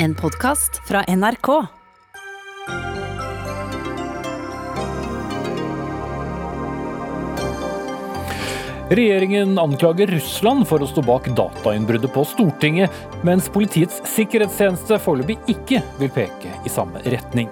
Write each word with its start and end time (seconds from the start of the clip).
En 0.00 0.14
podkast 0.14 0.80
fra 0.86 1.02
NRK. 1.08 1.48
Regjeringen 8.90 9.58
anklager 9.58 10.06
Russland 10.06 10.68
for 10.70 10.78
å 10.78 10.86
stå 10.86 11.02
bak 11.02 11.26
datainnbruddet 11.34 12.14
på 12.14 12.22
Stortinget, 12.30 12.94
mens 13.26 13.50
Politiets 13.50 13.98
sikkerhetstjeneste 14.12 15.00
foreløpig 15.02 15.40
ikke 15.50 15.82
vil 15.98 16.14
peke 16.14 16.54
i 16.62 16.70
samme 16.70 17.02
retning. 17.10 17.50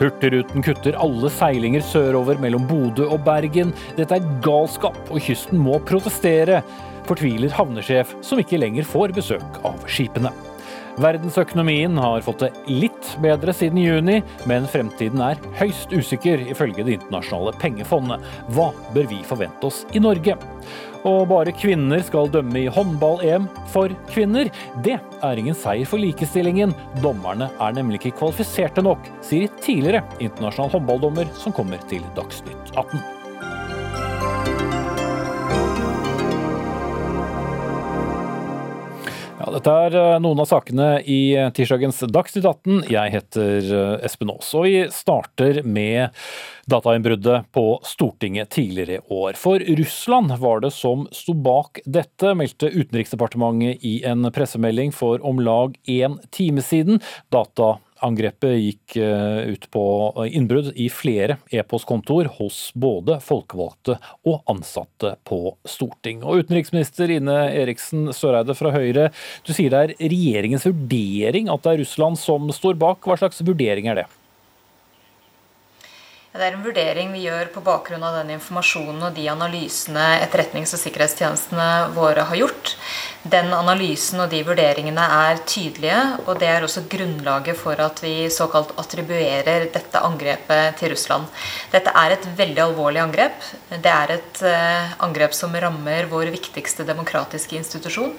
Hurtigruten 0.00 0.64
kutter 0.64 0.96
alle 1.04 1.28
seilinger 1.36 1.84
sørover 1.84 2.40
mellom 2.40 2.64
Bodø 2.70 3.10
og 3.10 3.20
Bergen. 3.28 3.76
Dette 4.00 4.16
er 4.16 4.32
galskap, 4.46 4.96
og 5.12 5.20
kysten 5.28 5.60
må 5.60 5.76
protestere, 5.84 6.64
fortviler 7.04 7.52
havnesjef, 7.52 8.16
som 8.24 8.40
ikke 8.40 8.64
lenger 8.64 8.88
får 8.88 9.12
besøk 9.20 9.62
av 9.68 9.84
skipene. 9.84 10.32
Verdensøkonomien 11.00 11.96
har 11.98 12.22
fått 12.22 12.44
det 12.44 12.50
litt 12.70 13.08
bedre 13.22 13.54
siden 13.56 13.80
juni, 13.82 14.20
men 14.46 14.68
fremtiden 14.70 15.22
er 15.24 15.40
høyst 15.58 15.92
usikker, 15.94 16.44
ifølge 16.52 16.84
Det 16.84 16.98
internasjonale 17.00 17.54
pengefondet. 17.58 18.22
Hva 18.54 18.70
bør 18.94 19.08
vi 19.10 19.22
forvente 19.26 19.66
oss 19.66 19.82
i 19.92 20.02
Norge? 20.02 20.36
Og 21.04 21.26
bare 21.28 21.52
kvinner 21.52 22.00
skal 22.06 22.30
dømme 22.32 22.62
i 22.62 22.70
håndball-EM 22.72 23.48
for 23.72 23.92
kvinner. 24.12 24.48
Det 24.86 24.96
er 24.96 25.40
ingen 25.40 25.58
seier 25.58 25.88
for 25.88 26.00
likestillingen. 26.00 26.72
Dommerne 27.02 27.50
er 27.60 27.76
nemlig 27.76 28.00
ikke 28.00 28.20
kvalifiserte 28.22 28.84
nok, 28.84 29.10
sier 29.24 29.50
tidligere 29.60 30.04
internasjonal 30.20 30.78
håndballdommer 30.78 31.34
som 31.36 31.52
kommer 31.52 31.82
til 31.90 32.06
Dagsnytt 32.16 32.72
18. 32.78 33.13
Ja, 39.44 39.50
dette 39.52 39.72
er 39.76 39.94
eh, 39.98 40.14
noen 40.24 40.38
av 40.40 40.46
sakene 40.48 40.86
i 41.04 41.34
tirsdagens 41.52 41.98
Dagsnytt 42.08 42.46
18. 42.48 42.78
Jeg 42.88 43.12
heter 43.12 43.66
eh, 43.76 44.06
Espen 44.06 44.30
Aas, 44.32 44.48
og 44.56 44.64
vi 44.64 44.86
starter 44.88 45.58
med 45.68 46.16
datainnbruddet 46.72 47.50
på 47.52 47.66
Stortinget 47.84 48.54
tidligere 48.56 49.02
i 49.02 49.12
år. 49.12 49.36
For 49.36 49.60
Russland 49.60 50.32
var 50.40 50.64
det 50.64 50.72
som 50.72 51.04
sto 51.12 51.34
bak 51.36 51.82
dette, 51.84 52.32
meldte 52.40 52.72
Utenriksdepartementet 52.72 53.84
i 53.84 53.98
en 54.08 54.24
pressemelding 54.32 54.96
for 54.96 55.20
om 55.20 55.44
lag 55.44 55.76
én 55.84 56.16
time 56.32 56.64
siden. 56.64 57.02
Data 57.28 57.74
Angrepet 58.04 58.58
gikk 58.60 58.96
eh, 59.00 59.54
ut 59.54 59.68
på 59.72 59.84
innbrudd 60.28 60.72
i 60.76 60.90
flere 60.92 61.38
e-postkontor 61.54 62.28
hos 62.38 62.58
både 62.76 63.18
folkevalgte 63.24 63.96
og 64.28 64.42
ansatte 64.50 65.14
på 65.24 65.54
Storting. 65.68 66.22
Og 66.24 66.44
Utenriksminister 66.44 67.12
Ine 67.16 67.38
Eriksen 67.54 68.10
Søreide 68.16 68.56
fra 68.58 68.74
Høyre, 68.74 69.08
du 69.46 69.54
sier 69.56 69.72
det 69.72 69.84
er 69.84 69.96
regjeringens 70.12 70.68
vurdering 70.68 71.48
at 71.52 71.64
det 71.64 71.74
er 71.74 71.82
Russland 71.84 72.20
som 72.20 72.52
står 72.52 72.76
bak. 72.80 73.00
Hva 73.04 73.18
slags 73.20 73.42
vurdering 73.44 73.88
er 73.92 74.02
det? 74.02 74.06
Det 76.34 76.42
er 76.42 76.56
en 76.56 76.64
vurdering 76.64 77.12
vi 77.14 77.20
gjør 77.28 77.46
på 77.54 77.60
bakgrunn 77.62 78.02
av 78.02 78.16
den 78.18 78.32
informasjonen 78.34 79.04
og 79.06 79.12
de 79.14 79.28
analysene 79.30 80.02
etterretnings- 80.18 80.72
og 80.74 80.80
sikkerhetstjenestene 80.82 81.66
våre 81.94 82.24
har 82.26 82.40
gjort. 82.40 82.72
Den 83.22 83.52
analysen 83.54 84.18
og 84.24 84.32
de 84.32 84.40
vurderingene 84.42 85.04
er 85.14 85.38
tydelige, 85.46 86.00
og 86.24 86.40
det 86.40 86.48
er 86.50 86.66
også 86.66 86.82
grunnlaget 86.90 87.54
for 87.60 87.78
at 87.84 88.02
vi 88.02 88.26
såkalt 88.34 88.72
attribuerer 88.82 89.68
dette 89.76 90.02
angrepet 90.08 90.80
til 90.80 90.90
Russland. 90.96 91.30
Dette 91.70 91.94
er 92.02 92.16
et 92.16 92.26
veldig 92.42 92.64
alvorlig 92.66 93.04
angrep. 93.04 93.38
Det 93.70 93.94
er 93.94 94.16
et 94.16 94.42
uh, 94.42 94.98
angrep 95.06 95.38
som 95.38 95.54
rammer 95.54 96.10
vår 96.10 96.34
viktigste 96.34 96.82
demokratiske 96.90 97.60
institusjon. 97.62 98.10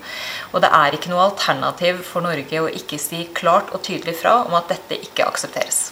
Og 0.54 0.64
det 0.64 0.72
er 0.72 0.96
ikke 0.96 1.12
noe 1.12 1.28
alternativ 1.34 2.00
for 2.08 2.24
Norge 2.24 2.64
å 2.64 2.72
ikke 2.80 3.02
si 3.10 3.26
klart 3.36 3.76
og 3.76 3.84
tydelig 3.84 4.16
fra 4.24 4.38
om 4.48 4.56
at 4.56 4.72
dette 4.72 5.04
ikke 5.04 5.28
aksepteres. 5.28 5.90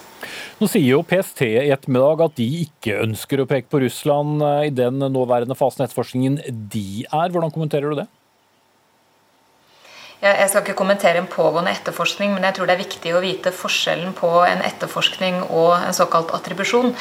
Nå 0.59 0.69
sier 0.71 0.87
jo 0.95 1.03
PST 1.07 1.45
i 1.47 1.71
ettermiddag 1.73 2.25
at 2.27 2.35
de 2.39 2.47
ikke 2.65 2.99
ønsker 3.03 3.43
å 3.43 3.47
peke 3.49 3.71
på 3.71 3.83
Russland 3.83 4.43
eh, 4.43 4.67
i 4.69 4.73
den 4.75 5.01
nåværende 5.03 5.57
fasen 5.59 5.85
etterforskningen 5.85 6.41
de 6.73 7.05
er. 7.09 7.33
Hvordan 7.33 7.53
kommenterer 7.53 7.91
du 7.91 8.03
det? 8.03 8.09
Jeg 10.23 10.47
skal 10.47 10.61
ikke 10.63 10.77
kommentere 10.79 11.19
en 11.19 11.25
pågående 11.27 11.73
etterforskning, 11.75 12.31
men 12.31 12.45
jeg 12.47 12.55
tror 12.55 12.69
det 12.69 12.77
er 12.77 12.79
viktig 12.79 13.11
å 13.11 13.19
vite 13.19 13.51
forskjellen 13.51 14.13
på 14.15 14.29
en 14.47 14.61
etterforskning 14.63 15.41
og 15.49 15.73
en 15.75 15.95
såkalt 15.97 16.29
attribusjon. 16.31 16.93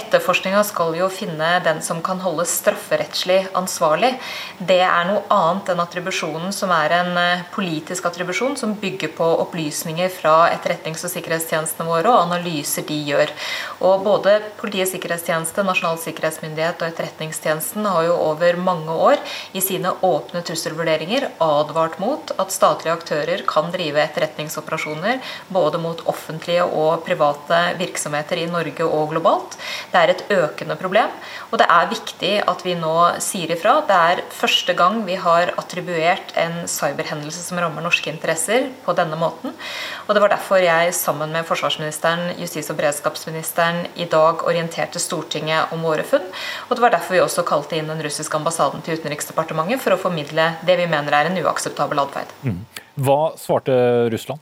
Etterforskninga 0.00 0.62
skal 0.64 0.96
jo 0.96 1.10
finne 1.12 1.50
den 1.60 1.82
som 1.84 2.00
kan 2.00 2.22
holdes 2.24 2.54
strafferettslig 2.62 3.50
ansvarlig. 3.60 4.14
Det 4.56 4.78
er 4.80 5.10
noe 5.10 5.26
annet 5.28 5.68
enn 5.74 5.82
attribusjonen, 5.84 6.54
som 6.56 6.72
er 6.72 6.94
en 7.02 7.20
eh, 7.20 7.42
politisk 7.52 8.08
attribusjon 8.08 8.56
som 8.56 8.72
bygger 8.80 9.12
på 9.18 9.28
opplysninger 9.44 10.08
fra 10.16 10.48
etterretnings- 10.48 11.04
og 11.04 11.12
sikkerhetstjenestene 11.12 11.84
våre 11.84 12.08
og 12.08 12.30
analyser 12.30 12.88
de 12.88 12.96
gjør. 13.10 13.34
Og 13.84 14.08
både 14.08 14.38
Politiets 14.56 14.94
sikkerhetstjeneste, 14.96 15.66
Nasjonal 15.68 16.00
sikkerhetsmyndighet 16.00 16.80
og 16.80 16.88
Etterretningstjenesten 16.88 17.84
har 17.92 18.08
jo 18.08 18.16
over 18.30 18.56
mange 18.56 18.96
år 19.10 19.20
i 19.52 19.60
sine 19.64 19.92
åpne 20.00 20.40
trusselvurderinger 20.48 21.28
advart 21.44 22.00
mot 22.00 22.32
at 22.40 22.52
statlige 22.52 22.69
statlige 22.70 22.94
aktører 22.94 23.42
kan 23.48 23.70
drive 23.74 23.98
etterretningsoperasjoner 24.02 25.18
både 25.50 25.80
mot 25.82 26.02
offentlige 26.10 26.64
og 26.64 27.02
private 27.06 27.58
virksomheter 27.80 28.38
i 28.38 28.46
Norge 28.50 28.86
og 28.86 29.10
globalt. 29.10 29.56
Det 29.90 29.98
er 30.00 30.12
et 30.12 30.24
økende 30.30 30.76
problem, 30.78 31.10
og 31.50 31.58
det 31.58 31.66
er 31.66 31.90
viktig 31.90 32.32
at 32.46 32.62
vi 32.64 32.76
nå 32.78 32.94
sier 33.22 33.50
ifra. 33.54 33.80
Det 33.88 33.96
er 33.96 34.22
første 34.34 34.74
gang 34.78 35.02
vi 35.06 35.18
har 35.18 35.52
attribuert 35.58 36.34
en 36.38 36.62
cyberhendelse 36.70 37.42
som 37.48 37.58
rammer 37.58 37.82
norske 37.84 38.10
interesser 38.12 38.70
på 38.84 38.94
denne 38.98 39.18
måten. 39.18 39.54
Og 40.06 40.14
det 40.14 40.22
var 40.22 40.34
derfor 40.34 40.62
jeg 40.62 40.94
sammen 40.94 41.34
med 41.34 41.48
forsvarsministeren, 41.48 42.36
justis- 42.38 42.70
og 42.70 42.78
beredskapsministeren 42.78 43.84
i 43.96 44.06
dag 44.10 44.44
orienterte 44.46 45.02
Stortinget 45.02 45.74
om 45.74 45.82
våre 45.86 46.06
funn. 46.06 46.26
Og 46.68 46.76
det 46.76 46.84
var 46.84 46.94
derfor 46.94 47.16
vi 47.16 47.24
også 47.24 47.46
kalte 47.46 47.78
inn 47.78 47.90
den 47.90 48.02
russiske 48.04 48.36
ambassaden 48.36 48.84
til 48.86 49.00
Utenriksdepartementet 49.00 49.82
for 49.82 49.96
å 49.96 50.00
formidle 50.00 50.52
det 50.66 50.78
vi 50.78 50.88
mener 50.90 51.16
er 51.16 51.30
en 51.30 51.40
uakseptabel 51.42 52.02
atferd. 52.02 52.30
Mm. 52.44 52.59
Hva 53.00 53.32
svarte 53.40 53.72
Russland? 54.12 54.40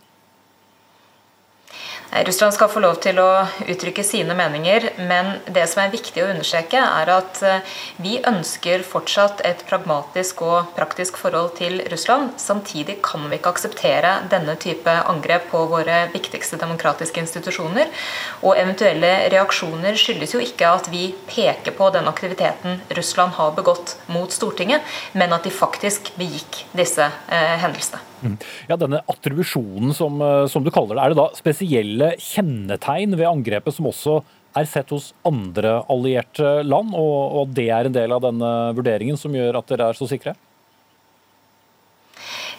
Russland 2.26 2.54
skal 2.54 2.70
få 2.72 2.80
lov 2.80 2.96
til 3.04 3.18
å 3.20 3.26
uttrykke 3.68 4.02
sine 4.06 4.32
meninger, 4.34 4.86
men 5.10 5.28
det 5.52 5.66
som 5.68 5.82
er 5.82 5.92
viktig 5.92 6.22
å 6.24 6.30
understreke, 6.32 6.80
er 6.80 7.10
at 7.12 7.40
eh, 7.44 7.74
vi 8.00 8.14
ønsker 8.26 8.82
fortsatt 8.86 9.42
et 9.46 9.60
pragmatisk 9.68 10.40
og 10.46 10.70
praktisk 10.78 11.20
forhold 11.20 11.52
til 11.60 11.82
Russland. 11.92 12.32
Samtidig 12.40 12.98
kan 13.04 13.28
vi 13.28 13.36
ikke 13.36 13.52
akseptere 13.52 14.14
denne 14.32 14.56
type 14.56 14.94
angrep 15.12 15.50
på 15.52 15.66
våre 15.68 16.06
viktigste 16.14 16.56
demokratiske 16.58 17.20
institusjoner. 17.22 17.92
Og 18.40 18.56
eventuelle 18.56 19.12
reaksjoner 19.34 20.00
skyldes 20.00 20.32
jo 20.34 20.42
ikke 20.42 20.72
at 20.80 20.88
vi 20.90 21.10
peker 21.28 21.76
på 21.76 21.92
den 21.92 22.08
aktiviteten 22.08 22.80
Russland 22.96 23.36
har 23.36 23.52
begått 23.58 23.98
mot 24.08 24.32
Stortinget, 24.32 24.80
men 25.12 25.36
at 25.36 25.44
de 25.44 25.52
faktisk 25.52 26.14
begikk 26.16 26.64
disse 26.72 27.04
eh, 27.04 27.58
hendelsene. 27.60 28.00
Mm. 28.22 28.36
Ja, 28.70 28.78
Denne 28.80 29.02
attribusjonen, 29.10 29.94
som, 29.96 30.20
eh, 30.22 30.46
som, 30.50 30.64
du 30.64 30.72
kaller 30.74 30.96
det, 30.96 31.04
er 31.04 31.14
det 31.14 31.20
da 31.20 31.28
spesielle 31.38 32.10
kjennetegn 32.22 33.16
ved 33.18 33.30
angrepet 33.30 33.76
som 33.76 33.90
også 33.90 34.18
er 34.58 34.68
sett 34.68 34.90
hos 34.94 35.12
andre 35.28 35.78
allierte 35.92 36.62
land, 36.66 36.94
og, 36.96 37.18
og 37.40 37.56
det 37.56 37.68
er 37.74 37.88
en 37.88 37.94
del 37.94 38.14
av 38.16 38.24
denne 38.24 38.52
vurderingen 38.76 39.18
som 39.20 39.34
gjør 39.36 39.60
at 39.60 39.70
dere 39.70 39.90
er 39.92 39.98
så 39.98 40.08
sikre? 40.10 40.34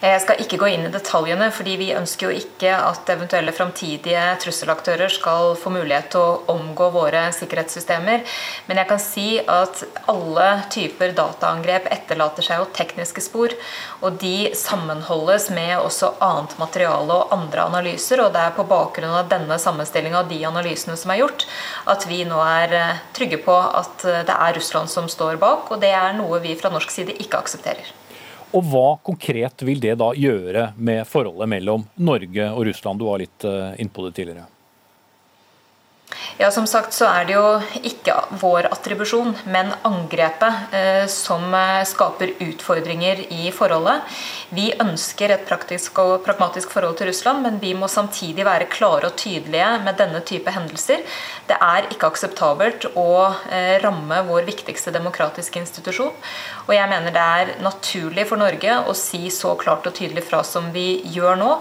Jeg 0.00 0.20
skal 0.22 0.38
ikke 0.40 0.56
gå 0.56 0.68
inn 0.72 0.86
i 0.88 0.90
detaljene, 0.94 1.50
fordi 1.52 1.74
vi 1.76 1.90
ønsker 1.92 2.30
jo 2.30 2.38
ikke 2.40 2.70
at 2.72 3.10
eventuelle 3.12 3.52
framtidige 3.52 4.22
trusselaktører 4.40 5.12
skal 5.12 5.52
få 5.60 5.72
mulighet 5.74 6.08
til 6.14 6.24
å 6.24 6.54
omgå 6.54 6.86
våre 6.94 7.26
sikkerhetssystemer. 7.36 8.24
Men 8.64 8.80
jeg 8.80 8.88
kan 8.88 9.02
si 9.04 9.26
at 9.44 9.82
alle 10.08 10.48
typer 10.72 11.12
dataangrep 11.18 11.90
etterlater 11.92 12.48
seg 12.48 12.62
jo 12.62 12.70
tekniske 12.80 13.26
spor. 13.26 13.52
Og 14.00 14.16
de 14.24 14.54
sammenholdes 14.56 15.50
med 15.52 15.76
også 15.76 16.14
annet 16.24 16.56
materiale 16.62 17.20
og 17.20 17.36
andre 17.36 17.68
analyser. 17.68 18.24
Og 18.24 18.32
det 18.32 18.46
er 18.46 18.56
på 18.56 18.64
bakgrunn 18.72 19.20
av 19.20 19.28
denne 19.28 19.60
sammenstillinga 19.60 20.24
og 20.24 20.32
de 20.32 20.40
analysene 20.48 20.96
som 20.96 21.12
er 21.12 21.26
gjort, 21.26 21.44
at 21.92 22.08
vi 22.08 22.24
nå 22.24 22.40
er 22.40 22.78
eh, 22.80 23.06
trygge 23.12 23.44
på 23.44 23.60
at 23.84 24.08
eh, 24.08 24.24
det 24.24 24.42
er 24.48 24.56
Russland 24.56 24.88
som 24.88 25.12
står 25.12 25.36
bak. 25.44 25.68
Og 25.68 25.84
det 25.84 25.92
er 25.92 26.16
noe 26.16 26.40
vi 26.40 26.56
fra 26.56 26.72
norsk 26.72 27.02
side 27.02 27.20
ikke 27.20 27.44
aksepterer. 27.44 27.99
Og 28.50 28.64
hva 28.66 28.86
konkret 29.06 29.62
vil 29.62 29.78
det 29.82 29.94
da 30.00 30.10
gjøre 30.16 30.70
med 30.76 31.04
forholdet 31.06 31.50
mellom 31.52 31.84
Norge 32.02 32.48
og 32.50 32.64
Russland? 32.66 32.98
Du 32.98 33.06
var 33.06 33.22
litt 33.22 33.46
uh, 33.46 33.76
innpå 33.78 34.08
det 34.08 34.16
tidligere. 34.16 34.48
Ja, 36.40 36.50
Som 36.50 36.66
sagt 36.66 36.94
så 36.96 37.04
er 37.04 37.26
det 37.28 37.34
jo 37.36 37.60
ikke 37.86 38.14
vår 38.40 38.70
attribusjon, 38.72 39.34
men 39.52 39.72
angrepet 39.84 40.74
eh, 40.74 41.04
som 41.10 41.52
eh, 41.54 41.82
skaper 41.88 42.32
utfordringer 42.40 43.20
i 43.28 43.50
forholdet. 43.52 44.06
Vi 44.56 44.70
ønsker 44.80 45.34
et 45.34 45.44
praktisk 45.46 46.00
og 46.02 46.24
pragmatisk 46.24 46.72
forhold 46.72 46.96
til 46.98 47.10
Russland, 47.10 47.44
men 47.44 47.58
vi 47.62 47.74
må 47.76 47.90
samtidig 47.92 48.46
være 48.48 48.70
klare 48.72 49.10
og 49.10 49.18
tydelige 49.20 49.68
med 49.84 49.98
denne 50.00 50.22
type 50.26 50.50
hendelser. 50.54 51.04
Det 51.50 51.58
er 51.60 51.90
ikke 51.92 52.08
akseptabelt 52.08 52.88
å 52.98 53.10
eh, 53.52 53.76
ramme 53.84 54.22
vår 54.30 54.48
viktigste 54.48 54.94
demokratiske 54.96 55.60
institusjon. 55.60 56.16
Og 56.66 56.74
jeg 56.74 56.88
mener 56.90 57.14
det 57.14 57.26
er 57.36 57.54
naturlig 57.60 58.26
for 58.30 58.40
Norge 58.40 58.80
å 58.88 58.96
si 58.96 59.26
så 59.34 59.52
klart 59.60 59.86
og 59.90 59.96
tydelig 59.98 60.24
fra 60.26 60.40
som 60.46 60.72
vi 60.74 61.02
gjør 61.14 61.38
nå. 61.40 61.52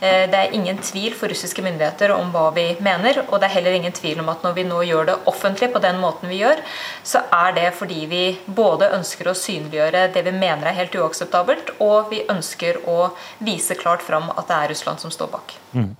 Eh, 0.00 0.28
det 0.30 0.44
er 0.44 0.56
ingen 0.60 0.78
tvil 0.84 1.16
for 1.16 1.32
russiske 1.32 1.64
myndigheter 1.64 2.12
om 2.14 2.30
hva 2.36 2.50
vi 2.56 2.68
mener, 2.84 3.24
og 3.30 3.40
det 3.40 3.48
er 3.48 3.56
heller 3.58 3.80
ingen 3.80 3.95
tvil 3.96 4.20
om 4.22 4.30
at 4.32 4.44
når 4.44 4.56
vi 4.58 4.66
nå 4.68 4.82
gjør 4.88 5.08
det 5.10 5.16
offentlig 5.32 5.70
på 5.74 5.82
den 5.84 5.98
måten 6.02 6.30
vi 6.30 6.40
gjør, 6.42 6.62
så 7.06 7.24
er 7.34 7.56
det 7.56 7.66
fordi 7.78 8.06
vi 8.10 8.22
både 8.46 8.92
ønsker 8.96 9.30
å 9.30 9.36
synliggjøre 9.36 10.06
det 10.14 10.24
vi 10.26 10.34
mener 10.36 10.70
er 10.70 10.78
helt 10.78 10.96
uakseptabelt, 11.00 11.74
og 11.80 12.12
vi 12.12 12.22
ønsker 12.32 12.82
å 12.88 13.10
vise 13.44 13.78
klart 13.78 14.04
fram 14.06 14.30
at 14.34 14.46
det 14.48 14.60
er 14.60 14.72
Russland 14.74 15.02
som 15.02 15.12
står 15.14 15.32
bak. 15.34 15.58
Mm. 15.76 15.92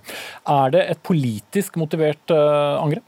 Er 0.57 0.73
det 0.75 0.87
et 0.93 1.05
politisk 1.07 1.77
motivert 1.81 2.35
uh, 2.35 2.79
angrep? 2.83 3.05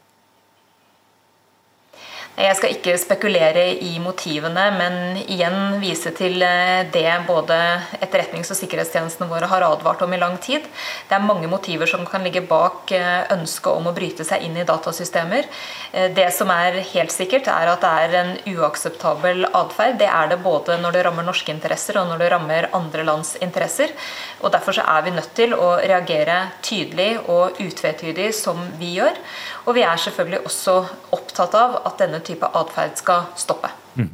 Jeg 2.38 2.54
skal 2.54 2.70
ikke 2.70 2.92
spekulere 3.02 3.64
i 3.82 3.96
motivene, 3.98 4.68
men 4.78 5.16
igjen 5.24 5.80
vise 5.82 6.12
til 6.14 6.38
eh, 6.46 6.84
det 6.94 7.08
både 7.26 7.56
etterretnings- 7.98 8.52
og 8.54 8.58
sikkerhetstjenestene 8.60 9.26
våre 9.26 9.48
har 9.50 9.64
advart 9.66 10.04
om 10.06 10.14
i 10.14 10.20
lang 10.22 10.36
tid. 10.38 10.68
Det 11.08 11.16
er 11.16 11.24
mange 11.24 11.50
motiver 11.50 11.90
som 11.90 12.04
kan 12.06 12.22
ligge 12.22 12.44
bak 12.46 12.92
eh, 12.94 13.24
ønsket 13.34 13.72
om 13.72 13.90
å 13.90 13.94
bryte 13.96 14.22
seg 14.28 14.46
inn 14.46 14.54
i 14.54 14.66
datasystemer. 14.68 15.48
Eh, 15.90 16.12
det 16.14 16.28
som 16.36 16.52
er 16.54 16.78
helt 16.92 17.10
sikkert, 17.10 17.50
er 17.50 17.72
at 17.72 17.82
det 17.82 17.90
er 18.04 18.16
en 18.20 18.32
uakseptabel 18.54 19.48
atferd. 19.50 19.98
Det 19.98 20.06
er 20.06 20.30
det 20.30 20.38
både 20.46 20.78
når 20.78 20.94
det 20.94 21.04
rammer 21.08 21.26
norske 21.26 21.50
interesser 21.50 21.98
og 21.98 22.06
når 22.12 22.22
det 22.22 22.30
rammer 22.36 22.70
andre 22.78 23.08
lands 23.10 23.34
interesser. 23.42 23.96
Og 24.44 24.54
Derfor 24.54 24.78
er 24.84 25.02
vi 25.08 25.16
nødt 25.18 25.34
til 25.34 25.58
å 25.58 25.74
reagere 25.82 26.38
tydelig 26.62 27.16
og 27.26 27.58
utvetydig 27.66 28.30
som 28.44 28.62
vi 28.78 28.94
gjør. 29.00 29.18
Og 29.68 29.76
vi 29.76 29.84
er 29.84 30.00
selvfølgelig 30.00 30.46
også 30.48 30.74
opptatt 31.12 31.54
av 31.58 31.74
at 31.84 31.98
denne 32.00 32.22
type 32.24 32.48
atferd 32.56 32.96
skal 32.96 33.26
stoppe. 33.36 33.68
Mm. 33.98 34.08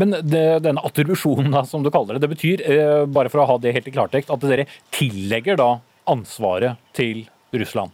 Men 0.00 0.14
det, 0.24 0.44
denne 0.64 0.84
attribusjonen, 0.86 1.50
da, 1.52 1.64
som 1.68 1.84
du 1.84 1.90
kaller 1.92 2.16
det, 2.16 2.24
det 2.24 2.32
betyr, 2.32 2.62
eh, 2.64 3.02
bare 3.04 3.32
for 3.32 3.42
å 3.42 3.48
ha 3.50 3.58
det 3.60 3.74
helt 3.76 3.90
i 3.90 3.92
klartekst, 3.92 4.32
at 4.32 4.46
dere 4.48 4.64
tillegger 4.94 5.60
da 5.60 5.68
ansvaret 6.08 6.80
til 6.96 7.26
Russland? 7.52 7.92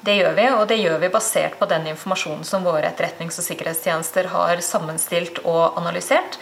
Det 0.00 0.14
gjør 0.16 0.32
vi, 0.32 0.44
og 0.56 0.62
det 0.70 0.78
gjør 0.80 0.98
vi 1.02 1.12
basert 1.12 1.58
på 1.60 1.68
den 1.68 1.90
informasjonen 1.90 2.44
som 2.48 2.64
våre 2.64 2.88
etterretnings- 2.88 3.36
og 3.36 3.44
sikkerhetstjenester 3.44 4.30
har 4.32 4.62
sammenstilt 4.64 5.42
og 5.44 5.76
analysert. 5.76 6.38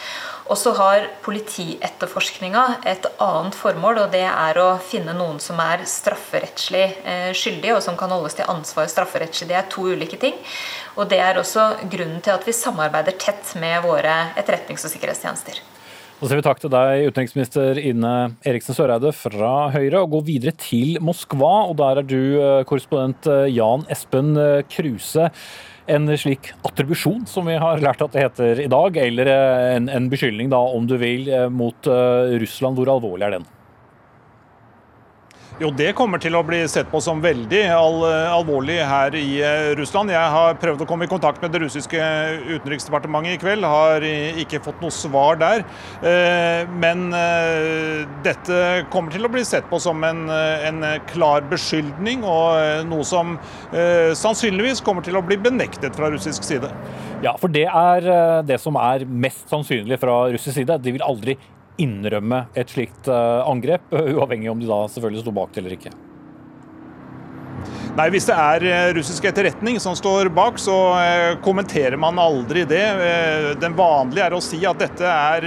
Og 0.49 0.56
så 0.56 0.72
har 0.78 1.08
politietterforskninga 1.25 2.62
et 2.88 3.05
annet 3.20 3.56
formål, 3.58 4.05
og 4.05 4.14
det 4.14 4.25
er 4.25 4.60
å 4.62 4.69
finne 4.81 5.12
noen 5.16 5.43
som 5.43 5.58
er 5.60 5.82
strafferettslig 5.84 6.87
skyldig, 6.88 7.34
skyldige, 7.37 7.75
og 7.76 7.82
som 7.84 7.96
kan 7.99 8.12
holdes 8.14 8.38
til 8.38 8.49
ansvar 8.49 8.88
strafferettslig. 8.90 9.49
Det 9.50 9.58
er 9.58 9.69
to 9.72 9.88
ulike 9.90 10.19
ting. 10.20 10.38
Og 10.96 11.08
det 11.11 11.20
er 11.22 11.38
også 11.38 11.70
grunnen 11.90 12.22
til 12.25 12.34
at 12.34 12.46
vi 12.46 12.54
samarbeider 12.56 13.19
tett 13.19 13.54
med 13.61 13.82
våre 13.84 14.14
etterretnings- 14.38 14.87
og 14.87 14.94
sikkerhetstjenester. 14.94 15.61
Så 16.19 16.26
sier 16.26 16.41
vi 16.41 16.47
takk 16.49 16.59
til 16.59 16.73
deg, 16.73 17.05
utenriksminister 17.12 17.79
Ine 17.79 18.12
Eriksen 18.43 18.75
Søreide 18.75 19.12
fra 19.15 19.69
Høyre, 19.70 20.03
og 20.03 20.17
går 20.17 20.25
videre 20.26 20.55
til 20.59 20.99
Moskva. 20.99 21.69
og 21.70 21.76
Der 21.79 22.03
er 22.03 22.06
du 22.06 22.20
eh, 22.43 22.65
korrespondent 22.67 23.29
eh, 23.31 23.47
Jan 23.55 23.87
Espen 23.94 24.35
Kruse 24.67 25.29
en 25.88 26.09
slik 26.20 26.53
attribusjon, 26.67 27.25
som 27.29 27.49
vi 27.49 27.56
har 27.61 27.81
lært 27.82 28.03
at 28.05 28.15
det 28.15 28.25
heter 28.26 28.65
i 28.65 28.70
dag, 28.70 28.99
eller 29.05 29.31
eh, 29.32 29.76
en, 29.79 29.88
en 29.93 30.09
beskyldning, 30.12 30.50
da, 30.53 30.61
om 30.61 30.88
du 30.88 30.99
vil, 31.00 31.29
eh, 31.32 31.49
mot 31.49 31.88
eh, 31.88 32.37
Russland. 32.43 32.79
Hvor 32.79 32.93
alvorlig 32.99 33.29
er 33.29 33.38
den? 33.38 33.49
Jo, 35.58 35.72
Det 35.75 35.88
kommer 35.99 36.20
til 36.22 36.37
å 36.38 36.44
bli 36.46 36.60
sett 36.70 36.87
på 36.87 37.00
som 37.02 37.19
veldig 37.19 37.64
al 37.75 38.05
alvorlig 38.06 38.76
her 38.78 39.14
i 39.19 39.40
uh, 39.43 39.72
Russland. 39.75 40.12
Jeg 40.14 40.31
har 40.31 40.55
prøvd 40.62 40.84
å 40.84 40.87
komme 40.87 41.08
i 41.08 41.10
kontakt 41.10 41.43
med 41.43 41.50
det 41.50 41.64
russiske 41.64 41.99
utenriksdepartementet 42.46 43.34
i 43.34 43.40
kveld. 43.43 43.66
Har 43.66 44.06
ikke 44.38 44.60
fått 44.62 44.78
noe 44.84 44.94
svar 44.94 45.40
der. 45.40 45.64
Uh, 45.99 46.62
men 46.78 47.08
uh, 47.10 48.06
dette 48.22 48.62
kommer 48.94 49.10
til 49.10 49.26
å 49.26 49.32
bli 49.34 49.43
sett 49.43 49.66
på 49.66 49.82
som 49.82 50.06
en, 50.06 50.28
en 50.31 50.87
klar 51.10 51.43
beskyldning, 51.50 52.22
og 52.22 52.87
noe 52.87 53.06
som 53.06 53.34
sannsynligvis 54.19 54.82
kommer 54.87 55.02
til 55.04 55.19
å 55.19 55.22
bli 55.25 55.38
benektet 55.43 55.96
fra 55.99 56.11
russisk 56.12 56.46
side. 56.46 56.70
Ja, 57.25 57.34
for 57.40 57.50
det 57.50 57.66
er 57.66 58.43
det 58.46 58.61
som 58.62 58.78
er 58.78 59.06
mest 59.08 59.50
sannsynlig 59.50 59.99
fra 60.02 60.20
russisk 60.31 60.54
side. 60.61 60.78
De 60.84 60.94
vil 60.94 61.06
aldri 61.06 61.38
innrømme 61.82 62.44
et 62.58 62.75
slikt 62.75 63.08
eh, 63.10 63.40
angrep, 63.48 63.92
uavhengig 64.19 64.50
om 64.52 64.60
de 64.62 64.70
da 64.70 64.84
selvfølgelig 64.90 65.25
sto 65.25 65.34
bak 65.36 65.54
det 65.54 65.64
eller 65.64 65.78
ikke? 65.78 65.94
Nei, 67.99 68.12
Hvis 68.15 68.29
det 68.29 68.35
er 68.39 68.65
eh, 68.69 68.89
russisk 68.95 69.25
etterretning 69.27 69.81
som 69.83 69.97
står 69.99 70.29
bak, 70.31 70.61
så 70.62 70.75
eh, 71.00 71.33
kommenterer 71.43 71.99
man 71.99 72.21
aldri 72.23 72.62
det. 72.69 72.85
Eh, 73.03 73.47
den 73.59 73.75
vanlige 73.75 74.29
er 74.29 74.37
å 74.37 74.43
si 74.45 74.61
at 74.69 74.79
dette 74.79 75.03
er 75.03 75.47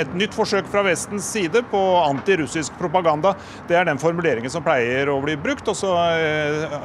et 0.00 0.14
nytt 0.16 0.32
forsøk 0.32 0.70
fra 0.72 0.80
Vestens 0.86 1.26
side 1.28 1.60
på 1.68 1.80
antirussisk 2.00 2.78
propaganda. 2.80 3.34
Det 3.68 3.76
er 3.76 3.84
den 3.84 4.00
formuleringen 4.00 4.52
som 4.52 4.64
pleier 4.64 5.10
å 5.12 5.18
bli 5.20 5.34
brukt, 5.36 5.68
og 5.68 5.76
så 5.76 5.92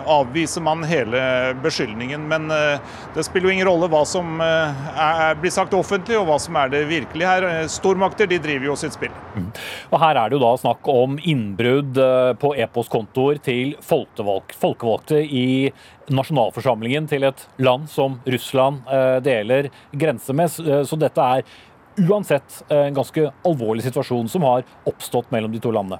avviser 0.09 0.65
man 0.65 0.83
hele 0.87 1.21
beskyldningen. 1.63 2.25
Men 2.27 2.49
det 3.15 3.23
spiller 3.27 3.49
jo 3.49 3.55
ingen 3.55 3.69
rolle 3.69 3.87
hva 3.91 4.01
som 4.07 4.41
er, 4.43 5.37
blir 5.39 5.53
sagt 5.53 5.75
offentlig, 5.77 6.17
og 6.19 6.27
hva 6.27 6.39
som 6.43 6.57
er 6.59 6.73
det 6.73 6.83
virkelige 6.89 7.29
her. 7.29 7.47
Stormakter 7.71 8.27
de 8.27 8.41
driver 8.43 8.71
jo 8.71 8.77
sitt 8.79 8.97
spill. 8.97 9.15
Mm. 9.35 9.47
Og 9.93 10.03
Her 10.03 10.19
er 10.23 10.31
det 10.31 10.39
jo 10.39 10.43
da 10.43 10.53
snakk 10.59 10.91
om 10.91 11.15
innbrudd 11.23 11.99
på 12.41 12.53
e-postkontoer 12.59 13.39
til 13.45 13.77
folkevalgte 13.85 14.59
folkevalgte 14.89 15.21
i 15.21 15.71
nasjonalforsamlingen 16.09 17.07
til 17.07 17.23
et 17.27 17.47
land 17.59 17.89
som 17.89 18.19
Russland 18.25 18.81
eh, 18.89 19.21
deler 19.21 19.69
grense 19.91 20.33
med. 20.33 20.49
Eh, 20.59 20.83
så 20.83 20.97
dette 20.97 21.21
er 21.21 21.43
uansett 21.99 22.63
en 22.71 22.95
ganske 22.95 23.31
alvorlig 23.45 23.83
situasjon 23.83 24.29
som 24.29 24.43
har 24.47 24.63
oppstått 24.87 25.31
mellom 25.31 25.51
de 25.51 25.59
to 25.59 25.71
landene. 25.71 25.99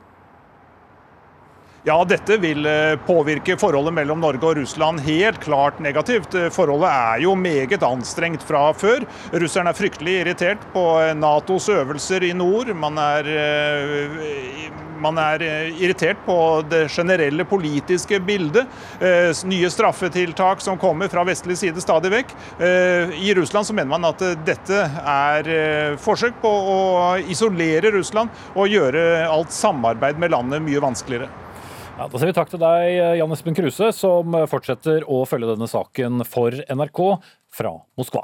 Ja, 1.87 2.03
dette 2.03 2.35
vil 2.37 2.65
eh, 2.67 2.97
påvirke 3.07 3.55
forholdet 3.57 3.93
mellom 3.95 4.19
Norge 4.19 4.43
og 4.43 4.57
Russland 4.57 4.99
helt 5.05 5.39
klart 5.39 5.77
negativt. 5.79 6.35
Eh, 6.35 6.49
forholdet 6.51 6.89
er 6.91 7.23
jo 7.23 7.37
meget 7.39 7.85
anstrengt 7.87 8.43
fra 8.43 8.65
før. 8.75 9.05
Russerne 9.31 9.71
er 9.71 9.79
fryktelig 9.79 10.17
irritert 10.25 10.65
på 10.73 10.83
eh, 10.99 11.13
Natos 11.15 11.69
øvelser 11.71 12.27
i 12.27 12.33
nord. 12.35 12.73
Man 12.75 12.99
er, 12.99 13.31
man 14.99 15.23
er 15.23 15.47
irritert 15.71 16.19
på 16.27 16.37
det 16.67 16.89
generelle 16.91 17.47
politiske 17.47 18.19
bildet. 18.19 18.67
Nye 19.47 19.71
straffetiltak 19.71 20.59
som 20.59 20.77
kommer 20.77 21.07
fra 21.07 21.23
vestlig 21.27 21.55
side 21.61 21.79
stadig 21.79 22.11
vekk. 22.11 22.35
I 22.59 23.33
Russland 23.39 23.69
så 23.69 23.75
mener 23.77 23.93
man 23.95 24.09
at 24.11 24.23
dette 24.43 24.83
er 24.99 25.95
forsøk 26.03 26.41
på 26.43 26.51
å 26.75 26.79
isolere 27.31 27.93
Russland 27.95 28.51
og 28.55 28.67
gjøre 28.67 29.29
alt 29.29 29.55
samarbeid 29.55 30.19
med 30.19 30.35
landet 30.35 30.67
mye 30.67 30.83
vanskeligere. 30.83 31.31
Ja, 32.00 32.06
da 32.07 32.16
sier 32.16 32.30
vi 32.30 32.36
takk 32.38 32.48
til 32.48 32.62
deg, 32.62 32.94
Jan 33.19 33.34
Espen 33.36 33.56
Kruse, 33.57 33.89
som 33.91 34.32
fortsetter 34.48 35.03
å 35.03 35.18
følge 35.27 35.50
denne 35.50 35.68
saken 35.68 36.24
for 36.24 36.56
NRK 36.72 37.01
fra 37.51 37.74
Moskva. 38.00 38.24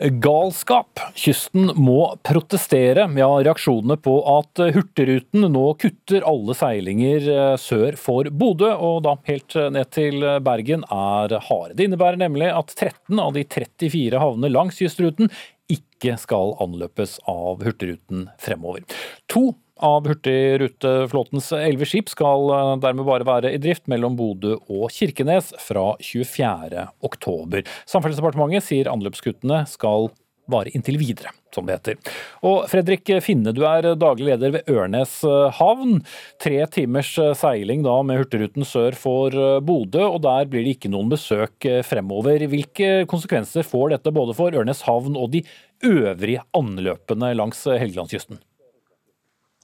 Galskap. 0.00 1.00
Kysten 1.18 1.72
må 1.76 2.14
protestere. 2.24 3.04
Ja, 3.20 3.28
reaksjonene 3.44 3.98
på 4.00 4.16
at 4.32 4.62
Hurtigruten 4.74 5.44
nå 5.52 5.64
kutter 5.80 6.24
alle 6.28 6.56
seilinger 6.56 7.28
eh, 7.34 7.54
sør 7.60 7.98
for 8.00 8.30
Bodø, 8.32 8.72
og 8.72 9.02
da 9.04 9.16
helt 9.28 9.56
ned 9.76 9.92
til 9.92 10.24
Bergen, 10.46 10.86
er 10.88 11.36
harde. 11.50 11.76
Det 11.76 11.88
innebærer 11.88 12.20
nemlig 12.20 12.50
at 12.52 12.72
13 12.76 13.20
av 13.20 13.34
de 13.36 13.44
34 13.44 14.20
havnene 14.22 14.52
langs 14.52 14.80
kystruten 14.80 15.30
ikke 15.70 16.16
skal 16.18 16.56
anløpes 16.62 17.18
av 17.28 17.60
Hurtigruten 17.64 18.28
fremover. 18.40 18.86
To 19.30 19.50
av 19.84 20.06
Hurtigruteflåtens 20.08 21.50
elleve 21.56 21.88
skip 21.88 22.10
skal 22.12 22.50
eh, 22.54 22.72
dermed 22.84 23.06
bare 23.08 23.26
være 23.28 23.52
i 23.54 23.60
drift 23.62 23.88
mellom 23.90 24.16
Bodø 24.18 24.56
og 24.70 24.90
Kirkenes 24.94 25.54
fra 25.60 25.94
24.10. 26.02 27.62
Samferdselsdepartementet 27.90 28.66
sier 28.66 28.90
anløpskuttene 28.92 29.64
skal 29.70 30.10
vare 30.50 30.72
inntil 30.74 30.96
videre, 30.98 31.30
som 31.54 31.66
det 31.68 31.76
heter. 31.76 32.14
Og 32.42 32.64
Fredrik 32.72 33.06
Finne, 33.22 33.52
du 33.54 33.60
er 33.68 33.92
daglig 33.94 34.32
leder 34.32 34.56
ved 34.56 34.72
Ørnes 34.72 35.12
havn. 35.60 36.00
Tre 36.42 36.58
timers 36.74 37.12
seiling 37.38 37.84
da 37.86 37.94
med 38.02 38.18
Hurtigruten 38.18 38.66
sør 38.66 38.98
for 38.98 39.38
Bodø, 39.62 40.02
og 40.08 40.24
der 40.26 40.50
blir 40.50 40.66
det 40.66 40.74
ikke 40.74 40.90
noen 40.90 41.12
besøk 41.12 41.70
fremover. 41.86 42.42
Hvilke 42.50 43.06
konsekvenser 43.10 43.62
får 43.62 43.94
dette 43.94 44.16
både 44.16 44.34
for 44.34 44.58
Ørnes 44.58 44.82
havn 44.90 45.14
og 45.14 45.30
de 45.36 45.44
øvrige 45.86 46.42
anløpene 46.58 47.30
langs 47.38 47.62
Helgelandskysten? 47.70 48.42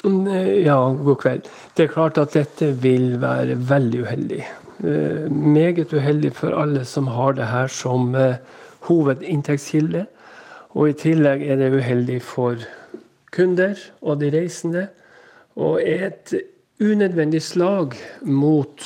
Ja, 0.04 0.76
god 0.92 1.16
kveld. 1.22 1.46
Det 1.76 1.86
er 1.86 1.92
klart 1.92 2.18
at 2.20 2.34
dette 2.36 2.68
vil 2.82 3.16
være 3.22 3.56
veldig 3.68 4.02
uheldig. 4.04 4.42
Eh, 4.84 5.32
meget 5.32 5.92
uheldig 5.92 6.34
for 6.36 6.52
alle 6.52 6.84
som 6.84 7.08
har 7.08 7.32
det 7.32 7.46
her 7.48 7.66
som 7.72 8.14
eh, 8.14 8.36
hovedinntektskilde. 8.88 10.04
Og 10.76 10.90
i 10.90 10.98
tillegg 11.00 11.46
er 11.48 11.56
det 11.56 11.72
uheldig 11.72 12.20
for 12.22 12.60
kunder 13.32 13.80
og 14.02 14.20
de 14.20 14.30
reisende. 14.34 14.86
Og 15.56 15.80
er 15.80 16.10
et 16.10 16.34
unødvendig 16.80 17.40
slag 17.42 17.96
mot 18.20 18.84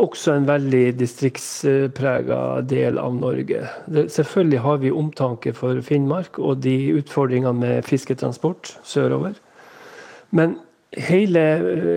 også 0.00 0.32
en 0.32 0.48
veldig 0.48 0.94
distriktsprega 0.96 2.40
del 2.64 2.98
av 2.98 3.14
Norge. 3.20 3.66
Selvfølgelig 4.08 4.64
har 4.64 4.80
vi 4.80 4.90
omtanke 4.96 5.52
for 5.52 5.82
Finnmark 5.84 6.38
og 6.38 6.62
de 6.64 6.94
utfordringene 6.96 7.52
med 7.60 7.84
fisketransport 7.84 8.78
sørover. 8.82 9.36
Men 10.30 10.58
hele, 10.96 11.44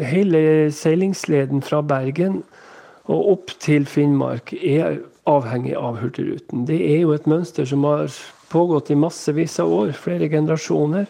hele 0.05 0.43
seilingsleden 0.73 1.63
fra 1.65 1.81
Bergen 1.85 2.41
og 3.11 3.31
opp 3.33 3.55
til 3.63 3.87
Finnmark 3.89 4.53
er 4.59 5.01
avhengig 5.29 5.75
av 5.79 5.99
Hurtigruten. 6.01 6.65
Det 6.67 6.79
er 6.79 7.03
jo 7.03 7.13
et 7.15 7.27
mønster 7.29 7.67
som 7.67 7.83
har 7.87 8.11
pågått 8.51 8.91
i 8.93 8.99
massevis 8.99 9.57
av 9.63 9.71
år, 9.71 9.93
flere 9.97 10.29
generasjoner. 10.31 11.07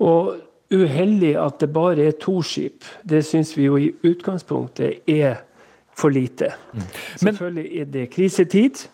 Og 0.00 0.36
uheldig 0.70 1.34
at 1.40 1.60
det 1.60 1.70
bare 1.74 2.08
er 2.08 2.18
to 2.20 2.40
skip. 2.46 2.86
Det 3.02 3.24
syns 3.26 3.52
vi 3.56 3.66
jo 3.66 3.78
i 3.80 3.90
utgangspunktet 4.06 5.08
er 5.10 5.42
for 5.96 6.12
lite. 6.14 6.54
Mm. 6.72 6.80
Men, 6.80 7.34
Selvfølgelig 7.34 7.80
er 7.80 7.92
det 7.96 8.08
krisetid. 8.14 8.86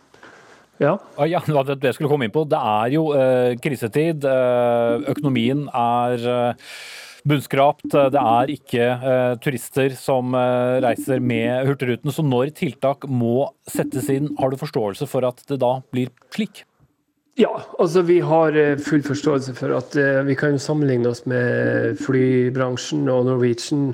Ja. 0.81 0.97
ja, 1.25 1.41
det 1.41 1.85
jeg 1.85 1.95
skulle 1.95 2.11
komme 2.11 2.27
inn 2.27 2.35
på. 2.35 2.45
Det 2.45 2.59
er 2.59 2.93
jo 2.93 3.07
uh, 3.15 3.55
krisetid. 3.63 4.25
Uh, 4.25 5.07
økonomien 5.09 5.67
er 5.73 6.27
uh, 6.27 6.73
bunnskrapt. 7.27 7.89
Det 7.91 8.23
er 8.23 8.53
ikke 8.55 8.87
turister 9.43 9.97
som 9.99 10.37
reiser 10.85 11.21
med 11.21 11.67
Hurtigruten. 11.69 12.15
Så 12.15 12.25
når 12.27 12.55
tiltak 12.59 13.09
må 13.11 13.49
settes 13.71 14.09
inn, 14.15 14.31
har 14.39 14.53
du 14.53 14.61
forståelse 14.61 15.09
for 15.11 15.27
at 15.29 15.43
det 15.51 15.61
da 15.63 15.77
blir 15.95 16.13
slik? 16.35 16.65
Ja, 17.37 17.53
altså 17.77 18.01
vi 18.07 18.23
har 18.25 18.55
full 18.81 19.03
forståelse 19.05 19.53
for 19.59 19.75
at 19.77 19.99
vi 20.25 20.39
kan 20.39 20.57
sammenligne 20.63 21.11
oss 21.11 21.27
med 21.29 21.99
flybransjen 22.01 23.05
og 23.13 23.27
Norwegian 23.29 23.91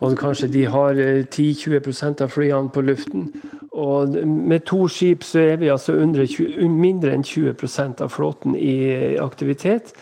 og 0.00 0.16
kanskje 0.16 0.48
de 0.48 0.64
har 0.72 0.96
10-20 0.96 1.76
eh, 1.76 2.22
av 2.24 2.30
flyene 2.32 2.72
på 2.72 2.84
luften. 2.84 3.28
Og 3.76 4.16
med 4.24 4.64
to 4.68 4.86
skip 4.88 5.24
så 5.24 5.42
er 5.52 5.60
vi 5.60 5.70
altså 5.72 5.94
20, 6.00 6.56
mindre 6.68 7.12
enn 7.14 7.24
20% 7.24 8.00
av 8.04 8.12
flåten 8.12 8.56
i 8.56 9.16
aktivitet. 9.20 9.92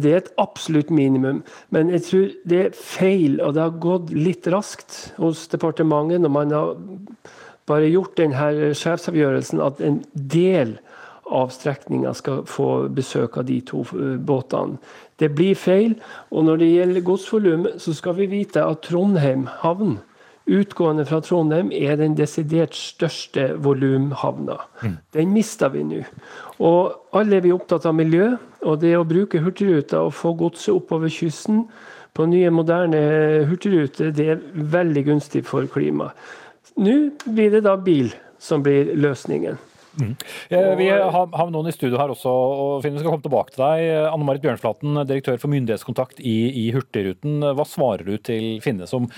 Det 0.00 0.12
er 0.12 0.20
et 0.22 0.32
absolutt 0.40 0.90
minimum. 0.94 1.42
Men 1.70 1.90
jeg 1.92 2.04
tror 2.08 2.28
det 2.48 2.60
er 2.60 2.76
feil, 2.76 3.40
og 3.40 3.54
det 3.56 3.64
har 3.64 3.82
gått 3.82 4.12
litt 4.14 4.48
raskt 4.52 5.12
hos 5.20 5.46
departementet 5.52 6.22
når 6.22 6.32
man 6.32 6.54
har 6.56 6.74
bare 7.70 7.90
gjort 7.90 8.16
denne 8.18 8.72
sjefsavgjørelsen 8.78 9.62
at 9.62 9.82
en 9.84 10.00
del 10.12 10.76
av 11.32 11.52
strekninga 11.54 12.12
skal 12.14 12.42
få 12.48 12.88
besøk 12.92 13.38
av 13.40 13.46
de 13.48 13.60
to 13.64 13.84
eh, 13.96 14.16
båtene. 14.20 14.78
Det 15.20 15.30
blir 15.36 15.56
feil. 15.56 15.94
Og 16.34 16.46
når 16.48 16.60
det 16.60 16.70
gjelder 16.72 17.06
godsvolum, 17.06 17.68
så 17.80 17.94
skal 17.96 18.16
vi 18.18 18.30
vite 18.32 18.64
at 18.64 18.82
Trondheim 18.88 19.46
havn, 19.62 20.00
utgående 20.50 21.04
fra 21.06 21.20
Trondheim, 21.22 21.70
er 21.72 21.96
den 22.00 22.16
desidert 22.18 22.74
største 22.74 23.52
volumhavna. 23.62 24.58
Mm. 24.82 24.96
Den 25.14 25.32
mister 25.34 25.72
vi 25.72 25.84
nå. 25.86 26.02
Og 26.58 27.16
alle 27.16 27.38
er 27.38 27.46
vi 27.46 27.54
opptatt 27.54 27.86
av 27.88 27.96
miljø, 27.98 28.32
og 28.66 28.80
det 28.82 28.94
å 28.98 29.06
bruke 29.08 29.42
Hurtigruta 29.42 30.02
og 30.06 30.14
få 30.18 30.34
godset 30.38 30.74
oppover 30.74 31.12
kysten 31.12 31.66
på 32.12 32.26
nye, 32.28 32.50
moderne 32.52 33.00
hurtigruter, 33.48 34.10
det 34.12 34.28
er 34.34 34.40
veldig 34.52 35.06
gunstig 35.06 35.46
for 35.48 35.68
klimaet. 35.70 36.16
Nå 36.80 36.94
blir 37.24 37.52
det 37.52 37.62
da 37.66 37.76
bil 37.80 38.12
som 38.40 38.62
blir 38.64 38.94
løsningen. 38.96 39.58
Mm. 40.00 40.12
Vi 40.78 40.88
har, 40.88 41.50
noen 41.52 41.68
i 41.68 41.74
studio 41.74 41.98
her 42.00 42.12
også, 42.14 42.32
og 42.32 42.74
Finn, 42.84 42.94
vi 42.96 43.02
skal 43.02 43.12
komme 43.12 43.24
tilbake 43.26 43.52
til 43.52 43.64
deg. 43.64 43.88
Anne 44.08 44.24
Marit 44.24 44.44
Bjørnflaten, 44.44 45.02
direktør 45.08 45.40
for 45.40 45.52
myndighetskontakt 45.52 46.20
i, 46.20 46.36
i 46.64 46.68
Hurtigruten. 46.72 47.44
Hva 47.52 47.66
svarer 47.68 48.08
du 48.08 48.16
til 48.24 48.56
Finne, 48.64 48.88
som 48.88 49.08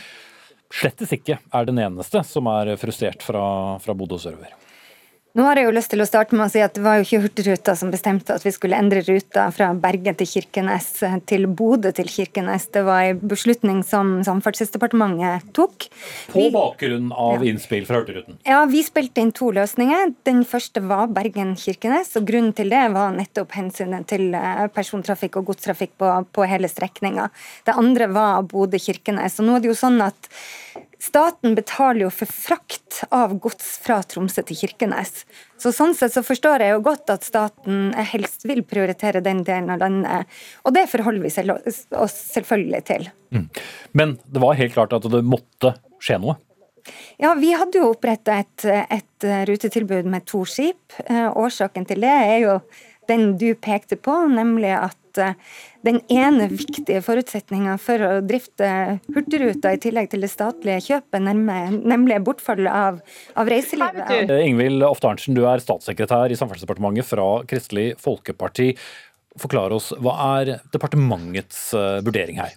slettes 0.75 1.14
ikke 1.16 1.38
er 1.38 1.69
den 1.69 1.81
eneste 1.83 2.23
som 2.26 2.49
er 2.50 2.75
frustrert 2.81 3.23
fra, 3.25 3.45
fra 3.83 3.97
Bodø 3.97 4.19
sørover? 4.21 4.52
Nå 5.34 5.42
har 5.42 5.58
jeg 5.58 5.66
jo 5.66 5.72
lyst 5.74 5.90
til 5.90 5.98
å 5.98 6.04
starte 6.06 6.36
med 6.38 6.44
å 6.44 6.52
si 6.52 6.60
at 6.62 6.76
Det 6.76 6.82
var 6.84 7.00
jo 7.00 7.04
ikke 7.08 7.18
Hurtigruta 7.24 7.72
som 7.74 7.90
bestemte 7.90 8.36
at 8.36 8.44
vi 8.46 8.52
skulle 8.54 8.78
endre 8.78 9.00
ruta 9.02 9.48
fra 9.54 9.72
Bergen 9.74 10.14
til 10.20 10.28
Kirkenes 10.30 10.86
til 11.26 11.48
Bodø 11.50 11.90
til 11.96 12.06
Kirkenes. 12.06 12.68
Det 12.70 12.84
var 12.86 13.08
en 13.08 13.18
beslutning 13.32 13.80
som 13.82 14.20
Samferdselsdepartementet 14.22 15.50
tok. 15.58 15.88
På 16.30 16.46
bakgrunn 16.54 17.10
av 17.10 17.42
ja. 17.42 17.50
innspill 17.50 17.82
fra 17.88 17.98
Hurtigruten? 17.98 18.38
Ja, 18.46 18.62
vi 18.70 18.84
spilte 18.86 19.24
inn 19.24 19.34
to 19.34 19.50
løsninger. 19.56 20.14
Den 20.28 20.44
første 20.46 20.84
var 20.86 21.10
Bergen-Kirkenes. 21.16 22.14
og 22.14 22.30
Grunnen 22.30 22.54
til 22.54 22.70
det 22.70 22.86
var 22.94 23.10
nettopp 23.18 23.58
hensynet 23.58 24.06
til 24.14 24.30
eh, 24.38 24.66
persontrafikk 24.70 25.40
og 25.40 25.50
godstrafikk 25.50 25.96
på, 25.98 26.14
på 26.30 26.46
hele 26.46 26.70
strekninga. 26.70 27.26
Det 27.66 27.74
andre 27.74 28.06
var 28.14 28.46
Bodø-Kirkenes. 28.54 29.42
Og 29.42 29.50
nå 29.50 29.58
er 29.58 29.66
det 29.66 29.74
jo 29.74 29.80
sånn 29.82 29.98
at 30.06 30.30
Staten 31.04 31.52
betaler 31.56 32.06
jo 32.06 32.11
for 32.14 32.30
frakt 32.30 33.02
av 33.12 33.34
gods 33.42 33.66
fra 33.84 33.99
Tromsø 34.08 34.44
til 34.49 34.56
Kirkenes. 34.56 35.25
Så 35.61 35.73
Sånn 35.75 35.92
sett 35.96 36.14
så 36.14 36.23
forstår 36.25 36.64
jeg 36.64 36.73
jo 36.73 36.80
godt 36.87 37.12
at 37.12 37.26
staten 37.26 37.90
helst 38.12 38.46
vil 38.49 38.62
prioritere 38.64 39.20
den 39.25 39.42
delen 39.44 39.73
av 39.75 39.82
landet. 39.82 40.30
Og 40.64 40.73
det 40.76 40.87
forholder 40.92 41.26
vi 41.26 41.76
oss 42.00 42.16
selvfølgelig 42.32 42.82
til. 42.88 43.06
Mm. 43.37 43.46
Men 43.92 44.16
det 44.25 44.44
var 44.44 44.56
helt 44.61 44.76
klart 44.76 44.96
at 44.96 45.08
det 45.12 45.20
måtte 45.28 45.75
skje 46.00 46.20
noe? 46.25 46.38
Ja, 47.20 47.34
Vi 47.34 47.52
hadde 47.56 47.80
jo 47.80 47.92
oppretta 47.92 48.40
et, 48.40 48.64
et 48.64 49.28
rutetilbud 49.49 50.08
med 50.08 50.25
to 50.28 50.44
skip. 50.49 50.96
Eh, 51.04 51.28
årsaken 51.28 51.88
til 51.88 52.04
det 52.04 52.12
er 52.12 52.38
jo 52.44 52.58
den 53.08 53.34
du 53.40 53.50
pekte 53.56 53.96
på, 54.00 54.16
nemlig 54.32 54.73
at 54.76 54.99
eh, 55.23 55.37
den 55.87 56.00
ene 56.12 56.49
viktige 56.52 57.02
forutsetninga 57.04 57.76
for 57.83 58.02
å 58.06 58.11
drifte 58.25 58.68
Hurtigruta, 59.14 59.75
i 59.75 59.80
tillegg 59.83 60.11
til 60.12 60.25
det 60.25 60.33
statlige 60.33 60.80
kjøpet, 60.88 61.25
nemlig 61.25 62.21
bortfallet 62.25 62.71
av, 62.73 63.00
av 63.37 63.50
reiselivet. 63.52 64.33
Ingvild 64.44 64.87
Ofte 64.87 65.12
Arntzen, 65.12 65.37
du 65.37 65.44
er 65.49 65.62
statssekretær 65.62 66.33
i 66.33 66.38
Samferdselsdepartementet 66.40 67.09
fra 67.09 67.28
Kristelig 67.50 67.92
Folkeparti. 68.02 68.73
Forklar 69.40 69.75
oss, 69.75 69.90
Hva 69.99 70.14
er 70.38 70.56
departementets 70.75 71.66
eh, 71.75 71.99
vurdering 72.06 72.38
her? 72.42 72.54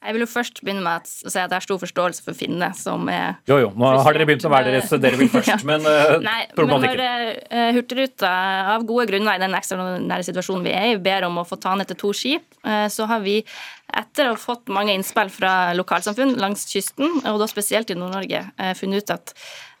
Jeg 0.00 0.16
vil 0.16 0.22
jo 0.24 0.28
først 0.32 0.62
begynne 0.64 0.80
med 0.80 1.04
å 1.04 1.28
si 1.28 1.36
at 1.36 1.50
jeg 1.50 1.52
har 1.52 1.64
stor 1.64 1.80
forståelse 1.82 2.22
for 2.24 2.36
Finne, 2.36 2.70
som 2.78 3.04
er 3.12 3.34
Jo, 3.50 3.58
jo, 3.60 3.68
nå 3.76 3.90
har 4.00 4.16
dere 4.16 4.26
begynt 4.30 4.46
å 4.48 4.52
være 4.52 4.72
deres 4.72 4.94
dere 4.96 5.18
vil 5.20 5.28
først, 5.34 5.52
ja. 5.52 5.58
men 5.68 5.84
uh, 5.84 6.14
Nei, 6.24 6.38
problematikken. 6.56 7.02
Men 7.02 7.26
når 7.50 7.66
uh, 7.66 7.74
Hurtigruta 7.76 8.30
av 8.76 8.86
gode 8.88 9.10
grunner 9.10 9.36
i 9.36 9.42
den 9.42 9.58
ekstraordinære 9.58 10.26
situasjonen 10.30 10.64
vi 10.64 10.72
er 10.72 10.94
i, 10.94 10.96
ber 11.04 11.28
om 11.28 11.42
å 11.42 11.44
få 11.48 11.60
ta 11.60 11.74
ned 11.76 11.90
til 11.92 12.00
to 12.00 12.14
skip, 12.16 12.48
uh, 12.64 12.86
så 12.92 13.08
har 13.10 13.20
vi 13.26 13.42
etter 14.00 14.30
å 14.30 14.36
ha 14.36 14.40
fått 14.40 14.72
mange 14.72 14.94
innspill 14.96 15.28
fra 15.34 15.74
lokalsamfunn 15.76 16.36
langs 16.40 16.64
kysten, 16.70 17.20
og 17.26 17.40
da 17.42 17.48
spesielt 17.50 17.90
i 17.90 17.96
Nord-Norge, 17.98 18.44
funnet 18.78 19.02
ut 19.02 19.10
at 19.16 19.32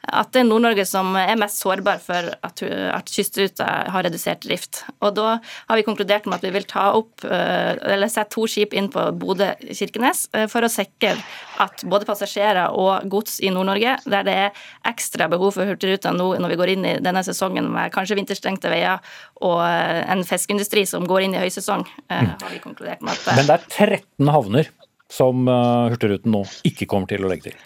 at 0.08 0.30
det 0.32 0.40
er 0.40 0.46
Nord-Norge 0.48 0.84
som 0.88 1.12
er 1.18 1.36
mest 1.38 1.60
sårbar 1.60 2.00
for 2.02 2.30
at, 2.32 2.62
at 2.64 3.10
kystruta 3.12 3.66
har 3.92 4.06
redusert 4.06 4.40
drift. 4.46 4.82
Og 5.04 5.12
da 5.18 5.34
har 5.42 5.78
vi 5.78 5.84
konkludert 5.84 6.26
med 6.26 6.38
at 6.38 6.46
vi 6.46 6.52
vil 6.54 6.66
ta 6.68 6.86
opp, 6.96 7.24
eh, 7.26 7.76
eller 7.76 8.08
sette 8.10 8.32
to 8.34 8.46
skip 8.48 8.74
inn 8.76 8.88
på 8.92 9.04
Bodø-Kirkenes 9.20 10.26
eh, 10.32 10.46
for 10.50 10.64
å 10.64 10.72
sikre 10.72 11.12
at 11.60 11.84
både 11.84 12.08
passasjerer 12.08 12.72
og 12.72 13.06
gods 13.12 13.38
i 13.44 13.52
Nord-Norge, 13.52 13.98
der 14.08 14.26
det 14.26 14.36
er 14.46 14.66
ekstra 14.88 15.28
behov 15.30 15.58
for 15.58 15.68
Hurtigruta 15.68 16.14
nå 16.16 16.32
når 16.40 16.54
vi 16.54 16.60
går 16.62 16.74
inn 16.74 16.88
i 16.88 16.96
denne 17.04 17.22
sesongen 17.26 17.68
med 17.72 17.92
kanskje 17.94 18.16
vinterstengte 18.18 18.72
veier 18.72 19.04
og 19.44 19.60
eh, 19.66 20.00
en 20.08 20.24
fiskeindustri 20.26 20.86
som 20.88 21.04
går 21.08 21.26
inn 21.26 21.36
i 21.36 21.44
høysesong, 21.44 21.84
mm. 22.08 22.36
har 22.40 22.54
vi 22.54 22.62
konkludert 22.64 23.04
med 23.04 23.18
at 23.18 23.36
Men 23.36 23.50
det 23.50 23.58
er 23.58 23.68
13 24.00 24.32
havner 24.32 24.72
som 25.10 25.48
Hurtigruten 25.50 26.32
nå 26.32 26.44
ikke 26.64 26.86
kommer 26.88 27.10
til 27.10 27.26
å 27.26 27.30
legge 27.30 27.50
til? 27.50 27.58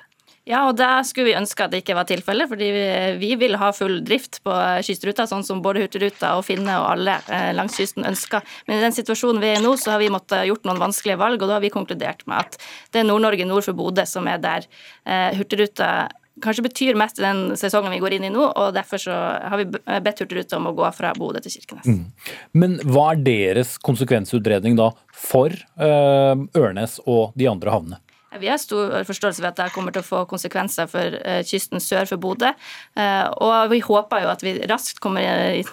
Ja, 0.45 0.67
og 0.69 0.75
da 0.77 0.99
skulle 1.09 1.31
vi 1.31 1.37
ønske 1.39 1.65
at 1.65 1.73
det 1.73 1.81
ikke 1.81 1.95
var 1.97 2.05
tilfellet, 2.09 2.51
fordi 2.51 2.67
vi, 2.75 2.85
vi, 3.23 3.31
vil 3.41 3.57
ha 3.57 3.71
full 3.73 4.03
drift 4.05 4.43
på 4.45 4.57
kystruta, 4.85 5.25
sånn 5.29 5.45
som 5.47 5.63
både 5.65 5.87
Hurtigruta 5.87 6.35
og 6.37 6.45
Finne 6.45 6.75
og 6.83 6.89
alle 6.91 7.15
eh, 7.33 7.49
langs 7.57 7.79
kysten 7.81 8.05
ønsker. 8.05 8.45
Men 8.69 8.77
i 8.77 8.85
den 8.85 8.97
situasjonen 8.97 9.41
vi 9.41 9.55
er 9.55 9.63
i 9.63 9.65
nå, 9.65 9.73
så 9.81 9.95
har 9.95 10.03
vi 10.03 10.11
måttet 10.13 10.45
gjort 10.51 10.69
noen 10.69 10.83
vanskelige 10.83 11.17
valg, 11.23 11.41
og 11.41 11.49
da 11.49 11.57
har 11.57 11.65
vi 11.65 11.73
konkludert 11.73 12.27
med 12.29 12.43
at 12.43 12.61
det 12.93 13.01
er 13.01 13.09
Nord-Norge 13.09 13.49
nord 13.49 13.65
for 13.65 13.79
Bodø 13.79 14.05
som 14.09 14.29
er 14.29 14.45
der 14.45 14.69
eh, 14.69 15.33
Hurtigruta 15.39 16.11
kanskje 16.45 16.67
betyr 16.67 16.97
mest 16.99 17.21
i 17.21 17.25
den 17.25 17.55
sesongen 17.57 17.95
vi 17.95 18.03
går 18.03 18.17
inn 18.17 18.27
i 18.27 18.35
nå, 18.35 18.45
og 18.45 18.75
derfor 18.77 19.01
så 19.01 19.17
har 19.49 19.61
vi 19.63 19.69
bedt 19.71 20.25
Hurtigruta 20.27 20.59
om 20.59 20.69
å 20.69 20.77
gå 20.77 20.93
fra 20.93 21.15
Bodø 21.17 21.41
til 21.41 21.57
Kirkenes. 21.57 21.89
Mm. 21.89 22.41
Men 22.61 22.81
hva 22.85 23.15
er 23.15 23.23
deres 23.25 23.79
konsekvensutredning 23.81 24.77
da 24.77 24.91
for 25.15 25.55
Ørnes 25.79 26.99
og 27.07 27.39
de 27.39 27.49
andre 27.49 27.73
havnene? 27.73 28.01
Vi 28.41 28.51
har 28.51 28.61
stor 28.61 29.05
forståelse 29.07 29.43
for 29.43 29.51
at 29.51 29.61
det 29.61 29.71
kommer 29.75 29.95
til 29.95 30.03
å 30.03 30.07
få 30.07 30.23
konsekvenser 30.31 30.89
for 30.91 31.19
uh, 31.23 31.41
kysten 31.47 31.83
sør 31.83 32.09
for 32.11 32.23
Bodø. 32.23 32.51
Uh, 32.99 33.31
og 33.45 33.73
vi 33.73 33.81
håper 33.85 34.25
jo 34.25 34.33
at 34.33 34.45
vi 34.45 34.57
raskt 34.71 35.01
kommer 35.05 35.25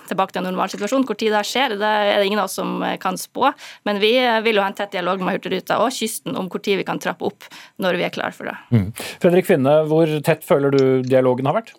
tilbake 0.09 0.35
til 0.35 0.43
en 0.43 0.49
normalsituasjon. 0.51 1.05
Hvor 1.07 1.19
tid 1.19 1.35
det 1.35 1.43
skjer, 1.49 1.77
det 1.81 1.91
er 1.91 2.21
det 2.21 2.29
ingen 2.29 2.41
av 2.41 2.49
oss 2.49 2.59
som 2.59 2.81
kan 3.01 3.19
spå. 3.19 3.51
Men 3.87 4.01
vi 4.03 4.13
vil 4.45 4.59
jo 4.59 4.65
ha 4.65 4.71
en 4.71 4.77
tett 4.77 4.93
dialog 4.93 5.23
med 5.23 5.37
Hurtigruta 5.37 5.81
og 5.83 5.93
kysten 5.95 6.37
om 6.37 6.49
hvor 6.51 6.63
tid 6.63 6.81
vi 6.81 6.87
kan 6.87 7.01
trappe 7.01 7.27
opp 7.27 7.47
når 7.81 7.99
vi 7.99 8.07
er 8.07 8.13
klar 8.13 8.35
for 8.35 8.49
det. 8.49 8.57
Mm. 8.73 8.89
Fredrik 9.23 9.47
Finne, 9.49 9.81
hvor 9.89 10.11
tett 10.25 10.45
føler 10.45 10.73
du 10.73 10.83
dialogen 11.07 11.49
har 11.49 11.61
vært? 11.61 11.73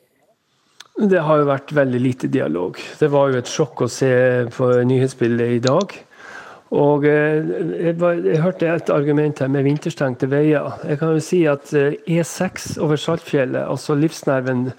Det 1.01 1.23
har 1.25 1.41
jo 1.41 1.49
vært 1.49 1.73
veldig 1.73 2.01
lite 2.03 2.29
dialog. 2.29 2.77
Det 3.01 3.09
var 3.12 3.33
jo 3.33 3.41
et 3.41 3.49
sjokk 3.49 3.87
å 3.87 3.91
se 3.91 4.12
på 4.53 4.69
nyhetsbildet 4.89 5.55
i 5.57 5.62
dag. 5.65 5.95
Og 6.73 7.05
eh, 7.05 7.43
jeg, 7.85 7.97
jeg, 8.00 8.41
hørte 8.41 8.69
et 8.73 8.91
argument 8.95 9.43
her 9.45 9.50
med 9.52 9.67
vinterstengte 9.67 10.29
veier. 10.33 10.79
Jeg 10.88 11.00
kan 11.00 11.12
jo 11.12 11.25
si 11.25 11.43
at 11.50 11.69
E6 11.69 12.09
eh, 12.09 12.52
e 12.57 12.85
over 12.85 13.00
Saltfjellet, 13.00 13.67
altså 13.67 13.97
livsnerven 13.99 14.71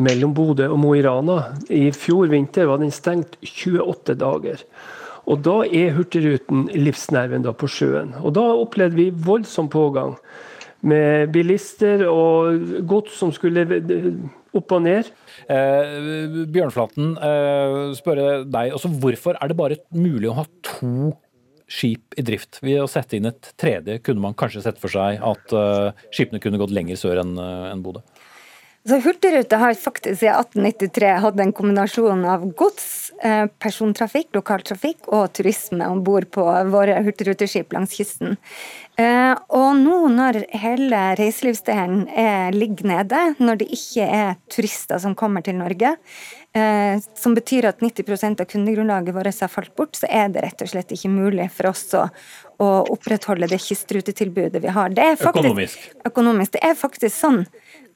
mellom 0.00 0.32
Bodø 0.36 0.70
og 0.72 0.80
Mo 0.80 0.94
i 0.96 1.02
Rana, 1.04 1.38
i 1.72 1.90
fjor 1.92 2.30
vinter 2.32 2.68
var 2.68 2.80
den 2.80 2.92
stengt 2.92 3.36
28 3.44 4.16
dager. 4.20 4.64
Og 5.26 5.42
Da 5.42 5.58
er 5.66 5.94
Hurtigruten 5.96 6.68
livsnerven 6.72 7.44
da 7.44 7.52
på 7.52 7.68
sjøen. 7.68 8.14
Og 8.22 8.32
Da 8.36 8.46
opplevde 8.56 8.96
vi 8.96 9.10
voldsom 9.10 9.68
pågang 9.68 10.14
med 10.86 11.32
bilister 11.34 12.06
og 12.08 12.60
gods 12.86 13.16
som 13.18 13.32
skulle 13.34 13.66
opp 14.56 14.72
og 14.72 14.82
ned. 14.84 15.10
Eh, 15.52 16.46
Bjørnflaten, 16.52 17.16
eh, 17.20 17.94
spørre 17.98 18.44
deg, 18.44 18.72
altså 18.72 18.88
hvorfor 18.88 19.36
er 19.40 19.48
det 19.48 19.56
bare 19.56 19.80
mulig 19.92 20.30
å 20.30 20.38
ha 20.38 20.46
to 20.62 21.12
skip 21.68 22.14
i 22.16 22.24
drift. 22.26 22.60
Ved 22.62 22.82
å 22.82 22.90
sette 22.90 23.18
inn 23.18 23.28
et 23.30 23.52
tredje 23.58 23.98
kunne 24.06 24.22
man 24.22 24.36
kanskje 24.38 24.64
sett 24.66 24.78
for 24.82 24.92
seg 24.92 25.22
at 25.24 25.56
uh, 25.56 26.06
skipene 26.14 26.42
kunne 26.42 26.60
gått 26.60 26.74
lenger 26.74 26.98
sør 27.00 27.22
enn 27.24 27.34
uh, 27.38 27.72
en 27.72 27.82
Bodø. 27.84 28.04
Så 28.86 29.00
Hurtigruta 29.02 29.58
har 29.58 29.74
faktisk 29.74 30.20
siden 30.20 30.36
1893 30.62 31.08
hatt 31.24 31.40
en 31.42 31.50
kombinasjon 31.58 32.20
av 32.30 32.44
gods, 32.54 33.10
eh, 33.18 33.48
persontrafikk, 33.58 34.28
lokaltrafikk 34.38 35.08
og 35.10 35.32
turisme 35.34 35.88
om 35.90 36.04
bord 36.06 36.28
på 36.30 36.44
våre 36.70 37.00
hurtigruteskip 37.02 37.74
langs 37.74 37.96
kysten. 37.98 38.38
Og 38.96 39.68
nå 39.80 39.96
når 40.14 40.38
hele 40.62 41.00
reiselivsdelen 41.18 42.06
ligger 42.54 42.92
nede, 42.92 43.24
når 43.42 43.58
det 43.64 43.68
ikke 43.74 44.06
er 44.06 44.38
turister 44.54 45.02
som 45.02 45.18
kommer 45.18 45.42
til 45.42 45.58
Norge, 45.58 45.96
eh, 45.96 46.35
som 47.14 47.34
betyr 47.36 47.66
at 47.68 47.82
90% 47.84 48.40
av 48.40 48.48
kundegrunnlaget 48.48 49.14
vårt 49.14 49.40
har 49.44 49.50
falt 49.52 49.74
bort, 49.76 49.96
så 49.98 50.08
er 50.08 50.30
det 50.32 50.44
rett 50.44 50.62
og 50.64 50.70
slett 50.70 50.94
ikke 50.96 51.10
mulig 51.12 51.50
for 51.52 51.70
oss 51.72 51.84
å, 51.98 52.06
å 52.62 52.68
opprettholde 52.94 53.48
det 53.50 53.58
kystrutetilbudet 53.64 54.62
vi 54.64 54.72
har. 54.72 54.94
Det 54.94 55.04
faktisk, 55.20 55.42
økonomisk. 55.44 55.88
økonomisk. 56.08 56.56
Det 56.56 56.62
er 56.64 56.78
faktisk 56.78 57.16
sånn 57.16 57.42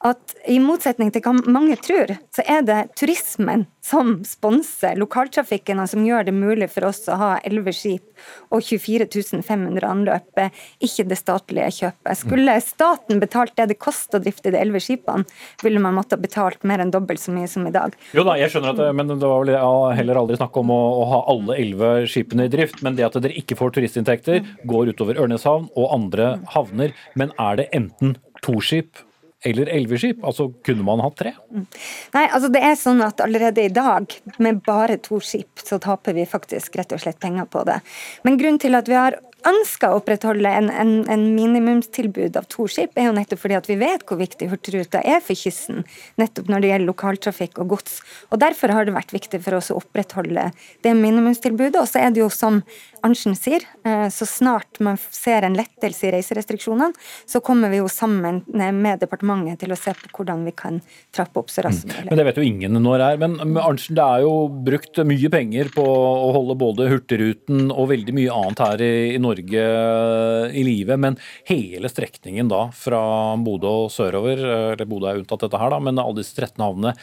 at 0.00 0.34
i 0.48 0.56
motsetning 0.62 1.10
til 1.12 1.20
hva 1.24 1.34
mange 1.44 1.76
tror, 1.80 2.14
så 2.32 2.44
er 2.48 2.62
det 2.64 2.78
turismen 2.96 3.66
som 3.84 4.20
sponser 4.24 4.96
lokaltrafikken, 5.00 5.80
og 5.82 5.90
som 5.92 6.04
gjør 6.06 6.24
det 6.28 6.34
mulig 6.36 6.70
for 6.72 6.88
oss 6.88 7.02
å 7.10 7.18
ha 7.20 7.30
11 7.44 7.74
skip 7.76 8.24
og 8.52 8.64
24 8.64 9.40
500 9.44 9.84
anløp, 9.88 10.40
ikke 10.80 11.04
det 11.08 11.18
statlige 11.20 11.68
kjøpet. 11.78 12.20
Skulle 12.20 12.56
staten 12.64 13.20
betalt 13.20 13.52
det 13.60 13.70
det 13.72 13.78
koster 13.80 14.20
å 14.20 14.24
drifte 14.24 14.52
de 14.52 14.60
11 14.60 14.84
skipene, 14.86 15.28
ville 15.64 15.82
man 15.82 15.96
måtte 15.98 16.16
ha 16.16 16.22
betalt 16.22 16.64
mer 16.68 16.80
enn 16.80 16.92
dobbelt 16.94 17.20
så 17.20 17.34
mye 17.34 17.48
som 17.50 17.68
i 17.68 17.74
dag. 17.74 17.96
Jo 18.16 18.24
da, 18.24 18.38
jeg 18.40 18.54
skjønner 18.54 18.72
at 18.72 18.96
men 18.96 19.12
det 19.12 19.20
var 19.20 19.44
vel 19.44 19.54
heller 19.98 20.22
aldri 20.22 20.40
snakk 20.40 20.56
om 20.60 20.72
å, 20.72 20.80
å 21.02 21.04
ha 21.12 21.20
alle 21.34 21.58
11 21.60 22.08
skipene 22.12 22.48
i 22.48 22.52
drift, 22.52 22.80
men 22.86 22.96
det 22.96 23.08
at 23.08 23.20
dere 23.20 23.36
ikke 23.36 23.58
får 23.60 23.76
turistinntekter, 23.76 24.42
går 24.68 24.94
utover 24.94 25.20
Ørneshavn 25.20 25.68
og 25.76 25.92
andre 25.92 26.34
havner. 26.56 26.96
Men 27.20 27.36
er 27.40 27.60
det 27.60 27.70
enten 27.76 28.16
to 28.44 28.60
skip 28.64 29.04
eller 29.44 29.70
elveskip? 29.72 30.24
Altså, 30.24 30.50
kunne 30.66 30.84
man 30.84 31.00
hatt 31.00 31.16
tre? 31.16 31.32
Nei, 31.50 32.26
altså 32.26 32.50
det 32.52 32.60
er 32.64 32.76
sånn 32.76 33.00
at 33.04 33.22
allerede 33.24 33.64
i 33.64 33.72
dag, 33.72 34.12
med 34.38 34.60
bare 34.66 34.98
to 35.00 35.20
skip, 35.24 35.62
så 35.64 35.80
taper 35.80 36.16
vi 36.16 36.28
faktisk 36.28 36.76
rett 36.76 36.92
og 36.92 37.00
slett 37.00 37.20
penger 37.22 37.48
på 37.48 37.64
det. 37.68 37.80
Men 38.26 38.36
grunnen 38.40 38.60
til 38.60 38.76
at 38.76 38.90
vi 38.90 38.98
har 38.98 39.16
ønsker 39.46 39.90
å 39.90 40.00
opprettholde 40.00 40.50
en, 40.52 40.68
en, 40.68 40.92
en, 41.10 41.22
minimumstilbud 41.36 42.36
av 42.36 42.48
to 42.52 42.66
skip, 42.70 42.92
er 42.98 43.08
jo 43.08 43.14
nettopp 43.16 43.42
fordi 43.42 43.56
at 43.58 43.68
vi 43.70 43.78
vet 43.80 44.04
hvor 44.08 44.20
viktig 44.20 44.50
Hurtigruta 44.50 45.00
er 45.00 45.22
for 45.24 45.38
kysten, 45.38 45.84
nettopp 46.20 46.50
når 46.50 46.64
det 46.64 46.72
gjelder 46.72 46.90
lokaltrafikk 46.90 47.60
og 47.62 47.74
gods. 47.76 48.00
Og 48.30 48.42
Derfor 48.42 48.74
har 48.74 48.86
det 48.86 48.96
vært 48.96 49.14
viktig 49.14 49.42
for 49.44 49.58
oss 49.58 49.70
å 49.72 49.78
opprettholde 49.80 50.50
det 50.84 50.94
minimumstilbudet. 50.98 51.80
Og 51.80 51.88
så 51.88 52.02
er 52.04 52.14
det 52.14 52.22
jo 52.22 52.30
som 52.32 52.60
Arntzen 53.06 53.36
sier, 53.38 53.64
eh, 53.84 54.08
så 54.12 54.26
snart 54.28 54.80
man 54.84 54.98
ser 55.00 55.46
en 55.46 55.56
lettelse 55.56 56.08
i 56.08 56.12
reiserestriksjonene, 56.14 56.92
så 57.26 57.40
kommer 57.44 57.72
vi 57.72 57.80
jo 57.80 57.88
sammen 57.90 58.42
med 58.46 59.00
departementet 59.02 59.62
til 59.62 59.74
å 59.74 59.78
se 59.78 59.94
på 59.96 60.10
hvordan 60.18 60.44
vi 60.48 60.54
kan 60.56 60.80
trappe 61.14 61.40
opp 61.40 61.52
så 61.52 61.64
raskt 61.66 61.86
som 61.86 61.94
mulig. 61.94 62.10
Men 62.10 62.20
det 62.20 62.26
vet 62.28 62.40
jo 62.40 62.46
ingen 62.46 62.80
når 62.80 63.02
det 63.02 63.08
er. 63.08 63.22
Men 63.24 63.60
Arntzen, 63.62 63.96
det 63.98 64.06
er 64.06 64.24
jo 64.26 64.34
brukt 64.70 65.02
mye 65.10 65.32
penger 65.32 65.72
på 65.74 65.84
å 65.84 66.32
holde 66.36 66.58
både 66.60 66.88
Hurtigruten 66.92 67.70
og 67.70 67.90
veldig 67.92 68.16
mye 68.16 68.40
annet 68.40 68.64
her 68.64 68.84
i, 68.84 68.92
i 69.14 69.22
Norge 69.22 69.64
eh, 69.64 70.58
i 70.60 70.66
live. 70.66 70.98
Men 71.00 71.18
hele 71.48 71.92
strekningen 71.92 72.50
da 72.50 72.66
fra 72.76 73.00
Bodø 73.40 73.76
og 73.86 73.94
sørover, 73.94 74.44
eh, 74.44 74.66
eller 74.74 74.90
Bodø 74.90 75.10
er 75.10 75.22
unntatt 75.22 75.46
dette 75.46 75.60
her, 75.60 75.72
da, 75.72 75.80
men 75.82 76.00
alle 76.02 76.20
disse 76.20 76.36
13 76.36 76.60
havnene, 76.64 76.96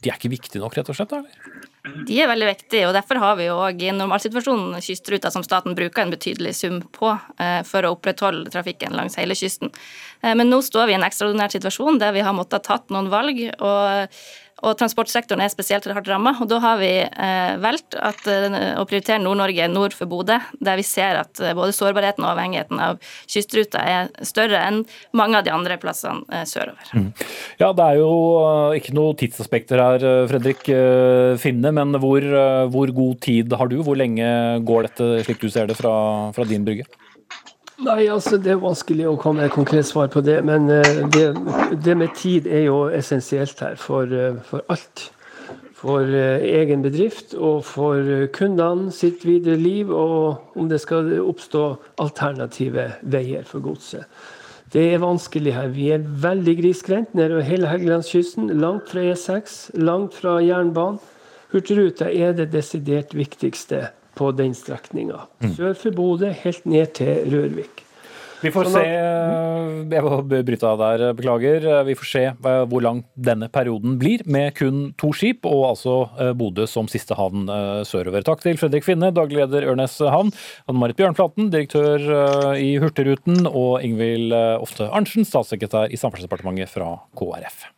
de 0.00 0.08
er 0.08 0.16
ikke 0.16 0.32
viktige 0.32 0.62
nok, 0.62 0.76
rett 0.78 0.88
og 0.88 0.96
slett? 0.96 1.12
eller? 1.12 1.49
De 1.80 2.16
er 2.20 2.28
veldig 2.28 2.48
viktige, 2.50 2.84
og 2.88 2.92
derfor 2.92 3.20
har 3.22 3.38
vi 3.38 3.46
jo 3.46 3.54
òg 3.64 3.80
i 3.80 3.92
normalsituasjonen 3.96 4.82
kystruta 4.84 5.30
som 5.32 5.44
staten 5.46 5.76
bruker 5.78 6.04
en 6.04 6.12
betydelig 6.12 6.52
sum 6.58 6.82
på 6.92 7.14
eh, 7.40 7.62
for 7.64 7.86
å 7.86 7.94
opprettholde 7.94 8.52
trafikken 8.52 8.92
langs 8.98 9.16
hele 9.16 9.36
kysten. 9.38 9.72
Men 10.20 10.50
nå 10.52 10.58
står 10.60 10.90
vi 10.90 10.92
i 10.92 10.98
en 10.98 11.06
ekstraordinær 11.06 11.54
situasjon 11.54 11.96
der 12.02 12.12
vi 12.12 12.20
har 12.20 12.34
måttet 12.36 12.68
ha 12.68 12.76
tatt 12.76 12.92
noen 12.92 13.08
valg. 13.08 13.38
og 13.56 14.18
og 14.60 14.76
transportsektoren 14.80 15.42
er 15.44 15.52
spesielt 15.52 15.86
hardt 15.88 16.08
ramma. 16.10 16.34
Og 16.42 16.48
da 16.50 16.60
har 16.62 16.80
vi 16.80 16.90
eh, 17.00 17.52
valgt 17.62 17.96
at, 17.96 18.20
eh, 18.28 18.74
å 18.76 18.84
prioritere 18.88 19.20
Nord-Norge 19.22 19.68
nord 19.72 19.96
for 19.96 20.10
Bodø, 20.10 20.36
der 20.60 20.80
vi 20.80 20.84
ser 20.86 21.20
at 21.22 21.40
eh, 21.40 21.54
både 21.56 21.74
sårbarheten 21.76 22.26
og 22.26 22.34
avhengigheten 22.34 22.82
av 22.82 23.00
kystruta 23.30 23.82
er 23.82 24.10
større 24.26 24.60
enn 24.68 24.82
mange 25.16 25.40
av 25.40 25.46
de 25.46 25.54
andre 25.54 25.78
plassene 25.80 26.26
eh, 26.28 26.44
sørover. 26.48 26.92
Mm. 26.92 27.10
Ja, 27.62 27.72
det 27.76 27.86
er 27.86 28.00
jo 28.02 28.12
eh, 28.44 28.78
ikke 28.80 28.96
noe 28.96 29.16
tidsaspekter 29.20 29.80
her, 29.80 30.08
Fredrik 30.30 30.66
Finne, 31.40 31.72
men 31.74 31.94
hvor, 32.02 32.24
hvor, 32.72 32.92
god 32.94 33.20
tid 33.24 33.52
har 33.56 33.70
du? 33.70 33.78
Hvor 33.84 33.96
lenge 33.98 34.26
går 34.66 34.88
dette, 34.88 35.12
slik 35.26 35.40
du 35.42 35.48
ser 35.52 35.70
det, 35.70 35.78
fra, 35.78 35.92
fra 36.36 36.46
din 36.48 36.66
brygge? 36.66 36.88
Nei, 37.80 38.10
altså 38.12 38.36
Det 38.36 38.50
er 38.52 38.58
vanskelig 38.60 39.06
å 39.08 39.16
komme 39.16 39.40
med 39.40 39.48
et 39.48 39.54
konkret 39.54 39.86
svar 39.88 40.10
på 40.12 40.20
det. 40.24 40.40
Men 40.44 40.68
eh, 40.72 41.00
det, 41.14 41.30
det 41.80 41.94
med 41.96 42.12
tid 42.18 42.44
er 42.44 42.66
jo 42.66 42.82
essensielt 42.92 43.60
her 43.64 43.78
for, 43.80 44.10
eh, 44.12 44.36
for 44.44 44.66
alt. 44.72 45.06
For 45.80 46.04
eh, 46.04 46.44
egen 46.60 46.84
bedrift 46.84 47.32
og 47.32 47.62
for 47.64 48.26
kundene 48.36 48.92
sitt 48.92 49.24
videre 49.24 49.56
liv, 49.56 49.88
og 49.88 50.60
om 50.60 50.68
det 50.68 50.82
skal 50.82 51.08
oppstå 51.22 51.62
alternative 52.04 52.90
veier 53.00 53.48
for 53.48 53.64
godset. 53.64 54.04
Det 54.70 54.82
er 54.92 55.00
vanskelig 55.02 55.54
her. 55.56 55.72
Vi 55.72 55.88
er 55.94 56.04
veldig 56.04 56.56
grisgrendt 56.60 57.16
nedover 57.16 57.48
hele 57.48 57.70
Helgelandskysten. 57.70 58.52
Langt 58.60 58.92
fra 58.92 59.08
E6, 59.08 59.72
langt 59.80 60.20
fra 60.20 60.36
jernbanen. 60.44 61.00
Hurtigruta 61.50 62.12
er 62.12 62.36
det 62.36 62.52
desidert 62.52 63.16
viktigste 63.16 63.88
på 64.20 64.32
den 64.36 64.56
strekninga. 64.56 65.24
Mm. 65.40 65.54
Sør 65.56 65.78
for 65.78 65.96
Bodø, 65.96 66.34
helt 66.44 66.66
ned 66.68 66.92
til 67.00 67.24
Rørvik. 67.32 67.86
Vi 68.40 68.48
får 68.52 68.70
sånn 68.70 68.76
se 68.76 68.84
Jeg 69.92 70.04
må 70.04 70.18
bryte 70.24 70.68
av 70.68 70.80
der, 70.80 71.02
beklager. 71.16 71.66
Vi 71.84 71.96
får 71.98 72.08
se 72.08 72.22
eh, 72.32 72.60
hvor 72.70 72.84
lang 72.84 73.02
denne 73.12 73.50
perioden 73.52 73.98
blir, 74.00 74.24
med 74.24 74.54
kun 74.56 74.82
to 75.00 75.12
skip, 75.16 75.44
og 75.48 75.66
altså 75.72 75.96
eh, 76.16 76.32
Bodø 76.36 76.64
som 76.70 76.88
siste 76.90 77.16
havn 77.18 77.48
eh, 77.52 77.82
sørover. 77.88 78.24
Takk 78.26 78.44
til 78.44 78.60
Fredrik 78.60 78.86
Finne, 78.86 79.12
daglig 79.16 79.42
leder 79.42 79.68
Ørnes 79.72 79.98
havn, 80.00 80.32
Anne 80.66 80.80
Marit 80.80 81.00
Bjørnflaten, 81.00 81.50
direktør 81.52 82.56
i 82.56 82.72
Hurtigruten, 82.80 83.44
og 83.50 83.84
Ingvild 83.84 84.32
Ofte 84.32 84.88
Arntzen, 84.88 85.28
statssekretær 85.28 85.92
i 85.92 86.00
Samferdselsdepartementet 86.00 86.72
fra 86.72 86.96
KrF. 87.18 87.68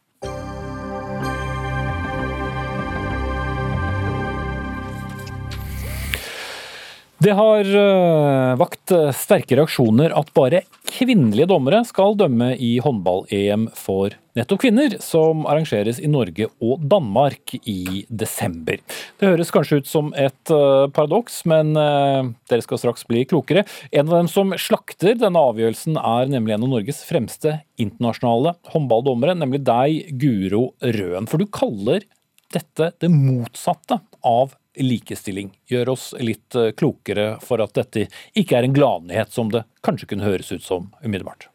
Det 7.22 7.34
har 7.36 7.68
uh, 7.68 8.56
vakt 8.58 8.90
eh, 8.90 9.10
sterke 9.14 9.54
reaksjoner 9.58 10.14
at 10.16 10.30
bare 10.34 10.62
kvinnelige 10.88 11.46
dommere 11.50 11.82
skal 11.86 12.16
dømme 12.18 12.48
i 12.56 12.70
håndball-EM 12.82 13.68
for 13.78 14.16
nettopp 14.34 14.62
kvinner, 14.64 14.96
som 15.04 15.44
arrangeres 15.46 16.00
i 16.02 16.08
Norge 16.10 16.48
og 16.64 16.82
Danmark 16.90 17.52
i 17.60 18.02
desember. 18.08 18.80
Det 19.20 19.28
høres 19.28 19.52
kanskje 19.54 19.82
ut 19.82 19.90
som 19.90 20.08
et 20.18 20.54
uh, 20.54 20.88
paradoks, 20.96 21.42
men 21.52 21.76
uh, 21.78 22.32
dere 22.50 22.64
skal 22.64 22.80
straks 22.80 23.06
bli 23.06 23.22
klokere. 23.28 23.66
En 23.92 24.08
av 24.08 24.16
dem 24.16 24.32
som 24.32 24.56
slakter 24.58 25.14
denne 25.20 25.44
avgjørelsen, 25.52 26.00
er 26.00 26.32
nemlig 26.32 26.56
en 26.56 26.66
av 26.66 26.72
Norges 26.74 27.04
fremste 27.06 27.60
internasjonale 27.82 28.56
håndballdommere, 28.72 29.36
nemlig 29.38 29.62
deg, 29.68 30.16
Guro 30.18 30.72
Røen. 30.82 31.30
For 31.30 31.38
du 31.38 31.46
kaller 31.52 32.02
dette 32.52 32.90
det 32.98 33.12
motsatte 33.12 34.00
av 34.26 34.56
likestilling. 34.80 35.52
Gjør 35.68 35.92
oss 35.94 36.10
litt 36.20 36.56
eh, 36.58 36.70
klokere 36.76 37.36
for 37.44 37.62
at 37.64 37.74
dette 37.78 38.06
ikke 38.38 38.58
er 38.58 38.68
en 38.68 38.76
gladnyhet 38.76 39.32
som 39.34 39.50
det 39.52 39.64
kanskje 39.84 40.12
kunne 40.12 40.28
høres 40.28 40.52
ut 40.52 40.64
som 40.64 40.90
umiddelbart. 41.02 41.48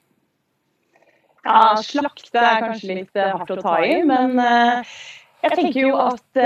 Ja, 1.47 1.77
slakte 1.79 2.43
er 2.43 2.61
kanskje 2.65 2.91
litt 2.91 3.15
hardt 3.15 3.53
å 3.55 3.61
ta 3.63 3.77
i, 3.85 4.01
men 4.03 4.35
jeg 4.35 5.53
tenker 5.55 5.79
jo 5.79 5.93
at 6.01 6.41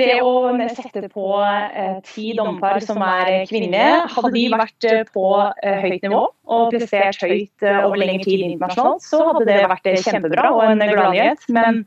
det 0.00 0.14
å 0.24 0.52
sette 0.72 1.08
på 1.12 1.26
eh, 1.44 1.98
ti 2.06 2.32
dommerpar 2.36 2.80
som 2.84 3.00
er 3.04 3.44
kvinnelige, 3.50 4.06
hadde 4.14 4.30
de 4.34 4.44
vært 4.52 4.86
eh, 4.88 5.02
på 5.12 5.26
eh, 5.42 5.82
høyt 5.84 6.06
nivå 6.06 6.22
og 6.52 6.72
prestert 6.72 7.20
høyt 7.22 7.66
eh, 7.66 7.80
over 7.82 8.00
lengre 8.00 8.24
tid 8.24 8.44
internasjonalt, 8.46 9.04
så 9.04 9.20
hadde 9.28 9.44
det 9.50 9.58
vært 9.70 9.90
eh, 9.90 10.00
kjempebra 10.06 10.48
og 10.56 10.64
en 10.70 10.82
gladnyhet. 10.82 11.44
Men 11.52 11.82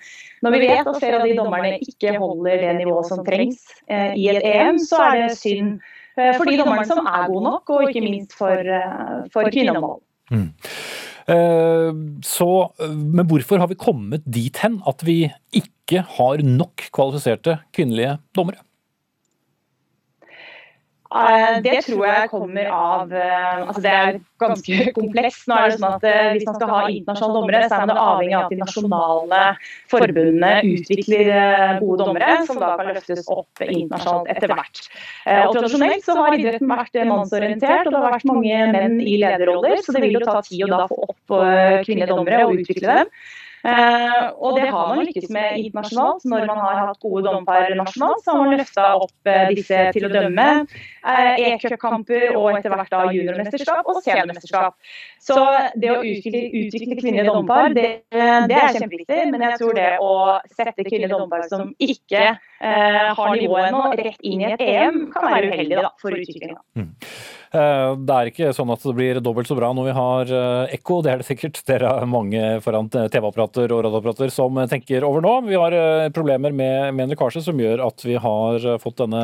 når 0.46 0.56
vi 0.56 0.62
vet 0.68 0.92
at 0.92 1.00
flere 1.02 1.22
av 1.22 1.26
de 1.26 1.38
dommerne 1.40 1.74
ikke 1.82 2.16
holder 2.22 2.62
det 2.68 2.76
nivået 2.80 3.10
som 3.10 3.24
trengs 3.26 3.66
eh, 3.90 4.14
i 4.14 4.30
et 4.34 4.46
EM, 4.54 4.80
så 4.82 5.02
er 5.10 5.22
det 5.24 5.40
synd 5.40 5.80
for 6.16 6.48
de 6.48 6.56
dommerne 6.62 6.86
som 6.88 7.04
er 7.04 7.26
gode 7.28 7.44
nok, 7.44 7.74
og 7.76 7.90
ikke 7.90 8.06
minst 8.06 8.38
for, 8.40 8.62
for 9.34 9.50
kvinnemål. 9.52 9.98
Mm. 10.32 10.48
Så, 11.26 12.50
men 12.94 13.26
hvorfor 13.26 13.58
har 13.58 13.70
vi 13.72 13.78
kommet 13.82 14.26
dit 14.30 14.60
hen 14.62 14.76
at 14.86 15.02
vi 15.08 15.24
ikke 15.56 15.72
ikke 15.86 16.02
har 16.18 16.42
nok 16.42 16.88
kvalifiserte 16.94 17.60
kvinnelige 17.76 18.18
dommere? 18.36 18.64
Eh, 21.16 21.62
det 21.64 21.78
tror 21.86 22.02
jeg 22.10 22.28
kommer 22.28 22.66
av 22.76 23.14
eh, 23.16 23.60
altså 23.64 23.82
Det 23.86 23.92
er 23.92 24.18
ganske 24.42 24.80
komplekst. 24.98 25.46
Nå 25.48 25.60
er 25.60 25.72
det 25.72 25.78
sånn 25.78 25.96
at 25.96 26.08
eh, 26.10 26.32
Hvis 26.36 26.48
man 26.50 26.58
skal 26.58 26.72
ha 26.74 26.80
internasjonale 26.92 27.38
dommere, 27.38 27.62
så 27.70 27.78
er 27.78 27.90
man 27.92 28.02
avhengig 28.02 28.36
av 28.36 28.48
at 28.48 28.56
de 28.56 28.60
nasjonale 28.60 29.44
forbundene 29.94 30.52
utvikler 30.74 31.32
gode 31.80 32.00
dommere, 32.04 32.34
som 32.50 32.60
da 32.60 32.74
kan 32.82 32.92
løftes 32.92 33.24
opp 33.32 33.64
internasjonalt 33.64 34.34
etter 34.34 34.52
hvert. 34.52 34.84
Og 35.46 35.56
Tradisjonelt 35.56 36.06
så 36.06 36.18
har 36.20 36.36
idretten 36.36 36.70
vært 36.72 37.00
mannsorientert, 37.08 37.88
og 37.88 37.96
det 37.96 38.04
har 38.04 38.16
vært 38.18 38.30
mange 38.30 38.60
menn 38.76 39.00
i 39.00 39.16
lederroller, 39.22 39.80
så 39.86 39.96
det 39.96 40.04
vil 40.04 40.20
jo 40.20 40.26
ta 40.26 40.42
tid 40.46 40.68
å 40.68 40.72
da 40.74 40.84
få 40.92 41.00
opp 41.08 41.36
kvinnelige 41.86 42.12
dommere 42.12 42.44
og 42.48 42.60
utvikle 42.60 43.00
dem. 43.00 43.16
Eh, 43.66 44.26
og 44.38 44.60
det 44.60 44.68
har 44.70 44.90
man 44.92 45.02
lykkes 45.08 45.30
med 45.34 45.58
internasjonalt. 45.64 46.26
Når 46.30 46.46
man 46.50 46.60
har 46.62 46.82
hatt 46.84 47.00
gode 47.02 47.24
dompar 47.26 47.72
nasjonalt, 47.80 48.22
så 48.22 48.36
har 48.36 48.44
man 48.44 48.60
løfta 48.60 48.88
opp 49.02 49.32
eh, 49.32 49.46
disse 49.58 49.80
til 49.96 50.06
å 50.06 50.12
dømme 50.14 50.48
eh, 50.62 51.32
e-cupkamper 51.50 52.36
og 52.36 52.60
etter 52.60 52.76
hvert 52.76 52.94
da 52.94 53.04
juniormesterskap 53.10 53.90
og 53.90 54.02
seniormesterskap. 54.06 54.78
Så 55.26 55.40
det 55.82 55.90
å 55.96 56.02
utvikle, 56.04 56.44
utvikle 56.62 57.00
kvinnelige 57.00 57.32
dompar, 57.32 57.74
det, 57.74 57.88
det, 58.14 58.60
er 58.60 58.78
kjempeviktig. 58.78 59.22
Men 59.34 59.48
jeg 59.48 59.62
tror 59.64 59.74
det 59.80 59.90
å 60.04 60.12
sette 60.52 60.86
kvinnelige 60.86 61.16
dompar 61.16 61.48
som 61.50 61.74
ikke 61.82 62.26
eh, 62.36 63.10
har 63.18 63.34
nivået 63.34 63.72
ennå, 63.72 63.88
rett 63.98 64.22
inn 64.22 64.46
i 64.46 64.52
et 64.52 64.62
EM, 64.62 65.08
kan 65.16 65.26
være 65.32 65.50
uheldig 65.50 65.82
da, 65.82 65.90
for 66.02 66.14
utviklinga. 66.14 66.62
Mm. 66.78 66.94
Eh, 67.56 67.92
det 68.04 68.16
er 68.16 68.30
ikke 68.30 68.52
sånn 68.56 68.72
at 68.74 68.84
det 68.84 68.94
blir 68.98 69.20
dobbelt 69.24 69.48
så 69.48 69.56
bra 69.56 69.70
når 69.76 69.88
vi 69.88 69.94
har 69.96 70.32
eh, 70.40 70.74
ekko, 70.76 71.00
det 71.06 71.12
er 71.14 71.22
det 71.22 71.28
sikkert. 71.30 71.62
Dere 71.70 71.92
er 72.02 72.10
mange 72.10 72.42
foran 72.66 72.90
TV-apparater 72.92 73.72
og 73.72 73.86
radioapparater 73.88 74.34
som 74.34 74.60
tenker 74.72 75.06
over 75.08 75.24
nå. 75.24 75.34
Vi 75.48 75.60
har 75.60 75.76
eh, 75.78 76.10
problemer 76.16 76.56
med, 76.56 76.92
med 76.96 77.06
en 77.06 77.14
lekkasje 77.14 77.46
som 77.46 77.60
gjør 77.62 77.86
at 77.86 78.06
vi 78.06 78.18
har 78.20 78.68
fått 78.82 79.00
denne 79.04 79.24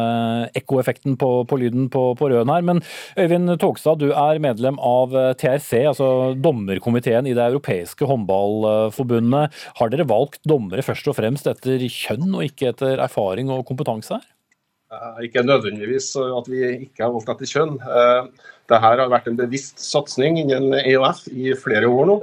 ekkoeffekten 0.58 1.18
på, 1.20 1.32
på 1.50 1.60
lyden 1.60 1.90
på, 1.92 2.06
på 2.20 2.32
røden 2.32 2.54
her. 2.54 2.66
Men 2.68 2.84
Øyvind 3.20 3.58
Togstad, 3.62 4.02
du 4.02 4.12
er 4.16 4.42
medlem 4.44 4.80
av 4.80 5.16
TRC, 5.40 5.86
altså 5.92 6.10
dommerkomiteen 6.40 7.28
i 7.28 7.36
det 7.38 7.50
europeiske 7.52 8.08
håndballforbundet. 8.08 9.64
Har 9.80 9.92
dere 9.92 10.08
valgt 10.10 10.44
dommere 10.48 10.86
først 10.86 11.10
og 11.12 11.18
fremst 11.20 11.50
etter 11.52 11.84
kjønn 11.92 12.30
og 12.32 12.46
ikke 12.48 12.72
etter 12.72 13.02
erfaring 13.04 13.52
og 13.52 13.66
kompetanse 13.68 14.16
her? 14.20 14.30
Eh, 14.92 15.24
ikke 15.28 15.44
nødvendigvis 15.48 16.10
at 16.20 16.48
vi 16.52 16.62
ikke 16.86 17.06
har 17.06 17.14
valgt 17.14 17.30
etter 17.32 17.48
kjønn. 17.48 17.78
Eh, 17.80 18.48
Dette 18.68 18.80
har 18.84 19.04
vært 19.12 19.30
en 19.32 19.38
bevisst 19.40 19.80
satsing 19.80 20.40
innen 20.42 20.76
EOF 20.82 21.30
i 21.32 21.54
flere 21.56 21.88
år 21.88 22.10
nå. 22.10 22.18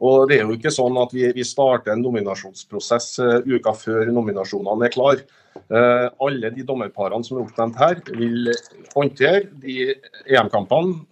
Og 0.00 0.30
det 0.30 0.38
er 0.40 0.48
jo 0.48 0.56
ikke 0.56 0.72
sånn 0.74 0.96
at 0.98 1.12
vi, 1.14 1.28
starter 1.44 1.92
en 1.92 2.02
nominasjonsprosess 2.02 3.08
eh, 3.22 3.46
uka 3.46 3.76
før 3.78 4.10
nominasjonene 4.10 4.88
er 4.88 4.96
klare. 4.96 5.28
Alle 5.70 6.48
de 6.54 6.62
dommerparene 6.66 7.26
som 7.26 7.36
er 7.36 7.42
oppnevnt 7.42 7.78
her, 7.78 7.96
vil 8.14 8.52
håndtere 8.94 9.48
de 9.62 9.96
EM-kampene 10.30 11.02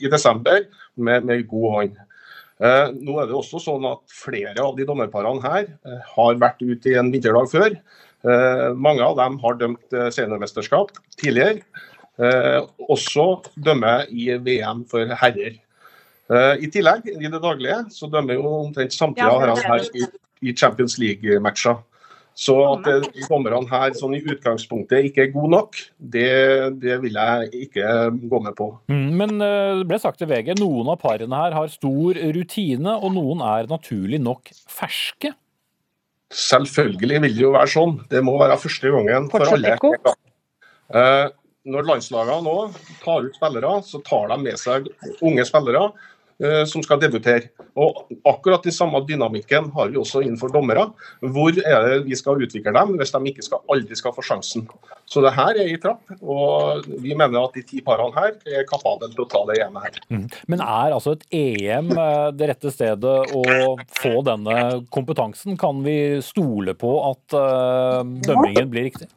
i 0.00 0.08
desember 0.12 0.64
med, 0.96 1.26
med 1.28 1.44
god 1.50 1.74
hånd. 1.76 1.98
Nå 2.96 3.18
er 3.20 3.28
det 3.28 3.36
også 3.36 3.60
sånn 3.60 3.84
at 3.90 4.00
Flere 4.08 4.56
av 4.64 4.72
de 4.78 4.88
dommerparene 4.88 5.44
her 5.44 5.68
har 6.14 6.40
vært 6.40 6.64
ute 6.64 6.94
i 6.94 6.96
en 7.00 7.12
vinterdag 7.12 7.52
før. 7.52 7.76
Eh, 8.22 8.68
mange 8.78 9.02
av 9.02 9.16
dem 9.18 9.38
har 9.42 9.58
dømt 9.58 9.96
eh, 9.96 10.08
seniormesterskap 10.14 10.94
tidligere. 11.18 11.62
Eh, 12.22 12.60
også 12.92 13.42
dømmer 13.58 14.06
i 14.10 14.30
VM 14.38 14.86
for 14.90 15.14
herrer. 15.22 15.58
I 16.32 16.68
tillegg, 16.72 17.10
i 17.12 17.28
det 17.28 17.40
daglige, 17.42 17.82
så 17.92 18.06
dømmer 18.08 18.38
jo 18.38 18.48
omtrent 18.62 18.94
samtlige 18.94 19.26
av 19.28 19.42
herrene 19.42 19.64
her 19.66 19.88
i, 19.98 20.06
i 20.48 20.54
Champions 20.56 20.94
League-matcher. 20.96 21.82
Så 22.38 22.54
at 22.70 22.86
dommerne 23.26 23.66
her 23.68 23.92
sånn 23.98 24.14
i 24.16 24.22
utgangspunktet 24.22 25.10
ikke 25.10 25.26
er 25.26 25.34
gode 25.34 25.50
nok, 25.52 25.82
det, 25.98 26.30
det, 26.80 26.94
vil 27.02 27.18
jeg 27.18 27.66
ikke 27.66 27.90
gå 28.32 28.40
med 28.46 28.56
på. 28.56 28.70
Mm, 28.88 29.10
men 29.18 29.36
det 29.42 29.90
ble 29.90 29.98
sagt 30.00 30.22
til 30.22 30.30
VG, 30.30 30.54
noen 30.62 30.94
av 30.94 31.02
parene 31.02 31.42
her 31.42 31.58
har 31.58 31.68
stor 31.74 32.22
rutine, 32.38 32.96
og 32.96 33.12
noen 33.18 33.44
er 33.44 33.68
naturlig 33.68 34.22
nok 34.22 34.54
ferske. 34.72 35.34
Selvfølgelig 36.32 37.20
vil 37.26 37.36
det 37.36 37.44
jo 37.44 37.52
være 37.54 37.70
sånn. 37.70 37.94
Det 38.10 38.22
må 38.24 38.38
være 38.40 38.58
første 38.60 38.92
gangen 38.94 39.28
for 39.32 39.44
alle. 39.46 39.76
Eh, 40.92 41.26
når 41.72 41.86
landslagene 41.88 42.42
nå 42.44 42.56
tar 43.04 43.28
ut 43.28 43.36
spillere, 43.38 43.74
så 43.86 44.00
tar 44.06 44.32
de 44.32 44.38
med 44.42 44.58
seg 44.60 44.88
unge 45.22 45.44
spillere 45.46 45.86
som 46.66 46.82
skal 46.82 47.00
debutere. 47.02 47.52
Og 47.78 48.08
Akkurat 48.28 48.64
den 48.64 48.74
samme 48.74 49.00
dynamikken 49.06 49.70
har 49.74 49.90
vi 49.92 49.98
også 50.00 50.22
innenfor 50.24 50.52
dommere. 50.52 50.88
Hvor 51.20 51.54
er 51.54 51.86
det 51.86 51.98
vi 52.06 52.16
skal 52.18 52.42
utvikle 52.42 52.74
dem 52.74 52.96
hvis 52.98 53.12
de 53.14 53.20
ikke 53.30 53.44
skal, 53.46 53.62
aldri 53.70 53.98
skal 53.98 54.14
få 54.16 54.24
sjansen. 54.26 54.66
Så 55.06 55.22
det 55.24 55.34
her 55.36 55.58
er 55.60 55.70
i 55.70 55.78
trapp, 55.80 56.12
og 56.22 56.86
vi 57.02 57.14
mener 57.18 57.42
at 57.42 57.56
de 57.56 57.64
ti 57.66 57.82
parene 57.84 58.14
her 58.16 58.58
er 58.58 58.66
kapable 58.68 59.10
til 59.12 59.24
å 59.24 59.28
ta 59.30 59.42
det 59.50 59.58
ene 59.64 59.82
her. 59.84 59.98
Mm. 60.12 60.26
Men 60.52 60.64
er 60.64 60.96
altså 60.96 61.16
et 61.16 61.26
EM 61.36 61.90
eh, 61.92 62.28
det 62.36 62.52
rette 62.52 62.72
stedet 62.72 63.16
å 63.36 63.44
få 63.98 64.14
denne 64.26 64.58
kompetansen? 64.94 65.58
Kan 65.60 65.82
vi 65.86 65.96
stole 66.24 66.76
på 66.78 66.94
at 67.10 67.36
uh, 67.36 68.00
dømmingen 68.02 68.70
blir 68.72 68.88
riktig? 68.88 69.10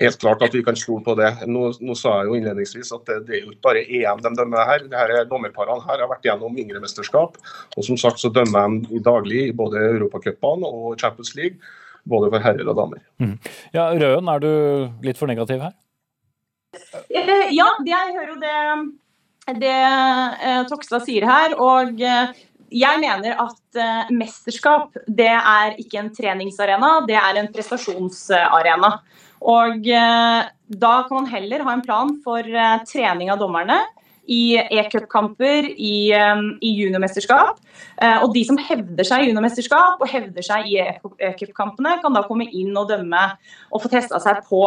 Helt 0.00 0.20
klart 0.20 0.42
at 0.46 0.54
vi 0.56 0.62
kan 0.64 0.78
stole 0.78 1.04
på 1.04 1.14
det. 1.18 1.30
Nå, 1.50 1.66
nå, 1.80 1.96
sa 1.98 2.20
jeg 2.20 2.30
jo 2.30 2.38
innledningsvis 2.38 2.92
at 2.96 3.04
det, 3.08 3.18
det, 3.28 3.36
er 3.36 3.44
jo 3.44 3.54
ikke 3.54 3.66
bare 3.68 3.84
EM 3.84 4.22
de 4.24 4.32
dømmer 4.38 4.68
her. 4.68 4.86
De 4.86 4.96
her 4.96 5.12
er 5.18 5.28
Dommerparene 5.28 5.84
her 5.86 6.02
har 6.02 6.10
vært 6.10 6.26
gjennom 6.28 6.56
yngre 6.60 6.82
mesterskap. 6.82 7.36
Og 7.76 7.86
som 7.86 8.00
sagt 8.00 8.22
så 8.22 8.32
dømmer 8.32 8.80
de 8.88 9.02
daglig 9.04 9.46
i 9.48 9.54
både 9.56 9.82
europacupene 9.90 10.68
og 10.68 10.96
Champions 11.00 11.34
League. 11.38 11.60
Både 12.08 12.30
for 12.32 12.40
herrer 12.40 12.68
og 12.68 12.78
damer. 12.78 13.04
Mm. 13.20 13.36
Ja, 13.76 13.90
Røen, 13.92 14.28
er 14.32 14.40
du 14.40 14.52
litt 15.04 15.20
for 15.20 15.28
negativ 15.28 15.60
her? 15.60 15.76
Eh, 17.10 17.50
ja, 17.52 17.66
jeg 17.84 18.14
hører 18.14 18.30
jo 18.30 18.38
det, 18.40 19.58
det 19.60 19.74
eh, 19.74 20.62
Tokstad 20.70 21.04
sier 21.04 21.26
her. 21.28 21.56
og 21.60 22.00
eh, 22.00 22.32
jeg 22.70 23.02
mener 23.02 23.34
at 23.42 23.78
mesterskap 24.14 24.94
det 25.10 25.32
er 25.34 25.74
ikke 25.82 25.98
en 25.98 26.12
treningsarena, 26.14 27.00
det 27.08 27.16
er 27.18 27.40
en 27.40 27.48
prestasjonsarena. 27.50 28.92
Og 29.40 29.88
eh, 29.88 30.50
da 30.82 30.92
kan 31.06 31.16
man 31.16 31.30
heller 31.30 31.64
ha 31.64 31.72
en 31.74 31.84
plan 31.84 32.12
for 32.24 32.44
eh, 32.44 32.76
trening 32.88 33.32
av 33.32 33.40
dommerne 33.40 33.78
i 34.30 34.54
e-cupkamper, 34.60 35.66
i, 35.74 36.12
um, 36.14 36.52
i 36.62 36.68
juniormesterskap. 36.76 37.56
Og 38.22 38.28
de 38.30 38.44
som 38.46 38.60
hevder 38.62 39.02
seg 39.08 39.24
i 39.24 39.30
juniormesterskap 39.32 39.98
og 39.98 40.06
hevder 40.06 40.44
seg 40.46 40.68
i 40.70 40.76
e-cupkampene, 40.78 41.96
kan 41.98 42.14
da 42.14 42.22
komme 42.28 42.46
inn 42.46 42.70
og 42.78 42.92
dømme 42.92 43.24
og 43.72 43.82
få 43.82 43.90
testa 43.90 44.20
seg 44.22 44.44
på 44.46 44.60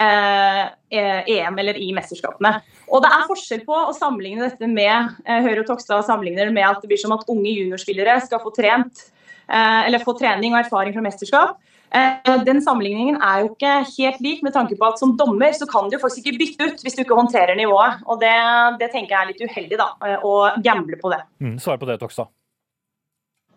eh, 0.00 0.66
EM 0.90 1.58
eller 1.58 1.78
i 1.78 1.92
mesterskapene. 1.96 2.54
Og 2.90 3.04
det 3.04 3.12
er 3.12 3.28
forskjell 3.28 3.64
på 3.66 3.76
å 3.76 3.94
sammenligne 3.96 4.46
dette 4.46 4.68
med 4.70 5.16
eh, 5.26 5.40
Høyre 5.44 5.62
og 5.64 5.70
Tokstad 5.72 6.06
sammenligner 6.06 6.48
det 6.48 6.56
med 6.56 6.68
at 6.68 6.80
det 6.82 6.90
blir 6.90 7.00
som 7.00 7.14
at 7.16 7.26
unge 7.30 7.52
juniorspillere 7.52 8.18
skal 8.26 8.42
få 8.42 8.54
trent 8.56 9.08
eller 9.50 9.98
få 9.98 10.12
trening 10.14 10.52
og 10.54 10.60
erfaring 10.60 10.92
fra 10.94 11.02
mesterskap. 11.02 11.56
Eh, 11.90 12.44
den 12.46 12.60
sammenligningen 12.62 13.16
er 13.18 13.42
jo 13.42 13.48
ikke 13.50 13.72
helt 13.96 14.20
lik, 14.22 14.44
med 14.46 14.54
tanke 14.54 14.76
på 14.78 14.86
at 14.86 15.00
som 15.00 15.16
dommer 15.18 15.50
så 15.56 15.66
kan 15.70 15.90
du 15.90 15.98
faktisk 15.98 16.28
ikke 16.28 16.38
bytte 16.38 16.68
ut 16.68 16.84
hvis 16.84 16.94
du 16.96 17.02
ikke 17.02 17.18
håndterer 17.18 17.58
nivået. 17.58 18.04
Og 18.06 18.20
det, 18.22 18.34
det 18.82 18.92
tenker 18.94 19.16
jeg 19.16 19.22
er 19.24 19.32
litt 19.32 19.42
uheldig, 19.42 19.80
da, 19.80 19.88
eh, 20.06 20.22
å 20.22 20.36
gamble 20.62 21.00
på 21.00 21.10
det. 21.10 21.24
Mm, 21.42 21.58
svar 21.62 21.80
på 21.80 21.90
det, 21.90 21.98
Tokstad. 22.02 22.30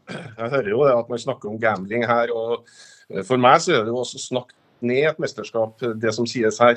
Jeg 0.10 0.50
hører 0.50 0.68
jo 0.74 0.82
at 0.90 1.14
man 1.14 1.22
snakker 1.22 1.52
om 1.52 1.62
gambling 1.62 2.08
her. 2.10 2.34
og 2.34 2.66
eh, 3.14 3.22
For 3.22 3.38
meg 3.38 3.62
så 3.64 3.78
er 3.78 3.86
det 3.86 3.94
jo 3.94 4.02
også 4.02 4.22
snakk 4.26 4.56
ned 4.84 5.06
et 5.08 5.20
mesterskap, 5.22 5.80
det 5.80 6.12
som 6.12 6.26
sies 6.28 6.58
her. 6.60 6.76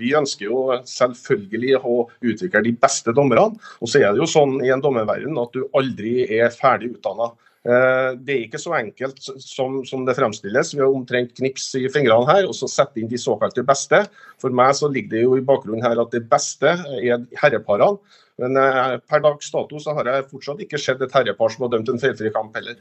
Vi 0.00 0.08
ønsker 0.18 0.48
jo 0.48 0.80
selvfølgelig 0.90 1.76
å 1.78 2.00
utvikle 2.26 2.64
de 2.64 2.72
beste 2.74 3.14
dommerne. 3.14 3.52
Og 3.78 3.92
så 3.92 4.00
er 4.00 4.08
det 4.10 4.24
jo 4.24 4.26
sånn 4.26 4.56
i 4.66 4.72
en 4.74 4.82
dommerverden 4.82 5.38
at 5.38 5.54
du 5.54 5.68
aldri 5.78 6.24
er 6.40 6.50
ferdig 6.50 6.96
utdanna. 6.96 7.28
Eh, 7.66 8.10
det 8.22 8.34
er 8.34 8.44
ikke 8.44 8.60
så 8.62 8.76
enkelt 8.78 9.18
som, 9.42 9.80
som 9.88 10.04
det 10.06 10.14
fremstilles. 10.18 10.70
Vi 10.74 10.82
har 10.84 10.92
omtrent 10.92 11.34
knips 11.38 11.72
i 11.80 11.86
fingrene 11.90 12.28
her 12.28 12.46
og 12.46 12.54
så 12.54 12.68
sette 12.70 13.02
inn 13.02 13.10
de 13.10 13.18
såkalte 13.18 13.64
beste. 13.66 14.04
For 14.42 14.54
meg 14.54 14.76
så 14.78 14.90
ligger 14.92 15.16
det 15.16 15.24
jo 15.24 15.34
i 15.38 15.46
bakgrunnen 15.46 15.82
her 15.84 15.98
at 16.02 16.14
det 16.14 16.26
beste 16.30 16.76
er 17.00 17.26
herreparene. 17.40 17.98
Men 18.42 18.58
eh, 18.60 18.98
per 19.08 19.24
dags 19.24 19.50
dato 19.50 19.80
så 19.82 19.96
har 19.96 20.12
jeg 20.12 20.28
fortsatt 20.30 20.62
ikke 20.62 20.80
sett 20.80 21.02
et 21.02 21.16
herrepar 21.16 21.50
som 21.52 21.66
har 21.66 21.74
dømt 21.74 21.90
en 21.90 22.00
feilfri 22.02 22.30
kamp 22.34 22.54
heller. 22.58 22.78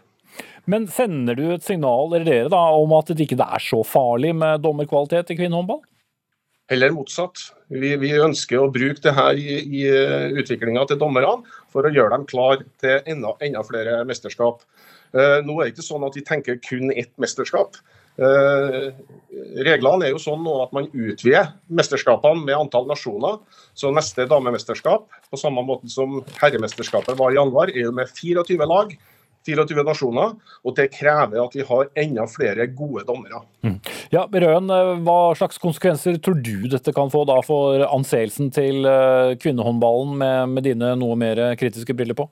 Men 0.69 0.85
sender 0.91 1.37
du 1.39 1.45
et 1.53 1.63
signal 1.63 2.11
eller 2.11 2.27
dere 2.27 2.51
da, 2.51 2.61
om 2.75 2.93
at 2.97 3.13
det 3.13 3.25
ikke 3.25 3.39
er 3.41 3.63
så 3.63 3.79
farlig 3.87 4.33
med 4.35 4.61
dommerkvalitet 4.65 5.31
i 5.31 5.37
kvinnehåndball? 5.39 5.81
Heller 6.71 6.93
motsatt. 6.95 7.41
Vi, 7.69 7.91
vi, 8.01 8.10
ønsker 8.17 8.63
å 8.63 8.71
bruke 8.73 9.01
det 9.04 9.13
her 9.13 9.38
i, 9.38 9.60
i 9.62 9.84
eh, 9.86 10.32
utviklinga 10.41 10.88
til 10.89 10.97
dommerne 11.01 11.43
for 11.73 11.86
å 11.86 11.91
gjøre 11.93 12.15
dem 12.15 12.25
klar 12.30 12.63
til 12.82 13.12
enda, 13.12 13.36
enda 13.45 13.62
flere 13.67 13.99
mesterskap. 14.10 14.63
Uh, 15.15 15.39
nå 15.45 15.54
er 15.60 15.69
det 15.69 15.75
ikke 15.75 15.86
sånn 15.86 16.04
at 16.04 16.17
vi 16.17 16.23
tenker 16.25 16.58
kun 16.60 16.89
ett 16.91 17.13
mesterskap. 17.21 17.78
Uh, 18.19 18.91
reglene 19.63 20.08
er 20.08 20.15
jo 20.15 20.19
sånn 20.19 20.41
nå 20.43 20.56
at 20.63 20.73
man 20.75 20.89
utvider 20.89 21.54
mesterskapene 21.67 22.43
med 22.43 22.58
antall 22.58 22.89
nasjoner. 22.89 23.38
Så 23.78 23.93
neste 23.95 24.25
damemesterskap, 24.28 25.06
på 25.30 25.39
samme 25.39 25.63
måte 25.67 25.91
som 25.93 26.17
herremesterskapet 26.41 27.15
var 27.19 27.32
i 27.32 27.39
januar, 27.39 27.71
er 27.71 27.86
jo 27.86 27.93
med 27.95 28.12
24 28.12 28.67
lag. 28.71 28.97
24 29.45 29.86
nasjoner, 29.86 30.34
og 30.65 30.77
det 30.77 30.89
krever 30.95 31.41
at 31.43 31.55
vi 31.58 31.65
har 31.67 31.89
enda 32.05 32.25
flere 32.29 32.67
gode 32.73 33.05
dommere. 33.08 33.43
Mm. 33.65 33.77
Ja, 34.13 34.25
Røen, 34.25 34.71
Hva 35.05 35.19
slags 35.38 35.62
konsekvenser 35.62 36.17
tror 36.23 36.39
du 36.41 36.67
dette 36.71 36.93
kan 36.95 37.12
få 37.13 37.25
da 37.29 37.38
for 37.45 37.86
anseelsen 37.89 38.51
til 38.55 38.88
kvinnehåndballen, 39.41 40.17
med, 40.21 40.55
med 40.55 40.67
dine 40.69 40.95
noe 40.99 41.17
mer 41.19 41.47
kritiske 41.60 41.95
briller 41.97 42.17
på? 42.17 42.29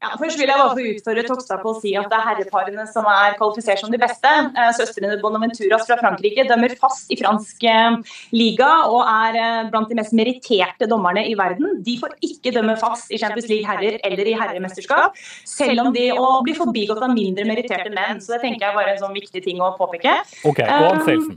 Ja, 0.00 0.14
først 0.16 0.38
vil 0.40 0.48
jeg 0.48 0.56
bare 0.56 0.72
få 0.72 0.84
utfordre 0.94 1.22
Tokstad 1.26 1.60
på 1.60 1.72
å 1.74 1.76
si 1.76 1.90
at 2.00 2.06
det 2.08 2.16
er 2.16 2.24
herreparene 2.24 2.86
som 2.88 3.04
er 3.12 3.34
kvalifisert 3.36 3.82
som 3.82 3.92
de 3.92 3.98
beste. 4.00 4.30
Eh, 4.48 4.70
søstrene 4.78 5.18
Bonaventuras 5.20 5.84
fra 5.84 5.98
Frankrike 6.00 6.46
dømmer 6.48 6.72
fast 6.80 7.12
i 7.12 7.18
fransk 7.20 7.66
eh, 7.68 7.98
liga 8.32 8.70
og 8.88 9.02
er 9.02 9.36
eh, 9.36 9.58
blant 9.68 9.92
de 9.92 9.98
mest 9.98 10.16
meritterte 10.16 10.88
dommerne 10.88 11.26
i 11.28 11.36
verden. 11.36 11.82
De 11.84 11.98
får 12.00 12.16
ikke 12.24 12.54
dømme 12.56 12.78
fast 12.80 13.12
i 13.12 13.20
Champions 13.20 13.50
League 13.52 13.68
herrer 13.68 14.00
eller 14.08 14.32
i 14.32 14.34
herremesterskap, 14.40 15.20
selv 15.44 15.84
om 15.84 15.92
de 15.92 16.08
blir 16.48 16.56
forbigått 16.56 17.04
av 17.04 17.12
mindre 17.12 17.44
meritterte 17.52 17.92
menn. 17.92 18.24
Så 18.24 18.38
det 18.38 18.42
tenker 18.46 18.70
jeg 18.70 18.78
bare 18.80 18.94
er 18.94 18.96
en 18.96 19.04
sånn 19.04 19.20
viktig 19.20 19.44
ting 19.44 19.60
å 19.60 19.74
påpeke. 19.76 20.16
Ok, 20.48 20.64
Og 20.64 20.90
anseelsen. 20.94 21.36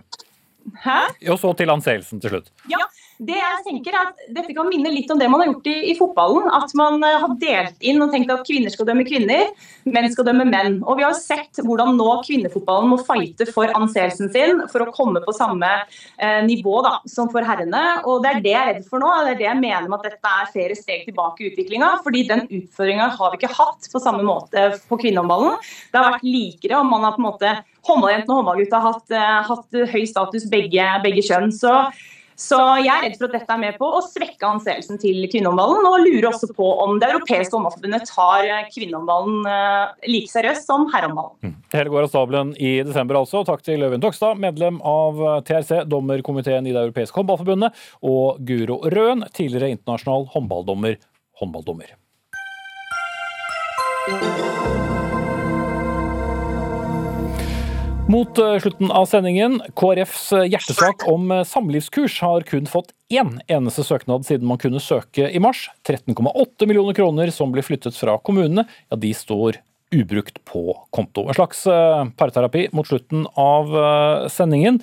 Hæ? 0.85 1.01
Og 1.33 1.39
så 1.41 1.51
til 1.59 1.75
anseelsen 1.75 2.23
til 2.23 2.37
slutt. 2.37 2.53
Ja, 2.71 2.79
det 3.21 3.37
jeg 3.37 3.61
tenker 3.67 3.93
er 3.93 4.07
at 4.09 4.21
Dette 4.33 4.55
kan 4.55 4.67
minne 4.69 4.89
litt 4.89 5.11
om 5.13 5.19
det 5.19 5.27
man 5.29 5.43
har 5.43 5.51
gjort 5.51 5.67
i, 5.69 5.75
i, 5.91 5.93
fotballen. 5.97 6.47
At 6.55 6.73
man 6.77 6.99
uh, 7.03 7.19
har 7.21 7.35
delt 7.41 7.85
inn 7.85 8.01
og 8.01 8.13
tenkt 8.13 8.31
at 8.33 8.45
kvinner 8.47 8.73
skal 8.73 8.87
dømme 8.89 9.05
kvinner, 9.07 9.51
menn 9.85 10.09
skal 10.13 10.27
dømme 10.27 10.47
menn. 10.49 10.79
Og 10.87 10.97
Vi 10.99 11.05
har 11.05 11.15
sett 11.17 11.61
hvordan 11.61 11.97
nå 11.99 12.09
kvinnefotballen 12.25 12.89
må 12.93 12.99
fighte 13.05 13.47
for 13.51 13.69
anseelsen 13.77 14.31
sin 14.33 14.63
for 14.71 14.85
å 14.85 14.91
komme 14.95 15.21
på 15.23 15.35
samme 15.35 15.69
eh, 15.83 16.39
nivå 16.47 16.79
da, 16.85 16.95
som 17.09 17.29
for 17.33 17.45
herrene. 17.45 17.83
og 18.09 18.23
Det 18.23 18.31
er 18.31 18.41
det 18.45 18.53
jeg 18.53 18.61
er 18.61 18.71
redd 18.79 18.89
for 18.89 19.03
nå. 19.03 19.11
Det 19.27 19.35
er 19.35 19.41
det 19.43 19.49
jeg 19.49 19.61
mener 19.61 19.89
med 19.89 19.99
at 19.99 20.09
dette 20.15 20.33
er 20.39 20.53
flere 20.55 20.79
steg 20.79 21.05
tilbake 21.09 21.43
i 21.43 21.51
utviklinga. 21.51 21.91
fordi 22.05 22.25
den 22.31 22.47
utfordringa 22.47 23.11
har 23.17 23.33
vi 23.33 23.41
ikke 23.41 23.53
hatt 23.59 23.91
på 23.93 24.01
samme 24.01 24.25
måte 24.25 24.71
på 24.89 24.99
kvinnehåndballen. 25.03 25.59
Det 25.91 25.99
har 26.01 26.11
vært 26.15 26.25
likere 26.25 26.81
om 26.81 26.89
man 26.89 27.05
har 27.07 27.15
på 27.17 27.23
en 27.23 27.29
måte 27.29 27.53
Håndballjentene 27.83 28.31
og 28.31 28.37
håndballgutta 28.39 28.79
har 28.79 28.93
hatt, 28.93 29.11
uh, 29.11 29.39
hatt 29.43 29.77
høy 29.91 30.05
status 30.07 30.45
begge, 30.47 30.85
begge 31.03 31.23
kjønn. 31.27 31.49
så 31.51 31.73
så 32.43 32.59
jeg 32.83 32.91
er 32.91 33.05
redd 33.05 33.15
for 33.19 33.29
at 33.29 33.37
dette 33.37 33.55
er 33.55 33.61
med 33.61 33.77
på 33.79 33.87
å 33.87 34.01
svekke 34.03 34.49
anseelsen 34.49 34.99
til 35.01 35.23
kvinnehåndballen, 35.31 35.87
og 35.87 36.03
lurer 36.03 36.29
også 36.29 36.51
på 36.55 36.67
om 36.83 36.99
Det 37.01 37.09
europeiske 37.13 37.55
håndballforbundet 37.55 38.05
tar 38.09 38.49
kvinnehåndballen 38.73 39.47
eh, 39.49 40.11
like 40.11 40.31
seriøst 40.31 40.67
som 40.67 40.85
herrehåndballen. 40.91 41.35
Mm. 41.43 41.55
Hele 41.73 41.93
går 41.93 42.07
av 42.07 42.11
stabelen 42.11 42.53
i 42.59 42.75
desember 42.85 43.21
altså. 43.23 43.45
Takk 43.47 43.63
til 43.65 43.83
Øyvind 43.83 44.03
Tokstad, 44.03 44.39
medlem 44.43 44.79
av 44.83 45.19
TRC, 45.47 45.83
dommerkomiteen 45.89 46.67
i 46.67 46.75
Det 46.75 46.85
europeiske 46.87 47.21
håndballforbundet, 47.21 47.83
og 48.03 48.39
Guro 48.47 48.81
Røen, 48.93 49.25
tidligere 49.33 49.73
internasjonal 49.77 50.27
håndballdommer, 50.35 50.99
håndballdommer. 51.41 51.95
Mot 58.13 58.37
eh, 58.37 58.59
slutten 58.59 58.91
av 58.91 59.05
sendingen, 59.09 59.55
KrFs 59.73 60.33
eh, 60.37 60.43
hjertesak 60.45 61.07
om 61.09 61.31
eh, 61.31 61.39
samlivskurs 61.49 62.19
har 62.21 62.43
kun 62.45 62.67
fått 62.69 62.91
én 63.09 63.39
eneste 63.49 63.81
søknad 63.87 64.27
siden 64.27 64.45
man 64.45 64.59
kunne 64.61 64.81
søke 64.83 65.31
i 65.33 65.41
mars. 65.41 65.63
13,8 65.89 66.67
millioner 66.69 66.93
kroner 66.93 67.31
som 67.33 67.49
blir 67.55 67.65
flyttet 67.65 67.97
fra 67.97 68.19
kommunene, 68.21 68.67
ja 68.93 68.99
de 69.01 69.09
står 69.17 69.57
ubrukt 69.97 70.37
på 70.45 70.75
konto. 70.93 71.25
En 71.25 71.37
slags 71.37 71.65
parterapi 72.17 72.67
mot 72.73 72.85
slutten 72.85 73.25
av 73.37 73.73
sendingen, 74.33 74.79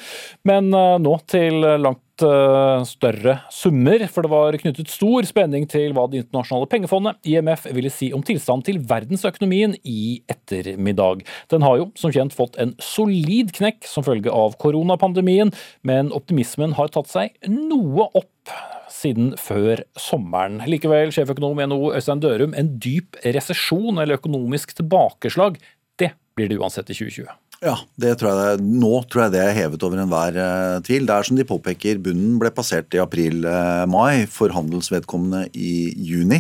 men 0.47 0.71
nå 0.71 1.15
til 1.31 1.67
langt 1.83 2.03
Eh, 2.23 2.83
større 2.85 3.37
summer, 3.53 4.03
for 4.13 4.25
det 4.25 4.31
var 4.33 4.57
knyttet 4.61 4.91
stor 4.93 5.27
spenning 5.29 5.67
til 5.71 5.95
hva 5.97 6.07
Det 6.11 6.25
internasjonale 6.25 6.69
pengefondet, 6.69 7.19
IMF, 7.25 7.67
ville 7.73 7.93
si 7.93 8.11
om 8.13 8.23
tilstanden 8.23 8.65
til 8.67 8.81
verdensøkonomien 8.85 9.77
i 9.85 10.21
ettermiddag. 10.29 11.25
Den 11.53 11.65
har 11.65 11.79
jo 11.81 11.91
som 11.97 12.13
kjent 12.13 12.37
fått 12.37 12.59
en 12.61 12.75
solid 12.83 13.53
knekk 13.57 13.89
som 13.89 14.05
følge 14.05 14.33
av 14.33 14.57
koronapandemien, 14.61 15.53
men 15.83 16.13
optimismen 16.13 16.77
har 16.77 16.93
tatt 16.93 17.09
seg 17.09 17.37
noe 17.49 18.11
opp 18.13 18.55
siden 18.91 19.35
før 19.41 19.85
sommeren. 19.97 20.61
Likevel, 20.69 21.15
sjeføkonom 21.15 21.63
i 21.63 21.69
NHO 21.71 21.95
Øystein 21.97 22.21
Dørum, 22.21 22.57
en 22.59 22.75
dyp 22.83 23.17
resesjon 23.25 24.01
eller 24.01 24.19
økonomisk 24.21 24.75
tilbakeslag, 24.77 25.61
det 26.01 26.13
blir 26.37 26.51
det 26.51 26.61
uansett 26.61 26.91
i 26.91 26.99
2020. 26.99 27.31
Ja, 27.61 27.75
det 28.01 28.15
tror 28.17 28.39
jeg 28.41 28.61
nå 28.65 29.03
tror 29.05 29.27
jeg 29.27 29.33
det 29.35 29.41
er 29.45 29.51
hevet 29.53 29.83
over 29.85 30.01
enhver 30.01 30.37
uh, 30.41 30.79
tvil. 30.81 31.05
Det 31.05 31.13
er 31.13 31.27
som 31.29 31.37
de 31.37 31.45
påpeker, 31.45 31.99
bunnen 32.01 32.39
ble 32.41 32.49
passert 32.57 32.97
i 32.97 33.03
april-mai, 33.03 34.23
uh, 34.23 34.31
for 34.33 34.55
handelsvedkommende 34.57 35.43
i 35.53 35.93
juni. 35.93 36.39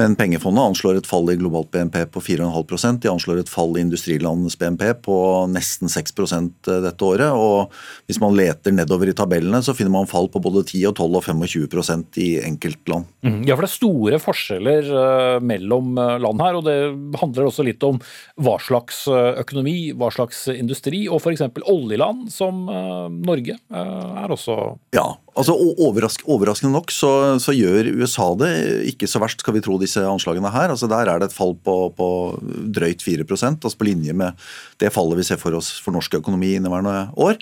Men 0.00 0.16
pengefondet 0.18 0.64
anslår 0.72 0.98
et 0.98 1.08
fall 1.08 1.28
i 1.30 1.36
globalt 1.38 1.70
BNP 1.74 2.00
på 2.14 2.22
4,5% 2.24 3.02
De 3.04 3.10
anslår 3.12 3.42
et 3.42 3.50
fall 3.50 3.76
i 3.78 3.82
industrilandets 3.84 4.56
BNP 4.58 4.82
på 5.06 5.16
nesten 5.52 5.90
6 5.92 6.14
eh, 6.34 6.80
dette 6.82 7.06
året. 7.06 7.30
Og 7.30 7.70
hvis 8.08 8.18
man 8.22 8.34
leter 8.34 8.74
nedover 8.74 9.10
i 9.10 9.16
tabellene, 9.16 9.62
så 9.62 9.74
finner 9.76 9.94
man 9.94 10.10
fall 10.10 10.28
på 10.32 10.42
både 10.42 10.64
10 10.64 10.82
og 10.90 10.96
12 10.96 11.18
og 11.20 11.24
25% 11.28 12.20
i 12.22 12.28
enkeltland. 12.42 13.06
Mm, 13.22 13.42
ja, 13.46 13.54
for 13.54 13.64
det 13.66 13.70
er 13.70 13.74
store 13.74 14.20
forskjeller 14.22 14.90
uh, 14.90 15.38
mellom 15.44 15.94
land 15.94 16.42
her. 16.42 16.58
Og 16.58 16.66
det 16.66 16.78
handler 17.20 17.50
også 17.50 17.66
litt 17.66 17.82
om 17.86 18.00
hva 18.42 18.56
slags 18.62 19.04
økonomi, 19.08 19.92
hva 19.94 20.10
slags 20.14 20.46
industri, 20.52 21.04
og 21.06 21.22
f.eks. 21.22 21.46
oljeland 21.70 22.26
som 22.34 22.66
Norge 23.24 23.58
er 23.70 24.34
også 24.34 24.56
Ja, 24.96 25.06
altså 25.34 25.54
overrask, 25.56 26.22
Overraskende 26.30 26.72
nok 26.74 26.92
så, 26.94 27.10
så, 27.42 27.54
gjør 27.56 27.90
USA 27.98 28.30
det 28.38 28.50
ikke 28.92 29.08
så 29.10 29.20
verst, 29.22 29.42
skal 29.42 29.56
vi 29.56 29.62
tro 29.64 29.78
disse 29.80 30.02
anslagene 30.06 30.52
her. 30.54 30.70
altså 30.72 30.88
Der 30.90 31.10
er 31.10 31.20
det 31.20 31.30
et 31.30 31.36
fall 31.36 31.54
på, 31.56 31.76
på 31.96 32.08
drøyt 32.74 33.04
4% 33.04 33.58
altså 33.58 33.78
på 33.78 33.88
linje 33.88 34.14
med 34.16 34.38
det 34.80 34.92
fallet 34.94 35.18
vi 35.20 35.26
ser 35.26 35.40
for 35.40 35.56
oss 35.58 35.74
for 35.82 35.94
norsk 35.96 36.20
økonomi 36.20 36.54
inneværende 36.58 37.10
år. 37.16 37.38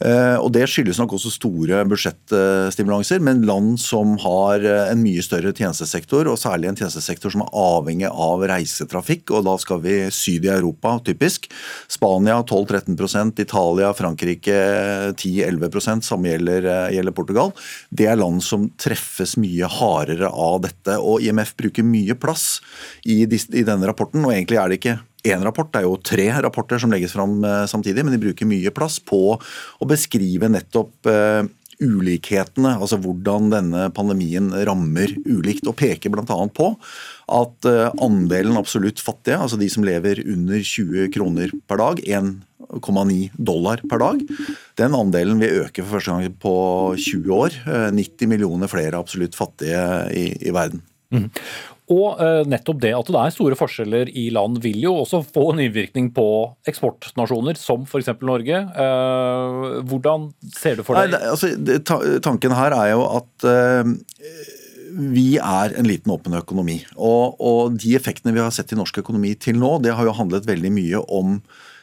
Eh, 0.00 0.36
og 0.40 0.48
Det 0.54 0.64
skyldes 0.70 0.98
nok 1.00 1.12
også 1.16 1.32
store 1.34 1.82
budsjettstimulanser, 1.88 3.20
men 3.20 3.42
land 3.48 3.74
som 3.80 4.14
har 4.22 4.64
eh, 4.64 4.92
en 4.92 5.02
mye 5.04 5.20
større 5.24 5.52
tjenestesektor, 5.52 6.28
og 6.30 6.40
særlig 6.40 6.70
en 6.70 6.78
tjenestesektor 6.78 7.34
som 7.34 7.44
er 7.44 7.52
avhengig 7.52 8.08
av 8.08 8.44
reisetrafikk, 8.48 9.34
og 9.36 9.44
da 9.48 9.56
skal 9.60 9.82
vi 9.84 9.98
syd 10.14 10.48
i 10.48 10.52
Europa, 10.54 10.96
typisk. 11.04 11.50
Spania 11.90 12.38
12-13% 12.40 13.44
Italia, 13.44 13.92
Frankrike 13.96 14.56
10-11 15.20 16.00
samme 16.06 16.32
gjelder, 16.32 16.64
eh, 16.64 16.96
gjelder 16.96 17.16
Portugal. 17.16 17.52
Det 17.92 18.08
er 18.08 18.20
land 18.20 18.40
som 18.44 18.70
treffes 18.80 19.36
mye 19.40 19.68
hardere 19.68 20.32
av 20.32 20.62
dette. 20.64 20.96
og 21.00 21.20
IMF 21.22 21.54
bruker 21.56 21.84
mye 21.84 22.14
plass 22.16 22.60
i, 23.04 23.22
i 23.22 23.62
denne 23.66 23.86
rapporten, 23.86 24.24
og 24.24 24.32
egentlig 24.32 24.56
er 24.56 24.68
det 24.68 24.80
ikke 24.80 24.98
én 25.24 25.44
rapport, 25.44 25.68
det 25.72 25.82
er 25.82 25.88
jo 25.88 26.00
tre 26.00 26.26
rapporter 26.44 26.80
som 26.80 26.92
legges 26.92 27.14
fram 27.16 27.40
eh, 27.44 27.64
samtidig, 27.70 28.04
men 28.04 28.14
de 28.14 28.22
bruker 28.22 28.48
mye 28.48 28.72
plass 28.74 28.98
på 29.02 29.22
å 29.36 29.88
beskrive 29.88 30.48
nettopp 30.50 31.08
uh, 31.10 31.42
ulikhetene, 31.80 32.74
altså 32.76 32.98
hvordan 33.00 33.48
denne 33.52 33.86
pandemien 33.96 34.50
rammer 34.68 35.12
ulikt. 35.24 35.68
Og 35.68 35.78
peker 35.80 36.12
bl.a. 36.12 36.24
på 36.26 36.68
at 37.32 37.68
uh, 37.68 37.88
andelen 38.02 38.60
absolutt 38.60 39.02
fattige, 39.02 39.40
altså 39.40 39.60
de 39.60 39.70
som 39.72 39.86
lever 39.86 40.22
under 40.26 40.60
20 40.60 41.12
kroner 41.16 41.54
per 41.70 41.80
dag, 41.80 42.04
1,9 42.04 43.18
dollar 43.36 43.84
per 43.88 44.04
dag, 44.04 44.22
den 44.80 44.96
andelen 44.98 45.40
vil 45.42 45.64
øke 45.64 45.84
for 45.84 45.98
første 45.98 46.16
gang 46.16 46.38
på 46.44 46.54
20 46.96 47.34
år. 47.36 47.58
90 47.96 48.32
millioner 48.32 48.72
flere 48.72 49.00
absolutt 49.00 49.38
fattige 49.38 49.84
i, 50.16 50.30
i 50.48 50.54
verden. 50.54 50.84
Mm. 51.10 51.28
Og 51.90 52.20
eh, 52.22 52.44
nettopp 52.46 52.78
det 52.84 52.92
at 52.94 53.08
det 53.10 53.18
er 53.18 53.34
store 53.34 53.56
forskjeller 53.58 54.12
i 54.14 54.28
land 54.34 54.60
vil 54.62 54.78
jo 54.84 54.94
også 55.00 55.24
få 55.26 55.48
en 55.52 55.62
innvirkning 55.64 56.12
på 56.14 56.26
eksportnasjoner 56.70 57.58
som 57.58 57.82
f.eks. 57.82 58.12
Norge. 58.22 58.60
Eh, 58.84 59.80
hvordan 59.90 60.30
ser 60.54 60.78
du 60.78 60.84
for 60.86 61.00
deg 61.00 61.16
Nei, 61.16 61.22
altså, 61.32 61.50
Tanken 62.22 62.54
her 62.54 62.76
er 62.78 62.92
jo 62.92 63.02
at 63.18 63.48
eh, 63.50 63.90
vi 64.90 65.34
er 65.38 65.74
en 65.78 65.88
liten 65.88 66.14
åpen 66.14 66.36
økonomi. 66.38 66.80
Og, 66.94 67.40
og, 67.40 67.74
de 67.80 67.96
effektene 67.98 68.34
vi 68.36 68.42
har 68.42 68.54
sett 68.54 68.74
i 68.74 68.78
norsk 68.78 69.02
økonomi 69.02 69.34
til 69.42 69.58
nå, 69.58 69.78
det 69.82 69.96
har 69.98 70.06
jo 70.06 70.14
handlet 70.16 70.46
veldig 70.48 70.72
mye 70.78 71.02
om 71.10 71.40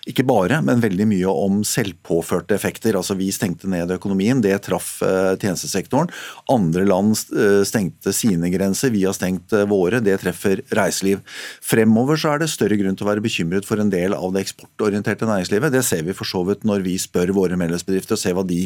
ikke 0.07 0.25
bare, 0.27 0.59
men 0.63 0.81
veldig 0.83 1.07
mye 1.09 1.31
om 1.31 1.59
selvpåførte 1.67 2.55
effekter. 2.55 2.95
Altså 2.97 3.17
Vi 3.19 3.27
stengte 3.35 3.69
ned 3.71 3.91
økonomien, 3.93 4.39
det 4.43 4.55
traff 4.65 5.01
eh, 5.05 5.33
tjenestesektoren. 5.41 6.11
Andre 6.53 6.85
land 6.87 7.17
eh, 7.35 7.63
stengte 7.67 8.13
sine 8.15 8.51
grenser, 8.53 8.93
vi 8.93 9.03
har 9.03 9.15
stengt 9.17 9.53
eh, 9.55 9.67
våre. 9.67 9.99
Det 10.03 10.15
treffer 10.21 10.63
reiseliv. 10.77 11.23
Fremover 11.65 12.19
så 12.19 12.33
er 12.33 12.43
det 12.43 12.51
større 12.53 12.79
grunn 12.79 12.95
til 12.97 13.07
å 13.07 13.11
være 13.11 13.25
bekymret 13.25 13.67
for 13.67 13.81
en 13.83 13.91
del 13.91 14.15
av 14.15 14.31
det 14.35 14.45
eksportorienterte 14.45 15.27
næringslivet. 15.27 15.75
Det 15.75 15.83
ser 15.87 16.05
vi 16.07 16.15
for 16.17 16.29
så 16.29 16.43
vidt 16.47 16.63
når 16.67 16.85
vi 16.87 16.95
spør 17.01 17.35
våre 17.35 17.59
medlemsbedrifter 17.59 18.15
og 18.15 18.23
ser 18.23 18.37
hva 18.37 18.45
de 18.47 18.61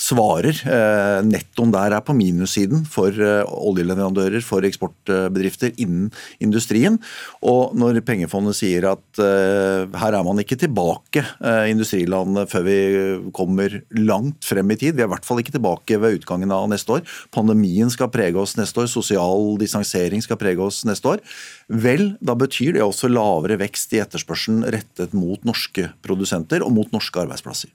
svarer. 0.00 0.62
Nettoen 1.26 1.74
der 1.74 1.96
er 1.98 2.04
på 2.04 2.16
minussiden 2.16 2.86
for 2.88 3.12
oljeleverandører, 3.12 4.44
for 4.44 4.64
eksportbedrifter 4.66 5.74
innen 5.82 6.08
industrien. 6.42 6.98
Og 7.44 7.76
når 7.76 8.00
Pengefondet 8.06 8.56
sier 8.58 8.86
at 8.92 9.20
her 9.20 10.16
er 10.16 10.24
man 10.26 10.40
ikke 10.40 10.58
tilbake 10.60 10.85
tilbake 10.86 11.22
eh, 11.42 11.70
industrilandene 11.72 12.46
før 12.48 12.64
vi 12.66 12.76
kommer 13.34 13.80
langt 13.96 14.44
frem 14.46 14.70
i 14.70 14.76
tid. 14.78 14.96
Vi 14.96 15.02
er 15.02 15.08
i 15.08 15.12
hvert 15.12 15.26
fall 15.26 15.40
ikke 15.42 15.54
tilbake 15.56 15.98
ved 16.00 16.20
utgangen 16.20 16.52
av 16.54 16.68
neste 16.70 16.98
år. 16.98 17.02
Pandemien 17.34 17.90
skal 17.90 18.10
prege 18.10 18.38
oss 18.38 18.56
neste 18.56 18.82
år, 18.82 18.90
sosial 18.90 19.56
distansering 19.58 20.22
skal 20.22 20.38
prege 20.40 20.62
oss 20.62 20.84
neste 20.86 21.16
år. 21.16 21.22
Vel, 21.68 22.14
da 22.20 22.36
betyr 22.38 22.76
det 22.76 22.84
også 22.84 23.10
lavere 23.10 23.58
vekst 23.60 23.94
i 23.96 24.02
etterspørselen 24.02 24.66
rettet 24.72 25.14
mot 25.16 25.42
norske 25.46 25.90
produsenter 26.02 26.62
og 26.62 26.74
mot 26.76 26.92
norske 26.94 27.24
arbeidsplasser. 27.24 27.72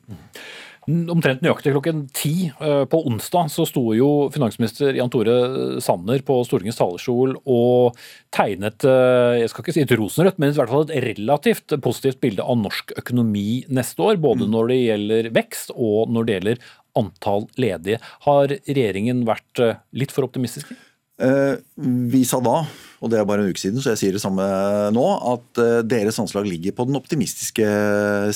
Omtrent 0.90 1.44
nøyaktig 1.46 1.76
klokken 1.76 2.06
ti 2.18 2.48
eh, 2.50 2.84
på 2.90 3.00
onsdag 3.06 3.52
så 3.54 3.68
sto 3.70 3.84
jo 3.94 4.08
finansminister 4.34 4.98
Jan 4.98 5.12
Tore 5.14 5.36
Sanner 5.84 6.24
på 6.26 6.40
Stortingets 6.48 6.80
talerstol 6.80 7.36
og 7.46 8.00
tegnet 8.34 8.82
eh, 8.90 9.44
jeg 9.44 9.52
skal 9.52 9.62
ikke 9.66 9.76
si 9.76 9.84
et 9.86 9.94
rosenrødt, 10.00 10.40
men 10.42 10.50
i 10.50 10.58
hvert 10.58 10.74
fall 10.74 10.88
et 10.88 11.06
relativt 11.06 11.78
positivt 11.86 12.22
bilde 12.26 12.42
av 12.42 12.58
norsk 12.64 12.96
økonomi 12.98 13.62
neste 13.70 14.02
år. 14.08 14.18
Både 14.24 14.48
mm. 14.48 14.54
når 14.56 14.72
det 14.72 14.80
gjelder 14.80 15.30
vekst 15.38 15.76
og 15.76 16.10
når 16.10 16.26
det 16.26 16.38
gjelder 16.40 16.70
antall 16.98 17.46
ledige. 17.62 18.02
Har 18.26 18.50
regjeringen 18.50 19.22
vært 19.30 19.62
eh, 19.62 19.78
litt 19.94 20.14
for 20.16 20.26
optimistisk? 20.26 20.74
Vi 21.22 22.24
sa 22.26 22.40
da 22.42 22.64
og 23.02 23.10
det 23.10 23.18
er 23.18 23.26
bare 23.26 23.42
en 23.42 23.50
uke 23.50 23.62
siden, 23.62 23.82
så 23.82 23.96
jeg 23.96 24.00
sier 24.00 24.16
det 24.16 24.22
samme 24.22 24.46
nå, 24.94 25.06
at 25.34 25.62
eh, 25.62 25.80
deres 25.90 26.20
anslag 26.22 26.46
ligger 26.46 26.76
på 26.78 26.86
den 26.86 27.00
optimistiske 27.00 27.66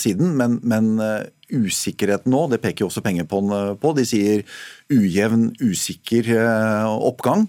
siden. 0.01 0.33
Men, 0.39 0.57
men 0.65 0.95
eh, 1.05 1.27
usikkerheten 1.53 2.33
nå, 2.33 2.47
det 2.49 2.63
peker 2.63 2.83
jo 2.83 2.89
også 2.89 3.05
penger 3.05 3.29
på. 3.29 3.43
De 3.93 4.05
sier 4.09 4.41
ujevn, 4.89 5.51
usikker 5.61 6.31
eh, 6.39 6.95
oppgang. 7.11 7.45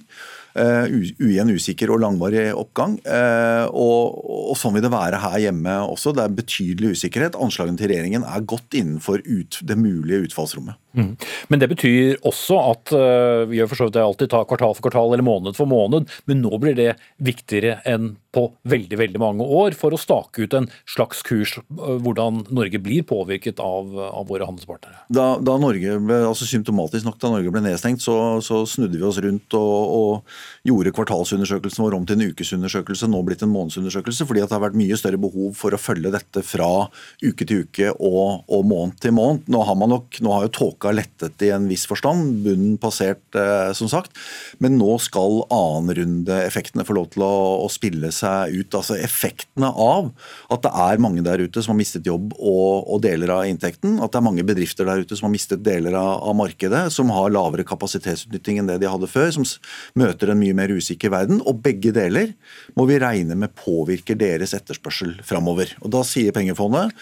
Ujevn, 0.56 1.50
usikker 1.52 1.90
og 1.92 1.98
langvarig 2.00 2.46
oppgang. 2.56 2.94
Og, 3.04 4.14
og, 4.24 4.54
sånn 4.56 4.72
vil 4.72 4.86
det 4.86 4.92
være 4.94 5.20
her 5.20 5.36
hjemme 5.42 5.74
også. 5.84 6.14
Det 6.16 6.22
er 6.24 6.38
betydelig 6.38 6.94
usikkerhet. 6.96 7.36
Anslagene 7.36 7.76
til 7.76 7.92
regjeringen 7.92 8.24
er 8.24 8.46
godt 8.48 8.72
innenfor 8.80 9.20
ut, 9.28 9.60
det 9.68 9.76
mulige 9.76 10.30
utfallsrommet. 10.30 10.80
Mm. 10.96 11.12
Men 11.52 11.62
det 11.62 11.70
betyr 11.72 12.20
også 12.26 12.58
at 12.72 12.94
uh, 12.96 13.44
vi 13.50 13.60
gjør 13.60 13.70
for 13.70 13.80
så 13.80 13.88
vidt 13.88 13.98
det 13.98 14.04
alltid 14.04 14.32
tar 14.32 14.46
kvartal 14.48 14.76
for 14.76 14.88
kvartal 14.88 15.12
eller 15.12 15.26
måned 15.26 15.58
for 15.58 15.68
måned, 15.68 16.08
men 16.28 16.40
nå 16.44 16.56
blir 16.62 16.76
det 16.78 16.94
viktigere 17.22 17.80
enn 17.88 18.14
på 18.36 18.46
veldig 18.68 18.98
veldig 19.00 19.20
mange 19.20 19.44
år 19.44 19.76
for 19.78 19.94
å 19.94 20.00
stake 20.00 20.44
ut 20.44 20.54
en 20.56 20.68
slags 20.88 21.22
kurs 21.24 21.54
hvordan 21.68 22.42
Norge 22.54 22.80
blir 22.82 23.04
påvirket 23.08 23.62
av, 23.64 23.88
av 23.96 24.26
våre 24.28 24.48
handelspartnere? 24.48 25.06
Da, 25.08 25.26
da, 25.40 25.56
Norge 25.60 25.96
ble, 26.04 26.18
altså 26.28 26.48
Symptomatisk 26.48 27.06
nok 27.06 27.18
da 27.22 27.32
Norge 27.32 27.52
ble 27.52 27.62
nedstengt, 27.64 28.04
så, 28.04 28.38
så 28.44 28.62
snudde 28.68 29.00
vi 29.00 29.06
oss 29.08 29.20
rundt 29.24 29.56
og, 29.56 29.94
og 29.96 30.68
gjorde 30.68 30.92
kvartalsundersøkelsen 30.96 31.86
vår 31.86 31.96
om 31.96 32.06
til 32.08 32.20
en 32.20 32.32
ukesundersøkelse, 32.32 33.08
nå 33.10 33.22
blitt 33.26 33.44
en 33.46 33.52
månedsundersøkelse, 33.54 34.28
fordi 34.28 34.44
det 34.44 34.52
har 34.52 34.64
vært 34.66 34.78
mye 34.78 35.00
større 35.00 35.20
behov 35.20 35.56
for 35.58 35.74
å 35.74 35.80
følge 35.80 36.12
dette 36.14 36.44
fra 36.46 36.70
uke 37.24 37.46
til 37.46 37.64
uke 37.64 37.92
og, 37.96 38.44
og 38.52 38.68
måned 38.68 39.00
til 39.02 39.16
måned. 39.16 39.48
Nå 39.52 39.64
har, 39.64 39.78
man 39.80 39.94
nok, 39.96 40.20
nå 40.24 40.34
har 40.34 40.46
jo 40.46 40.54
tåka 40.60 40.85
lettet 40.94 41.42
i 41.42 41.50
en 41.54 41.66
viss 41.70 41.86
forstand, 41.88 42.42
bunnen 42.44 42.76
passert, 42.80 43.24
eh, 43.38 43.72
som 43.76 43.90
sagt, 43.90 44.14
men 44.62 44.76
nå 44.78 44.96
skal 45.02 45.42
annenrundeeffektene 45.52 46.86
få 46.86 46.96
lov 46.98 47.10
til 47.14 47.24
å, 47.26 47.32
å, 47.64 47.68
spille 47.72 48.12
seg 48.14 48.54
ut. 48.54 48.76
Altså 48.78 48.98
effektene 49.00 49.70
av 49.70 50.12
at 50.52 50.64
det 50.64 50.72
er 50.86 51.02
mange 51.02 51.24
der 51.26 51.42
ute 51.42 51.62
som 51.62 51.74
har 51.74 51.80
mistet 51.80 52.06
jobb 52.08 52.34
og, 52.36 52.86
og 52.86 53.02
deler 53.04 53.32
av 53.34 53.44
inntekten, 53.50 53.98
at 54.00 54.12
det 54.12 54.20
er 54.20 54.26
mange 54.28 54.46
bedrifter 54.46 54.88
der 54.88 55.02
ute 55.02 55.18
som 55.18 55.28
har 55.28 55.34
mistet 55.34 55.64
deler 55.66 55.96
av, 55.98 56.22
av 56.30 56.38
markedet, 56.38 56.86
som 56.94 57.10
har 57.14 57.32
lavere 57.34 57.66
kapasitetsutnytting 57.66 58.62
enn 58.62 58.70
det 58.70 58.80
de 58.82 58.90
hadde 58.90 59.10
før, 59.10 59.32
som 59.36 59.46
møter 59.98 60.32
en 60.32 60.40
mye 60.40 60.56
mer 60.56 60.72
usikker 60.72 61.12
verden. 61.14 61.42
Og 61.46 61.60
begge 61.64 61.94
deler 61.96 62.32
må 62.78 62.86
vi 62.90 63.00
regne 63.02 63.38
med 63.38 63.54
påvirker 63.58 64.18
deres 64.18 64.54
etterspørsel 64.56 65.18
framover. 65.26 65.72
Og 65.82 65.92
da 65.94 66.04
sier 66.06 66.34
Pengefondet 66.36 66.92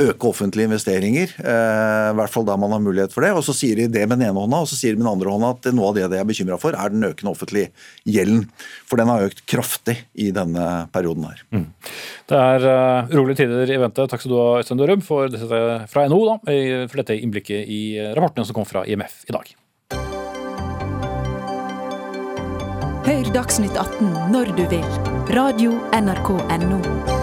øke 0.00 0.30
offentlige 0.30 0.68
investeringer, 0.68 1.32
eh, 1.38 2.06
i 2.10 2.16
hvert 2.18 2.32
fall 2.32 2.46
da 2.48 2.56
man 2.60 2.72
har 2.74 2.82
mulighet 2.82 3.14
for 3.14 3.24
det. 3.24 3.32
Og 3.36 3.44
så 3.46 3.54
sier 3.56 3.76
de 3.76 3.88
det 3.92 4.06
med 4.08 4.18
den 4.18 4.28
ene 4.30 4.40
hånda, 4.40 4.62
og 4.64 4.70
så 4.70 4.78
sier 4.78 4.94
de 4.94 5.00
med 5.00 5.06
den 5.06 5.12
andre 5.12 5.34
hånda 5.34 5.52
at 5.56 5.70
noe 5.76 5.90
av 5.90 5.98
det 5.98 6.08
de 6.12 6.20
er 6.20 6.28
bekymra 6.28 6.58
for, 6.60 6.76
er 6.76 6.94
den 6.94 7.06
økende 7.06 7.32
offentlige 7.34 7.70
gjelden. 8.08 8.46
For 8.88 9.00
den 9.00 9.12
har 9.12 9.28
økt 9.28 9.44
kraftig 9.50 9.98
i 10.14 10.30
denne 10.34 10.66
perioden 10.94 11.28
her. 11.28 11.44
Mm. 11.54 11.66
Det 12.30 12.40
er 12.40 12.66
uh, 12.66 13.14
rolige 13.14 13.42
tider 13.42 13.74
i 13.74 13.80
vente. 13.82 14.08
Takk 14.10 14.24
skal 14.24 14.34
du 14.34 14.38
ha, 14.40 14.50
Øystein 14.60 14.80
Dørum, 14.80 15.04
for 15.04 15.30
dette 15.32 15.62
fra 15.90 16.06
NHO, 16.08 16.22
da, 16.30 16.36
for 16.90 17.02
dette 17.02 17.18
innblikket 17.20 17.68
i 17.68 17.82
rapportene 18.16 18.48
som 18.48 18.56
kom 18.56 18.68
fra 18.68 18.86
IMF 18.88 19.24
i 19.28 19.36
dag. 19.36 19.54
Hør 23.10 23.32
Dagsnytt 23.34 23.76
18 23.76 24.12
når 24.34 24.52
du 24.58 24.66
vil. 24.70 24.86
Radio 25.34 25.74
NRK 25.96 26.36
Radio.nrk.no. 26.38 27.19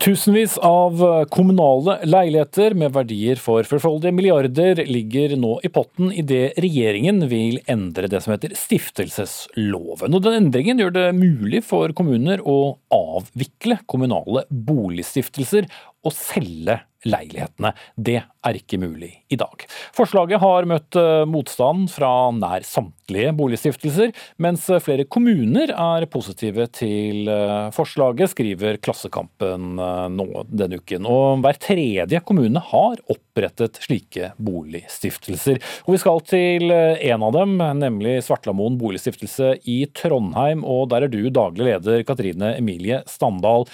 Tusenvis 0.00 0.54
av 0.58 1.02
kommunale 1.28 1.98
leiligheter 2.08 2.72
med 2.72 2.94
verdier 2.94 3.36
for 3.36 3.66
flerfoldige 3.68 4.14
milliarder 4.16 4.78
ligger 4.88 5.34
nå 5.36 5.58
i 5.60 5.68
potten 5.68 6.08
idet 6.16 6.56
regjeringen 6.64 7.26
vil 7.28 7.58
endre 7.68 8.08
det 8.08 8.22
som 8.24 8.32
heter 8.32 8.54
stiftelsesloven. 8.56 10.16
Og 10.16 10.24
den 10.24 10.38
Endringen 10.38 10.80
gjør 10.80 10.94
det 10.94 11.04
mulig 11.18 11.60
for 11.68 11.92
kommuner 11.92 12.40
å 12.48 12.78
avvikle 12.96 13.76
kommunale 13.92 14.46
boligstiftelser 14.48 15.68
og 16.06 16.14
selge 16.16 16.80
leilighetene. 17.08 17.72
Det 17.96 18.18
er 18.20 18.56
ikke 18.56 18.78
mulig 18.80 19.10
i 19.32 19.36
dag. 19.40 19.64
Forslaget 19.96 20.40
har 20.42 20.66
møtt 20.68 20.96
eh, 21.00 21.24
motstand 21.28 21.88
fra 21.92 22.10
nær 22.36 22.64
samtlige 22.66 23.32
boligstiftelser, 23.36 24.12
mens 24.40 24.66
flere 24.84 25.06
kommuner 25.08 25.72
er 25.72 26.06
positive 26.12 26.66
til 26.76 27.28
eh, 27.32 27.70
forslaget, 27.76 28.32
skriver 28.34 28.80
Klassekampen 28.84 29.80
eh, 29.80 30.06
nå 30.12 30.44
denne 30.48 30.80
uken. 30.80 31.08
Og 31.08 31.44
hver 31.44 31.60
tredje 31.60 32.20
kommune 32.26 32.64
har 32.70 33.00
opprettet 33.12 33.80
slike 33.80 34.32
boligstiftelser. 34.40 35.60
Og 35.86 35.96
vi 35.96 36.02
skal 36.02 36.24
til 36.28 36.68
en 36.72 37.26
av 37.26 37.36
dem, 37.36 37.56
nemlig 37.80 38.18
Svartlamoen 38.26 38.76
boligstiftelse 38.80 39.54
i 39.68 39.82
Trondheim, 39.96 40.64
og 40.68 40.90
der 40.92 41.06
er 41.06 41.12
du 41.12 41.22
daglig 41.32 41.70
leder, 41.70 42.04
Katrine 42.08 42.54
Emilie 42.58 43.00
Standal. 43.08 43.68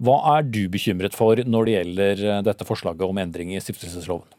Hva 0.00 0.18
er 0.38 0.46
du 0.48 0.62
bekymret 0.72 1.16
for 1.16 1.36
når 1.36 1.66
det 1.68 1.74
gjelder 1.74 2.22
eh, 2.28 2.44
dette 2.46 2.66
forslaget 2.68 3.04
om 3.04 3.18
endring 3.20 3.52
i 3.52 3.60
stiftelsesloven? 3.60 4.30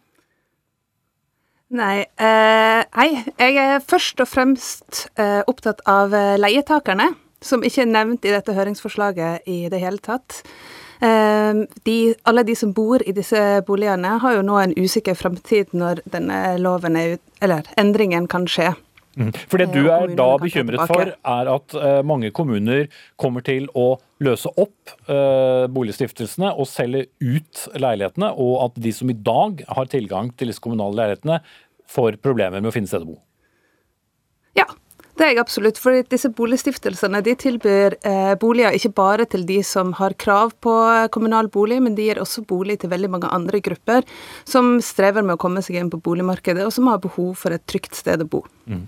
Nei, 1.73 2.05
eh, 2.21 2.81
nei, 2.85 3.09
jeg 3.41 3.57
er 3.57 3.81
først 3.81 4.21
og 4.21 4.29
fremst 4.29 5.07
eh, 5.17 5.41
opptatt 5.49 5.81
av 5.89 6.13
eh, 6.13 6.35
leietakerne, 6.37 7.11
som 7.41 7.65
ikke 7.65 7.83
er 7.85 7.89
nevnt 7.89 8.25
i 8.25 8.33
dette 8.33 8.53
høringsforslaget 8.53 9.49
i 9.49 9.63
det 9.73 9.81
hele 9.81 10.01
tatt. 10.01 10.43
Eh, 11.01 11.63
de, 11.85 11.97
alle 12.29 12.45
de 12.45 12.55
som 12.57 12.73
bor 12.77 13.01
i 13.01 13.15
disse 13.15 13.41
boligene, 13.67 14.17
har 14.21 14.37
jo 14.37 14.45
nå 14.45 14.59
en 14.61 14.75
usikker 14.77 15.17
framtid 15.17 15.73
når 15.73 16.03
denne 16.13 16.59
loven 16.61 16.97
er 16.99 17.17
eller 17.43 17.67
endringen 17.77 18.29
kan 18.31 18.45
skje. 18.47 18.71
Mm. 19.19 19.33
For 19.49 19.61
Det 19.61 19.69
du 19.73 19.89
er 19.93 20.13
da 20.17 20.29
bekymret 20.41 20.87
for, 20.89 21.11
er 21.13 21.51
at 21.53 21.75
uh, 21.77 21.99
mange 22.05 22.31
kommuner 22.33 22.87
kommer 23.19 23.45
til 23.45 23.67
å 23.77 23.97
løse 24.23 24.49
opp 24.57 24.95
uh, 25.09 25.69
boligstiftelsene 25.73 26.53
og 26.53 26.69
selge 26.69 27.05
ut 27.21 27.67
leilighetene, 27.77 28.31
og 28.33 28.55
at 28.69 28.81
de 28.81 28.95
som 28.95 29.11
i 29.11 29.17
dag 29.17 29.61
har 29.69 29.91
tilgang 29.91 30.33
til 30.37 30.49
disse 30.49 30.63
kommunale 30.63 30.97
leilighetene, 31.01 31.43
får 31.93 32.17
problemer 32.23 32.63
med 32.63 32.71
å 32.71 32.75
finne 32.75 32.89
sted 32.89 33.05
å 33.05 33.13
bo. 33.13 33.19
Det 35.13 35.27
er 35.27 35.35
jeg 35.35 35.43
absolutt. 35.43 35.77
for 35.77 35.93
disse 36.09 36.29
boligstiftelsene 36.33 37.19
de 37.25 37.35
tilbyr 37.37 37.95
eh, 38.01 38.33
boliger 38.41 38.73
ikke 38.73 38.93
bare 38.97 39.27
til 39.29 39.45
de 39.45 39.59
som 39.65 39.91
har 39.99 40.15
krav 40.17 40.55
på 40.63 40.73
kommunal 41.13 41.51
bolig, 41.53 41.77
men 41.85 41.93
de 41.93 42.07
gir 42.07 42.21
også 42.21 42.41
bolig 42.49 42.79
til 42.81 42.89
veldig 42.89 43.11
mange 43.13 43.29
andre 43.29 43.61
grupper 43.61 44.07
som 44.49 44.79
strever 44.81 45.21
med 45.21 45.35
å 45.35 45.41
komme 45.41 45.61
seg 45.61 45.77
inn 45.77 45.93
på 45.93 46.01
boligmarkedet, 46.01 46.65
og 46.65 46.73
som 46.73 46.89
har 46.89 47.01
behov 47.03 47.37
for 47.37 47.53
et 47.53 47.65
trygt 47.69 47.93
sted 47.99 48.25
å 48.25 48.29
bo. 48.29 48.41
Mm. 48.65 48.87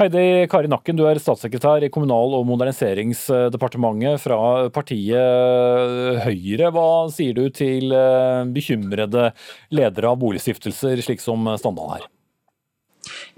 Heidi 0.00 0.26
Kari 0.48 0.70
Nakken, 0.72 0.96
du 0.96 1.04
er 1.10 1.20
statssekretær 1.20 1.84
i 1.84 1.92
Kommunal- 1.92 2.38
og 2.38 2.46
moderniseringsdepartementet 2.48 4.22
fra 4.24 4.40
partiet 4.72 6.24
Høyre. 6.24 6.72
Hva 6.72 6.90
sier 7.12 7.36
du 7.36 7.48
til 7.52 7.92
eh, 7.92 8.44
bekymrede 8.56 9.32
ledere 9.74 10.14
av 10.14 10.22
boligstiftelser, 10.22 11.04
slik 11.04 11.20
som 11.20 11.44
Standal 11.60 11.98
her? 11.98 12.14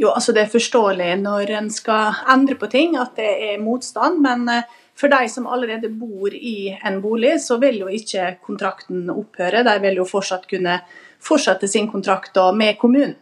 Jo, 0.01 0.15
altså 0.17 0.33
Det 0.33 0.47
er 0.47 0.53
forståelig 0.55 1.11
når 1.21 1.51
en 1.59 1.71
skal 1.73 2.23
endre 2.33 2.57
på 2.57 2.71
ting, 2.73 2.97
at 2.97 3.19
det 3.21 3.31
er 3.51 3.59
motstand. 3.61 4.23
Men 4.25 4.49
eh, 4.49 4.69
for 4.97 5.13
de 5.13 5.29
som 5.29 5.49
allerede 5.49 5.91
bor 5.93 6.33
i 6.35 6.73
en 6.73 7.01
bolig, 7.05 7.37
så 7.45 7.59
vil 7.61 7.83
jo 7.83 7.89
ikke 7.93 8.37
kontrakten 8.45 9.11
opphøre. 9.13 9.65
De 9.67 9.77
vil 9.85 10.01
jo 10.01 10.09
fortsatt 10.09 10.49
kunne 10.49 10.79
fortsette 11.21 11.69
sin 11.69 11.91
kontrakt 11.93 12.37
med 12.57 12.79
kommunen. 12.81 13.19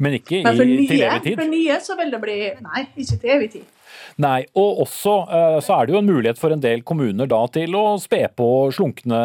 Men 0.00 0.16
ikke 0.16 0.38
i, 0.38 0.44
Men 0.44 0.56
nye, 0.56 0.88
til 0.88 1.02
evig 1.04 1.20
tid? 1.26 1.36
For 1.36 1.52
nye 1.52 1.76
så 1.84 1.96
vil 1.98 2.14
det 2.14 2.20
bli 2.22 2.38
Nei, 2.64 2.86
ikke 2.96 3.20
til 3.20 3.34
evig 3.34 3.50
tid. 3.58 3.68
Nei, 4.20 4.38
og 4.56 4.80
også 4.86 5.14
eh, 5.28 5.56
så 5.64 5.76
er 5.76 5.86
det 5.86 5.94
jo 5.94 6.00
en 6.00 6.08
mulighet 6.08 6.40
for 6.40 6.54
en 6.54 6.62
del 6.62 6.80
kommuner 6.86 7.28
da 7.28 7.40
til 7.52 7.76
å 7.76 7.84
spe 8.00 8.22
på 8.36 8.48
slunkne 8.72 9.20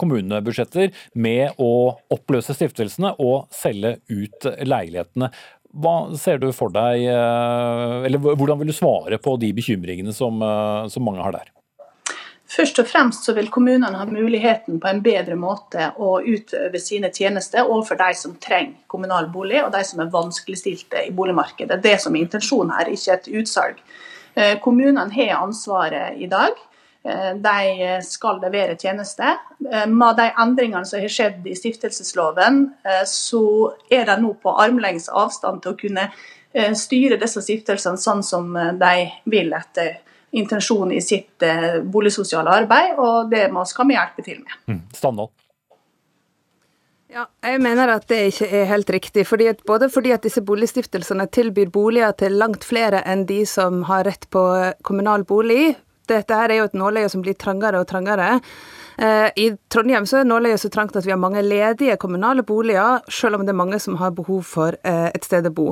kommunebudsjetter 0.00 0.90
med 1.14 1.60
å 1.62 1.72
oppløse 2.14 2.56
stiftelsene 2.58 3.14
og 3.22 3.46
selge 3.54 4.00
ut 4.10 4.48
leilighetene. 4.66 5.30
Hva 5.74 6.14
ser 6.18 6.38
du 6.38 6.52
for 6.54 6.70
deg, 6.70 7.02
eh, 7.10 8.06
eller 8.06 8.22
hvordan 8.22 8.60
vil 8.60 8.70
du 8.70 8.76
svare 8.76 9.18
på 9.18 9.34
de 9.42 9.50
bekymringene 9.56 10.14
som, 10.14 10.42
eh, 10.42 10.86
som 10.88 11.02
mange 11.02 11.22
har 11.22 11.34
der? 11.34 11.50
Først 12.54 12.78
og 12.78 12.86
fremst 12.86 13.24
så 13.26 13.32
vil 13.34 13.48
kommunene 13.50 13.96
ha 13.98 14.04
muligheten 14.06 14.78
på 14.78 14.86
en 14.90 15.00
bedre 15.02 15.34
måte 15.34 15.88
å 15.98 16.20
utøve 16.22 16.78
sine 16.78 17.10
tjenester 17.10 17.64
overfor 17.64 17.98
de 17.98 18.12
som 18.14 18.36
trenger 18.38 18.76
kommunal 18.86 19.26
bolig, 19.32 19.64
og 19.64 19.72
de 19.74 19.82
som 19.84 20.04
er 20.04 20.12
vanskeligstilte 20.12 21.08
i 21.08 21.10
boligmarkedet. 21.10 21.80
Det 21.82 21.96
som 22.00 22.14
er 22.14 22.22
intensjonen 22.22 22.70
her, 22.76 22.92
ikke 22.92 23.16
et 23.16 23.30
utsalg. 23.40 23.80
Eh, 24.36 24.58
kommunene 24.62 25.10
har 25.10 25.40
ansvaret 25.40 26.20
i 26.20 26.30
dag. 26.30 26.54
Eh, 27.04 27.32
de 27.36 28.02
skal 28.04 28.40
levere 28.40 28.76
tjenester. 28.80 29.36
Eh, 29.72 29.86
med 29.86 30.16
de 30.16 30.30
endringene 30.44 30.86
som 30.88 31.02
har 31.02 31.12
skjedd 31.12 31.46
i 31.46 31.56
stiftelsesloven, 31.58 32.64
så 33.08 33.44
er 33.92 34.08
de 34.08 34.16
nå 34.22 34.32
på 34.40 34.56
armlengdes 34.64 35.10
avstand 35.12 35.62
til 35.62 35.74
å 35.74 35.78
kunne 35.78 36.08
styre 36.78 37.16
disse 37.18 37.40
stiftelsene 37.42 37.98
sånn 37.98 38.20
som 38.22 38.52
de 38.78 39.08
vil 39.26 39.48
etter 39.56 39.96
intensjonen 40.38 40.92
i 40.94 41.00
sitt 41.02 41.42
boligsosiale 41.90 42.60
arbeid, 42.62 42.94
og 42.94 43.32
det 43.32 43.48
skal 43.66 43.90
vi 43.90 43.96
hjelpe 43.96 44.22
til 44.22 44.38
med. 44.38 44.60
Mm. 44.70 44.84
Standard. 44.94 45.34
Ja, 47.14 47.28
jeg 47.46 47.60
mener 47.62 47.92
at 47.94 48.08
det 48.10 48.16
ikke 48.32 48.46
er 48.58 48.64
helt 48.66 48.88
riktig. 48.90 49.22
Fordi 49.28 49.46
at, 49.52 49.60
både 49.66 49.86
fordi 49.92 50.10
at 50.10 50.24
disse 50.26 50.42
boligstiftelsene 50.42 51.28
tilbyr 51.30 51.70
boliger 51.70 52.14
til 52.18 52.34
langt 52.40 52.66
flere 52.66 53.04
enn 53.06 53.22
de 53.28 53.44
som 53.46 53.84
har 53.86 54.02
rett 54.08 54.26
på 54.34 54.42
kommunal 54.82 55.22
bolig. 55.28 55.76
Dette 56.10 56.38
her 56.38 56.52
er 56.52 56.62
jo 56.62 56.68
et 56.68 56.78
nåløye 56.78 57.10
som 57.12 57.22
blir 57.24 57.36
trangere 57.40 57.80
og 57.80 57.88
trangere. 57.90 58.40
Eh, 58.98 59.28
I 59.36 59.46
Trondheim 59.72 60.06
så 60.06 60.20
er 60.20 60.28
nåløyet 60.28 60.62
så 60.62 60.70
trangt 60.72 60.96
at 60.96 61.06
vi 61.06 61.12
har 61.14 61.20
mange 61.20 61.42
ledige 61.42 61.96
kommunale 62.00 62.44
boliger, 62.46 63.02
selv 63.10 63.38
om 63.38 63.46
det 63.46 63.54
er 63.54 63.62
mange 63.62 63.80
som 63.82 63.98
har 64.00 64.14
behov 64.16 64.44
for 64.48 64.76
eh, 64.84 65.08
et 65.14 65.26
sted 65.26 65.48
å 65.48 65.54
bo. 65.54 65.70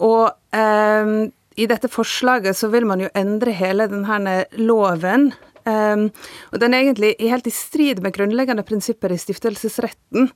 Og 0.00 0.56
eh, 0.56 1.14
i 1.60 1.68
dette 1.70 1.90
forslaget 1.92 2.56
så 2.56 2.70
vil 2.72 2.88
man 2.88 3.02
jo 3.04 3.12
endre 3.14 3.54
hele 3.56 3.90
denne 3.90 4.42
loven 4.58 5.32
Um, 5.64 6.06
og 6.52 6.60
den 6.62 6.72
er 6.72 6.86
egentlig 6.86 7.10
helt 7.20 7.46
i 7.46 7.52
strid 7.52 7.98
med 8.00 8.14
grunnleggende 8.16 8.62
prinsipper 8.64 9.12
i 9.12 9.18
stiftelsesretten. 9.20 10.30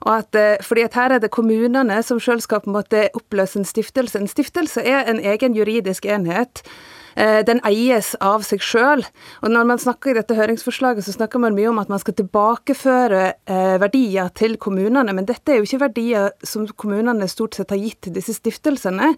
Og 0.00 0.12
at, 0.14 0.38
uh, 0.40 0.64
fordi 0.64 0.86
at 0.86 0.96
her 0.96 1.12
er 1.14 1.20
det 1.20 1.30
kommunene 1.30 1.98
som 2.02 2.20
sjøl 2.20 2.40
skal 2.40 2.62
på 2.64 2.70
en 2.70 2.78
måte 2.78 3.02
oppløse 3.14 3.60
en 3.60 3.68
stiftelse. 3.68 4.18
En 4.18 4.30
stiftelse 4.30 4.80
er 4.80 5.04
en 5.04 5.20
egen 5.20 5.54
juridisk 5.54 6.08
enhet 6.08 6.64
Eh, 6.64 6.99
den 7.16 7.60
eies 7.66 8.12
av 8.22 8.44
seg 8.46 8.62
sjøl. 8.64 9.02
Og 9.42 9.52
når 9.52 9.66
man 9.68 9.80
snakker 9.82 10.12
i 10.12 10.18
dette 10.18 10.36
høringsforslaget, 10.38 11.04
så 11.04 11.14
snakker 11.14 11.42
man 11.42 11.56
mye 11.56 11.70
om 11.70 11.80
at 11.82 11.90
man 11.92 12.00
skal 12.02 12.14
tilbakeføre 12.18 13.22
eh, 13.50 13.76
verdier 13.82 14.30
til 14.36 14.56
kommunene, 14.60 15.14
men 15.16 15.28
dette 15.28 15.52
er 15.52 15.60
jo 15.60 15.66
ikke 15.68 15.82
verdier 15.84 16.30
som 16.46 16.66
kommunene 16.80 17.28
stort 17.30 17.58
sett 17.58 17.72
har 17.74 17.80
gitt 17.80 18.00
til 18.06 18.14
disse 18.16 18.34
stiftelsene. 18.36 19.12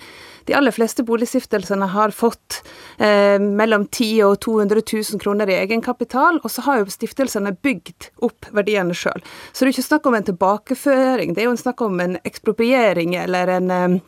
De 0.49 0.57
aller 0.57 0.75
fleste 0.75 1.05
boligstiftelsene 1.07 1.89
har 1.95 2.15
fått 2.17 2.63
eh, 2.99 3.39
mellom 3.43 3.87
10 3.89 4.13
og 4.29 4.39
200 4.45 4.85
000 4.85 5.23
kroner 5.23 5.51
i 5.51 5.59
egenkapital, 5.61 6.41
og 6.43 6.53
så 6.53 6.65
har 6.69 6.83
jo 6.83 6.93
stiftelsene 6.93 7.55
bygd 7.63 8.13
opp 8.25 8.51
verdiene 8.55 8.97
sjøl. 8.97 9.23
Så 9.53 9.63
det 9.63 9.69
er 9.69 9.73
jo 9.73 9.77
ikke 9.79 9.91
snakk 9.91 10.09
om 10.09 10.19
en 10.19 10.31
tilbakeføring, 10.31 11.35
det 11.35 11.45
er 11.45 11.51
jo 11.51 11.57
en 11.57 11.65
snakk 11.65 11.85
om 11.85 12.01
en 12.03 12.19
ekspropriering 12.23 13.17
eller 13.23 13.57
en 13.59 13.71
eh, 13.71 14.01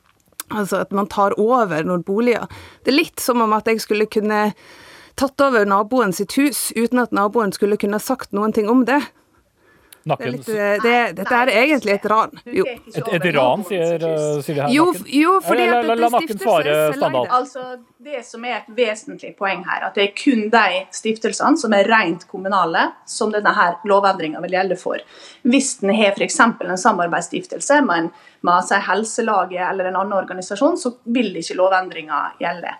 Altså 0.54 0.82
at 0.84 0.94
man 0.94 1.10
tar 1.10 1.36
over 1.40 1.84
noen 1.84 2.04
boliger. 2.06 2.48
Det 2.84 2.94
er 2.94 3.00
litt 3.00 3.22
som 3.22 3.42
om 3.44 3.52
at 3.56 3.68
jeg 3.70 3.82
skulle 3.84 4.06
kunne 4.10 4.46
tatt 5.18 5.44
over 5.44 5.66
naboen 5.68 6.14
sitt 6.14 6.34
hus 6.38 6.68
uten 6.74 7.02
at 7.02 7.14
naboen 7.14 7.52
skulle 7.54 7.78
kunne 7.80 8.00
sagt 8.02 8.34
noen 8.34 8.54
ting 8.54 8.70
om 8.70 8.84
det. 8.88 9.02
Nakken. 10.10 10.36
Det 10.44 10.54
er 10.54 10.74
litt, 10.74 10.84
det, 10.84 10.96
dette 11.20 11.40
er 11.40 11.52
egentlig 11.54 11.94
et 11.94 12.06
ran. 12.12 12.34
Jo. 12.44 12.66
Et, 12.66 13.10
et 13.18 13.28
ran, 13.36 13.64
sier, 13.68 14.04
sier 14.44 14.58
det 14.58 14.66
her? 14.66 14.72
Jo, 14.74 14.86
jo 15.08 15.38
fordi 15.44 15.68
la, 15.68 15.78
dette 15.80 15.88
la, 15.88 15.96
la 16.02 16.10
Nakken 16.16 16.42
svare, 16.42 16.76
Standal. 16.98 17.30
Altså, 17.38 17.64
det 18.04 18.20
som 18.28 18.44
er 18.44 18.58
et 18.58 18.68
vesentlig 18.76 19.32
poeng 19.38 19.64
her, 19.68 19.88
at 19.88 19.96
det 19.96 20.08
er 20.08 20.12
kun 20.18 20.46
de 20.52 20.82
stiftelsene 20.94 21.60
som 21.60 21.76
er 21.76 21.88
rent 21.88 22.28
kommunale, 22.30 22.90
som 23.08 23.32
denne 23.32 23.54
her 23.56 23.80
lovendringa 23.88 24.42
vil 24.44 24.58
gjelde 24.58 24.78
for. 24.80 25.00
Hvis 25.48 25.78
den 25.80 25.94
har 25.96 26.12
f.eks. 26.14 26.40
en 26.44 26.78
samarbeidsstiftelse 26.86 27.80
med 27.88 28.04
en 28.04 28.14
med 28.44 28.66
seg 28.66 28.82
helselaget 28.84 29.62
eller 29.70 29.88
en 29.88 29.96
annen 30.02 30.18
organisasjon, 30.18 30.76
så 30.76 30.92
vil 31.16 31.32
ikke 31.40 31.56
lovendringa 31.56 32.20
gjelde. 32.40 32.74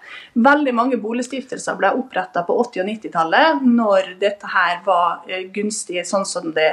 Veldig 0.45 0.75
mange 0.77 0.99
boligstiftelser 1.01 1.79
ble 1.81 1.95
oppretta 1.97 2.45
på 2.45 2.57
80- 2.67 2.85
og 2.85 2.91
90-tallet, 2.91 3.65
når 3.65 4.15
dette 4.21 4.51
her 4.53 4.83
var 4.85 5.25
eh, 5.29 5.47
gunstig 5.55 6.05
sånn 6.09 6.27
som 6.29 6.53
det 6.57 6.71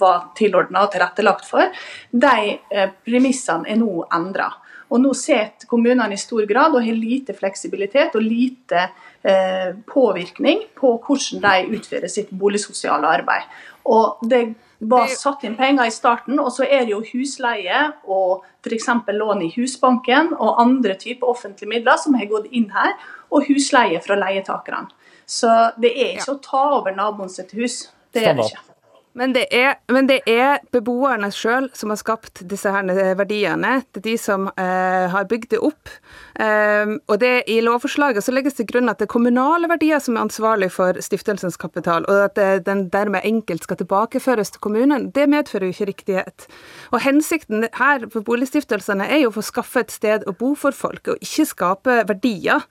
var 0.00 0.30
tilordna 0.38 0.84
og 0.86 0.92
tilrettelagt 0.94 1.48
for. 1.48 1.72
De 2.10 2.36
eh, 2.56 2.94
premissene 3.06 3.68
er 3.70 3.80
nå 3.80 4.06
endra. 4.14 4.50
Og 4.86 5.02
nå 5.02 5.10
sitter 5.18 5.66
kommunene 5.66 6.14
i 6.14 6.20
stor 6.20 6.44
grad 6.46 6.76
og 6.76 6.84
har 6.84 6.98
lite 6.98 7.34
fleksibilitet 7.34 8.14
og 8.14 8.22
lite 8.22 8.84
eh, 9.26 9.72
påvirkning 9.88 10.62
på 10.78 10.92
hvordan 11.02 11.42
de 11.42 11.78
utfører 11.78 12.12
sitt 12.12 12.30
boligsosiale 12.30 13.10
arbeid. 13.18 13.48
Og 13.90 14.22
det 14.30 14.44
var 14.78 15.08
satt 15.10 15.44
inn 15.46 15.56
penger 15.56 15.88
i 15.88 15.94
starten, 15.94 16.38
og 16.42 16.50
så 16.52 16.66
er 16.66 16.84
det 16.84 16.92
jo 16.92 17.02
husleie 17.14 17.80
og 18.04 18.44
f.eks. 18.66 18.88
lån 19.08 19.44
i 19.46 19.50
Husbanken 19.56 20.34
og 20.36 20.60
andre 20.62 20.96
typer 21.00 21.32
offentlige 21.32 21.70
midler 21.70 21.98
som 22.00 22.18
har 22.18 22.28
gått 22.30 22.50
inn 22.52 22.68
her, 22.74 22.94
og 23.32 23.48
husleie 23.48 24.00
fra 24.04 24.18
leietakerne. 24.20 24.92
Så 25.26 25.50
det 25.82 25.90
er 25.96 26.14
ikke 26.14 26.30
ja. 26.30 26.36
å 26.36 26.42
ta 26.42 26.64
over 26.78 26.94
naboen 26.94 27.32
sitt 27.32 27.50
hus. 27.58 27.86
Det 28.14 28.22
er 28.22 28.36
det 28.38 28.46
ikke. 28.46 28.75
Men 29.16 29.32
det, 29.32 29.46
er, 29.54 29.78
men 29.88 30.08
det 30.10 30.18
er 30.28 30.60
beboerne 30.74 31.30
sjøl 31.32 31.70
som 31.76 31.92
har 31.92 32.00
skapt 32.00 32.42
disse 32.50 32.68
her 32.72 32.84
verdiene. 33.16 33.78
Det 33.88 34.02
er 34.02 34.06
de 34.10 34.16
som 34.20 34.50
eh, 34.52 35.06
har 35.12 35.28
bygd 35.30 35.54
det 35.54 35.60
opp. 35.64 35.92
Um, 36.36 36.98
og 37.08 37.22
det, 37.22 37.46
I 37.48 37.62
lovforslaget 37.64 38.24
så 38.26 38.34
legges 38.34 38.58
til 38.58 38.66
grunn 38.68 38.90
at 38.92 39.00
det 39.00 39.06
er 39.06 39.12
kommunale 39.14 39.70
verdier 39.70 40.02
som 40.04 40.18
er 40.18 40.26
ansvarlig 40.26 40.68
for 40.74 40.98
stiftelsens 41.00 41.56
kapital, 41.56 42.04
og 42.12 42.26
at 42.26 42.34
det, 42.36 42.66
den 42.66 42.82
dermed 42.92 43.24
enkelt 43.24 43.64
skal 43.64 43.80
tilbakeføres 43.80 44.52
til 44.52 44.60
kommunen. 44.66 45.08
Det 45.16 45.24
medfører 45.32 45.70
jo 45.70 45.72
ikke 45.72 45.88
riktighet. 45.94 46.46
Og 46.92 47.00
Hensikten 47.06 47.64
her 47.78 48.04
for 48.12 48.26
boligstiftelsene 48.26 49.08
er 49.08 49.24
jo 49.24 49.32
for 49.32 49.40
å 49.40 49.48
skaffe 49.48 49.86
et 49.86 49.96
sted 49.96 50.28
å 50.28 50.36
bo 50.36 50.52
for 50.60 50.76
folk, 50.76 51.14
og 51.14 51.24
ikke 51.24 51.48
skape 51.48 52.02
verdier. 52.12 52.68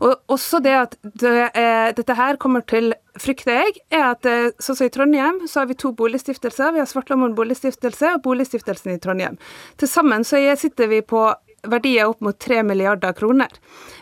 Og 0.00 0.16
også 0.32 0.62
det 0.64 0.76
at 0.78 0.96
det, 1.04 1.50
eh, 1.52 1.92
dette 2.00 2.16
her 2.16 2.40
kommer 2.40 2.64
til 2.64 2.94
frykter 3.20 3.58
jeg, 3.58 3.78
er 3.92 4.04
at 4.12 4.26
eh, 4.28 4.50
sånn 4.62 4.78
som 4.78 4.88
i 4.88 4.92
Trondheim, 4.92 5.40
så 5.48 5.62
har 5.62 5.70
vi 5.70 5.78
to 5.78 5.92
boligstiftelser. 5.96 6.74
Vi 6.74 6.82
har 6.82 6.88
Svartlamoen 6.88 7.36
boligstiftelse 7.36 8.16
og 8.16 8.22
Boligstiftelsen 8.26 8.94
i 8.94 9.00
Trondheim. 9.02 9.38
Til 9.80 9.90
sammen 9.90 10.24
så 10.26 10.40
sitter 10.58 10.90
vi 10.92 11.02
på 11.04 11.26
verdier 11.68 12.10
opp 12.10 12.22
mot 12.24 12.38
3 12.38 12.62
milliarder 12.66 13.14
kroner. 13.16 13.52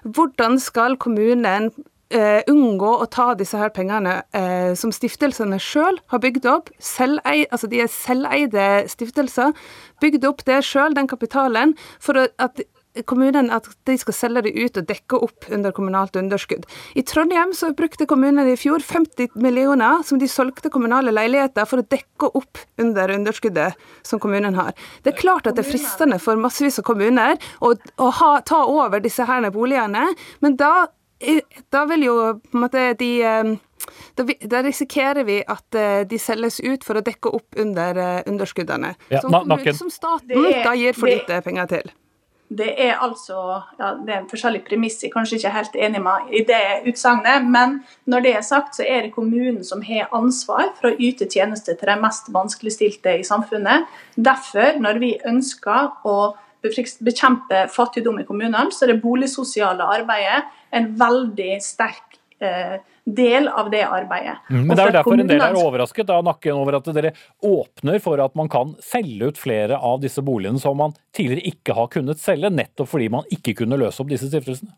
Hvordan 0.04 0.60
skal 0.62 0.98
kommunen 1.00 1.72
Uh, 2.10 2.42
unngå 2.50 2.88
å 2.98 3.04
ta 3.06 3.36
disse 3.38 3.54
her 3.54 3.68
pengene 3.70 4.16
uh, 4.34 4.72
som 4.74 4.90
stiftelsene 4.90 5.60
sjøl 5.62 6.00
har 6.10 6.18
bygd 6.18 6.48
opp. 6.50 6.72
Selveid, 6.82 7.44
altså 7.54 7.68
de 7.70 7.84
er 7.84 7.92
selveide 7.94 8.64
stiftelser. 8.90 9.54
Bygd 10.02 10.26
opp 10.26 10.42
det 10.48 10.56
sjøl, 10.66 10.96
den 10.98 11.06
kapitalen, 11.06 11.76
for 12.02 12.18
at 12.18 12.64
kommunen 13.04 13.50
at 13.54 13.68
de 13.86 13.96
skal 13.98 14.16
selge 14.16 14.42
det 14.46 14.52
ut 14.56 14.78
og 14.80 14.88
dekke 14.88 15.20
opp 15.22 15.46
under 15.52 15.74
kommunalt 15.74 16.16
underskudd. 16.18 16.66
I 16.98 17.04
Trondheim 17.06 17.54
så 17.56 17.72
brukte 17.76 18.08
kommunen 18.10 18.48
i 18.50 18.56
fjor 18.58 18.82
50 18.84 19.36
millioner 19.40 20.02
som 20.06 20.18
de 20.18 20.28
solgte 20.30 20.72
kommunale 20.72 21.14
leiligheter 21.14 21.68
for 21.70 21.82
å 21.82 21.86
dekke 21.86 22.32
opp 22.34 22.60
under 22.82 23.14
underskuddet 23.14 23.78
som 24.06 24.22
kommunen 24.22 24.58
har. 24.58 24.74
Det 25.04 25.14
er 25.14 25.20
klart 25.22 25.46
at 25.46 25.58
det 25.58 25.66
er 25.66 25.70
fristende 25.70 26.20
for 26.22 26.40
massevis 26.40 26.80
av 26.82 26.88
kommuner 26.88 27.38
å, 27.60 27.74
å 27.74 28.12
ha, 28.20 28.32
ta 28.46 28.64
over 28.66 29.02
disse 29.02 29.26
her 29.26 29.48
boligene, 29.54 30.10
men 30.44 30.56
da, 30.60 30.90
da 31.72 31.86
vil 31.90 32.06
jo 32.08 32.16
på 32.42 32.58
en 32.58 32.64
måte 32.66 32.84
de 33.00 33.10
eh, 33.24 33.56
da, 34.14 34.26
vi, 34.26 34.36
da, 34.40 34.62
risikerer 34.62 35.24
vi 35.24 35.38
at 35.46 35.78
uh, 35.78 36.02
de 36.08 36.18
selges 36.20 36.60
ut 36.60 36.84
for 36.84 37.00
å 37.00 37.04
dekke 37.04 37.32
opp 37.32 37.56
under 37.60 37.96
uh, 37.96 38.18
underskuddene. 38.28 38.92
Ja, 39.12 39.22
som, 39.24 39.56
som 39.78 39.92
staten 39.92 40.36
er, 40.36 40.60
da 40.66 40.74
gir 40.78 40.96
for 40.98 41.10
lite 41.10 41.40
penger 41.46 41.70
til. 41.70 41.92
Det 42.50 42.72
er 42.82 42.96
altså 42.98 43.36
ja, 43.78 43.92
det 44.02 44.10
er 44.10 44.16
en 44.18 44.28
forskjellig 44.30 44.64
premiss, 44.66 44.98
jeg 44.98 45.12
er 45.12 45.14
kanskje 45.14 45.36
ikke 45.38 45.52
helt 45.54 45.76
enig 45.86 46.00
med 46.02 46.32
i 46.34 46.42
det 46.48 46.62
utsagnet. 46.90 47.46
Men 47.46 47.76
når 48.10 48.24
det 48.26 48.32
er 48.34 48.46
sagt, 48.46 48.74
så 48.74 48.82
er 48.82 49.06
det 49.06 49.14
kommunen 49.14 49.62
som 49.64 49.84
har 49.86 50.10
ansvar 50.16 50.72
for 50.80 50.90
å 50.90 50.98
yte 50.98 51.28
tjenester 51.30 51.78
til 51.78 51.92
de 51.92 51.98
mest 52.02 52.32
vanskeligstilte 52.34 53.20
i 53.20 53.26
samfunnet. 53.26 53.86
Derfor, 54.18 54.80
når 54.82 54.98
vi 54.98 55.12
ønsker 55.30 55.92
å 56.02 56.16
bekjempe 56.60 57.68
fattigdom 57.72 58.18
i 58.20 58.26
kommunene, 58.28 58.74
så 58.74 58.84
er 58.84 58.94
det 58.94 59.02
boligsosiale 59.04 59.86
arbeidet 59.86 60.42
en 60.74 60.90
veldig 60.98 61.54
sterk 61.62 62.09
del 62.40 63.48
av 63.48 63.66
det 63.72 63.82
arbeidet. 63.84 64.38
Mm, 64.48 64.66
men 64.66 64.76
Det 64.76 64.82
er 64.82 64.88
jo 64.88 64.96
derfor 64.96 65.20
en 65.20 65.28
del 65.28 65.42
er 65.44 65.58
overrasket 65.60 66.12
av 66.14 66.22
nakken 66.24 66.56
over 66.56 66.78
at 66.78 66.88
dere 66.96 67.10
åpner 67.44 67.98
for 68.00 68.22
at 68.24 68.36
man 68.38 68.48
kan 68.48 68.72
selge 68.80 69.28
ut 69.28 69.40
flere 69.40 69.76
av 69.76 70.00
disse 70.00 70.24
boligene 70.24 70.62
som 70.62 70.78
man 70.80 70.94
tidligere 71.16 71.52
ikke 71.52 71.76
har 71.76 71.90
kunnet 71.92 72.22
selge, 72.22 72.48
nettopp 72.48 72.88
fordi 72.94 73.10
man 73.12 73.28
ikke 73.34 73.58
kunne 73.60 73.80
løse 73.80 74.00
opp 74.00 74.08
disse 74.08 74.30
stiftelsene? 74.30 74.72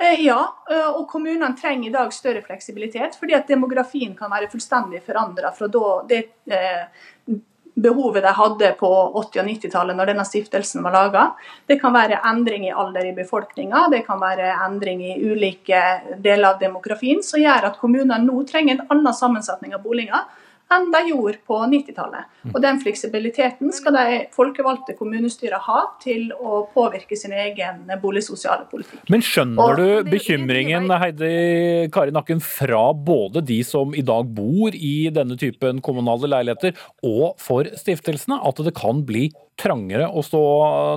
Eh, 0.00 0.20
ja, 0.24 0.40
eh, 0.70 0.88
og 0.94 1.08
kommunene 1.10 1.56
trenger 1.58 1.88
i 1.88 1.94
dag 1.94 2.12
større 2.14 2.42
fleksibilitet, 2.46 3.16
fordi 3.18 3.34
at 3.34 3.48
demografien 3.50 4.14
kan 4.18 4.30
være 4.30 4.50
fullstendig 4.52 5.02
forandra 5.06 5.50
fra 5.56 5.68
da 5.72 5.88
det 6.06 6.22
eh, 6.46 6.84
behovet 7.76 8.24
de 8.24 8.32
hadde 8.32 8.70
på 8.80 8.88
80- 8.88 9.42
og 9.42 9.48
90-tallet 9.50 9.98
når 9.98 10.10
denne 10.10 10.24
stiftelsen 10.24 10.84
var 10.86 10.94
laga. 10.96 11.24
Det 11.68 11.76
kan 11.80 11.92
være 11.94 12.22
endring 12.30 12.64
i 12.68 12.72
alder 12.72 13.10
i 13.10 13.14
befolkninga, 13.16 13.86
det 13.92 14.02
kan 14.06 14.20
være 14.22 14.54
endring 14.64 15.04
i 15.04 15.18
ulike 15.20 15.82
deler 16.24 16.54
av 16.54 16.60
demografien 16.62 17.22
som 17.24 17.42
gjør 17.42 17.68
at 17.70 17.78
kommunene 17.80 18.22
nå 18.24 18.42
trenger 18.48 18.78
en 18.78 18.96
annen 18.96 19.16
sammensetning 19.16 19.76
av 19.76 19.84
boliger 19.84 20.24
enn 20.72 20.88
de 20.90 21.02
gjorde 21.10 21.38
på 21.46 21.58
90-tallet. 21.70 22.26
Mm. 22.42 22.52
Og 22.52 22.58
Den 22.64 22.80
fleksibiliteten 22.82 23.72
skal 23.74 23.96
de 23.96 24.18
folkevalgte 24.34 24.96
kommunestyrene 24.98 25.62
ha 25.62 25.82
til 26.02 26.28
å 26.34 26.64
påvirke 26.74 27.18
sin 27.18 27.34
egen 27.36 27.84
boligsosiale 28.02 28.66
politikk. 28.70 29.04
Men 29.12 29.24
skjønner 29.24 29.78
du 29.78 30.10
bekymringen 30.10 30.90
Heidi 30.90 31.88
Kari 31.94 32.14
Nakken, 32.14 32.42
fra 32.42 32.90
både 32.92 33.42
de 33.46 33.60
som 33.66 33.94
i 33.94 34.04
dag 34.06 34.28
bor 34.36 34.74
i 34.74 35.08
denne 35.14 35.38
typen 35.38 35.82
kommunale 35.84 36.30
leiligheter, 36.30 36.76
og 37.06 37.36
for 37.42 37.68
stiftelsene? 37.78 38.40
At 38.46 38.60
det 38.66 38.74
kan 38.76 39.04
bli 39.06 39.28
trangere 39.60 40.08
å 40.10 40.22
stå 40.24 40.42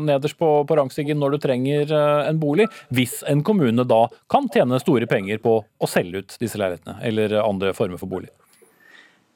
nederst 0.03 0.37
på, 0.39 0.49
på 0.67 0.77
rangstigen 0.77 1.19
når 1.21 1.35
du 1.35 1.39
trenger 1.45 1.93
eh, 1.95 2.27
en 2.27 2.41
bolig, 2.41 2.67
hvis 2.95 3.21
en 3.29 3.43
kommune 3.45 3.85
da 3.87 4.03
kan 4.31 4.49
tjene 4.51 4.81
store 4.83 5.07
penger 5.09 5.39
på 5.43 5.55
å 5.63 5.89
selge 5.89 6.23
ut 6.23 6.37
disse 6.41 6.59
leilighetene 6.59 6.99
eller 7.07 7.39
andre 7.45 7.73
former 7.77 8.01
for 8.01 8.11
bolig? 8.11 8.31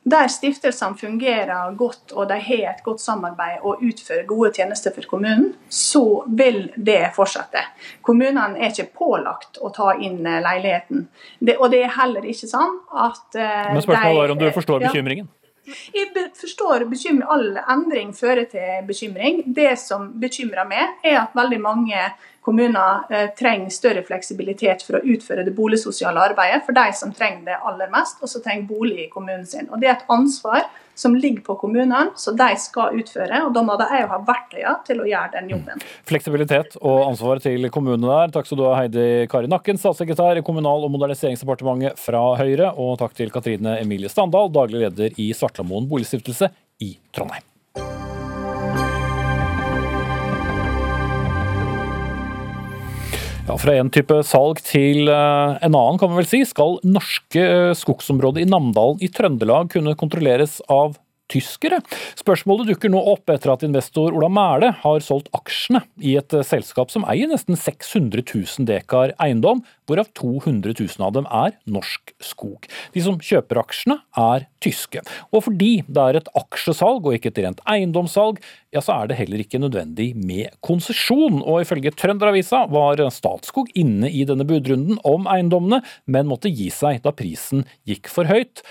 Der 0.04 0.28
stiftelsene 0.28 0.98
fungerer 1.00 1.76
godt 1.80 2.12
og 2.12 2.28
de 2.28 2.40
har 2.44 2.74
et 2.74 2.82
godt 2.84 3.02
samarbeid 3.02 3.62
og 3.64 3.84
utfører 3.84 4.26
gode 4.28 4.52
tjenester 4.58 4.92
for 4.96 5.08
kommunen, 5.08 5.54
så 5.70 6.24
vil 6.28 6.66
det 6.76 7.14
fortsette. 7.16 7.64
Kommunene 8.04 8.60
er 8.60 8.74
ikke 8.74 8.90
pålagt 9.00 9.62
å 9.64 9.72
ta 9.76 9.94
inn 9.96 10.26
eh, 10.28 10.42
leiligheten. 10.44 11.08
Det, 11.40 11.56
og 11.56 11.72
det 11.72 11.86
er 11.86 11.96
heller 11.96 12.28
ikke 12.28 12.52
sånn 12.52 12.76
at 12.92 13.40
uh, 13.40 13.72
Men 13.72 13.86
spørsmålet 13.86 14.26
er 14.26 14.36
om 14.36 14.44
du 14.44 14.50
forstår 14.52 14.86
bekymringen? 14.90 15.32
Jeg 15.96 16.10
forstår 16.36 16.84
bekymring. 16.92 17.24
All 17.32 17.58
endring 17.72 18.12
fører 18.16 18.44
til 18.52 18.84
bekymring. 18.88 19.44
Det 19.56 19.78
som 19.80 20.10
bekymrer 20.20 20.68
meg, 20.68 20.98
er 21.08 21.22
at 21.22 21.38
veldig 21.38 21.60
mange 21.64 22.10
kommuner 22.44 23.08
eh, 23.10 23.30
trenger 23.40 23.72
større 23.74 24.04
fleksibilitet 24.06 24.84
for 24.86 25.00
å 25.00 25.04
utføre 25.16 25.46
det 25.48 25.56
boligsosiale 25.56 26.30
arbeidet 26.30 26.64
for 26.66 26.76
de 26.76 26.86
som 26.96 27.14
trenger 27.16 27.46
det 27.48 27.60
aller 27.64 27.92
mest, 27.94 28.22
og 28.22 28.32
som 28.32 28.44
trenger 28.44 28.68
bolig 28.70 29.06
i 29.06 29.12
kommunen 29.12 29.46
sin. 29.48 29.70
Og 29.72 29.80
Det 29.80 29.90
er 29.90 29.98
et 29.98 30.10
ansvar 30.12 30.66
som 30.96 31.16
ligger 31.16 31.42
på 31.42 31.56
kommunene, 31.58 32.12
som 32.16 32.36
de 32.38 32.50
skal 32.62 33.00
utføre. 33.00 33.40
og 33.46 33.54
Da 33.56 33.64
må 33.66 33.78
de 33.80 33.88
ha 33.90 34.20
verktøyene 34.28 34.76
til 34.86 35.02
å 35.02 35.08
gjøre 35.10 35.32
den 35.38 35.54
jobben. 35.56 35.86
Fleksibilitet 36.10 36.78
og 36.82 37.08
ansvar 37.08 37.42
til 37.44 37.70
kommunene 37.74 38.12
der. 38.12 38.36
Takk 38.36 38.50
skal 38.50 38.60
du 38.60 38.66
ha, 38.68 38.76
Heidi 38.82 39.08
Kari 39.32 39.50
Nakken, 39.50 39.80
statssekretær 39.82 40.38
i 40.38 40.46
Kommunal- 40.46 40.86
og 40.86 40.94
moderniseringsdepartementet 40.94 41.98
fra 42.00 42.22
Høyre. 42.40 42.74
Og 42.78 43.00
takk 43.02 43.18
til 43.18 43.34
Katrine 43.34 43.80
Emilie 43.82 44.12
Standal, 44.12 44.54
daglig 44.54 44.86
leder 44.86 45.18
i 45.18 45.32
Svartlamoen 45.34 45.90
boligstiftelse 45.90 46.52
i 46.84 46.94
Trondheim. 47.16 47.53
Ja, 53.44 53.58
Fra 53.60 53.74
en 53.76 53.90
type 53.92 54.22
salg 54.24 54.62
til 54.64 55.10
eh, 55.12 55.56
en 55.68 55.76
annen, 55.76 55.98
kan 56.00 56.14
vi 56.14 56.22
vel 56.22 56.28
si, 56.30 56.40
skal 56.48 56.78
norske 56.88 57.42
eh, 57.44 57.72
skogsområder 57.76 58.46
i 58.46 58.48
Namdalen 58.48 59.04
i 59.04 59.10
Trøndelag 59.12 59.68
kunne 59.74 59.98
kontrolleres 60.00 60.62
av 60.72 60.96
tyskere. 61.34 61.82
Spørsmålet 62.20 62.72
dukker 62.72 62.92
nå 62.94 63.02
opp 63.14 63.32
etter 63.34 63.54
at 63.54 63.66
investor 63.66 64.14
Ola 64.14 64.30
Mæle 64.32 64.72
har 64.84 65.04
solgt 65.06 65.32
aksjene 65.36 65.84
i 66.02 66.16
et 66.20 66.34
eh, 66.36 66.46
selskap 66.46 66.94
som 66.94 67.08
eier 67.10 67.30
nesten 67.32 67.58
600 67.60 68.24
000 68.30 68.68
dekar 68.70 69.16
eiendom, 69.22 69.64
hvorav 69.90 70.10
200 70.18 70.76
000 70.78 71.04
av 71.04 71.16
dem 71.18 71.28
er 71.28 71.58
norsk 71.70 72.14
skog. 72.24 72.70
De 72.94 73.04
som 73.04 73.20
kjøper 73.20 73.60
aksjene, 73.64 74.00
er 74.14 74.48
tyske. 74.64 75.02
Og 75.34 75.46
fordi 75.48 75.72
det 75.88 76.04
er 76.04 76.20
et 76.20 76.30
aksjesalg 76.38 77.08
og 77.08 77.18
ikke 77.18 77.32
et 77.34 77.42
rent 77.44 77.64
eiendomssalg, 77.70 78.40
ja, 78.74 78.82
så 78.82 78.96
er 78.96 79.10
det 79.10 79.20
heller 79.20 79.44
ikke 79.44 79.62
nødvendig 79.62 80.12
med 80.18 80.54
konsesjon. 80.66 81.42
Og 81.42 81.64
ifølge 81.64 81.94
Trønderavisa 81.98 82.66
var 82.72 83.02
Statskog 83.14 83.70
inne 83.80 84.10
i 84.10 84.24
denne 84.30 84.48
budrunden 84.48 85.02
om 85.08 85.28
eiendommene, 85.30 85.84
men 86.06 86.30
måtte 86.30 86.52
gi 86.54 86.70
seg 86.74 87.04
da 87.04 87.14
prisen 87.16 87.68
gikk 87.90 88.10
for 88.12 88.30
høyt. 88.30 88.64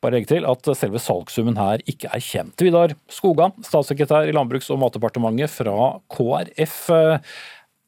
Bare 0.00 0.16
legge 0.16 0.30
til 0.32 0.46
at 0.48 0.68
selve 0.78 1.00
salgssummen 1.02 1.58
her 1.60 1.82
ikke 1.90 2.08
er 2.08 2.22
kjent. 2.24 2.62
Vidar 2.64 2.94
Skogan, 3.12 3.52
statssekretær 3.66 4.30
i 4.30 4.32
Landbruks- 4.32 4.70
og 4.72 4.80
matdepartementet 4.80 5.52
fra 5.52 5.76
KrF. 6.08 6.78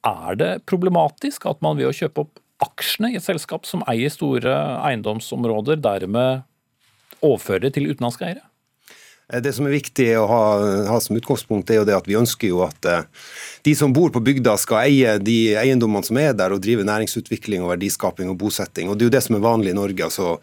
Er 0.03 0.37
det 0.37 0.53
problematisk 0.69 1.47
at 1.49 1.63
man 1.65 1.79
ved 1.79 1.89
å 1.89 1.97
kjøpe 1.97 2.27
opp 2.27 2.41
aksjene 2.63 3.15
i 3.15 3.19
et 3.19 3.25
selskap 3.25 3.65
som 3.67 3.85
eier 3.91 4.13
store 4.13 4.53
eiendomsområder, 4.85 5.81
dermed 5.83 6.45
overfører 7.23 7.67
det 7.67 7.77
til 7.79 7.89
utenlandske 7.89 8.29
eiere? 8.29 8.45
Det 9.33 9.55
som 9.57 9.65
er 9.65 9.73
viktig 9.79 10.11
å 10.21 10.27
ha, 10.29 10.43
ha, 10.91 10.99
som 11.01 11.17
utgangspunkt, 11.17 11.71
er 11.71 11.81
jo 11.81 11.87
det 11.89 11.95
at 11.97 12.09
vi 12.11 12.19
ønsker 12.19 12.51
jo 12.51 12.61
at 12.67 12.89
eh, 12.91 13.07
de 13.65 13.73
som 13.79 13.95
bor 13.95 14.13
på 14.13 14.21
bygda 14.21 14.59
skal 14.61 14.83
eie 14.83 15.15
de 15.23 15.55
eiendommene 15.57 16.05
som 16.05 16.19
er 16.21 16.35
der, 16.37 16.53
og 16.53 16.61
drive 16.61 16.85
næringsutvikling 16.85 17.65
og 17.65 17.73
verdiskaping 17.73 18.29
og 18.29 18.37
bosetting. 18.43 18.91
Og 18.91 18.99
Det 18.99 19.07
er 19.07 19.09
jo 19.09 19.17
det 19.17 19.25
som 19.25 19.39
er 19.39 19.47
vanlig 19.47 19.73
i 19.73 19.79
Norge. 19.79 20.11
altså 20.11 20.35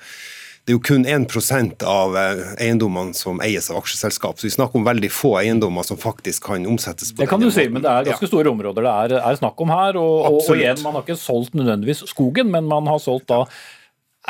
det 0.70 0.76
er 0.76 0.78
jo 0.78 0.86
kun 0.86 1.06
1% 1.10 1.84
av 1.90 2.14
eh, 2.14 2.42
eiendommene 2.62 3.18
som 3.18 3.40
eies 3.42 3.72
av 3.74 3.80
aksjeselskap. 3.80 4.38
Så 4.38 4.46
vi 4.46 4.52
snakker 4.54 4.78
om 4.78 4.84
veldig 4.86 5.10
få 5.10 5.32
eiendommer 5.40 5.82
som 5.88 5.98
faktisk 5.98 6.46
kan 6.46 6.68
omsettes. 6.70 7.10
på 7.10 7.24
Det 7.24 7.30
kan 7.32 7.42
du 7.42 7.50
si, 7.50 7.66
men 7.74 7.82
det 7.82 7.90
er 7.90 8.12
ganske 8.12 8.30
store 8.30 8.52
områder 8.54 8.86
det 8.86 8.92
er, 8.94 9.16
er 9.18 9.40
snakk 9.40 9.64
om 9.66 9.74
her. 9.74 9.98
Og, 9.98 10.28
og, 10.30 10.52
igjen, 10.54 10.78
man 10.86 10.94
har 10.94 11.08
ikke 11.08 11.18
solgt 11.18 11.58
nødvendigvis 11.58 12.04
skogen, 12.12 12.52
men 12.54 12.70
man 12.70 12.86
har 12.86 13.02
solgt 13.02 13.26
da 13.34 13.48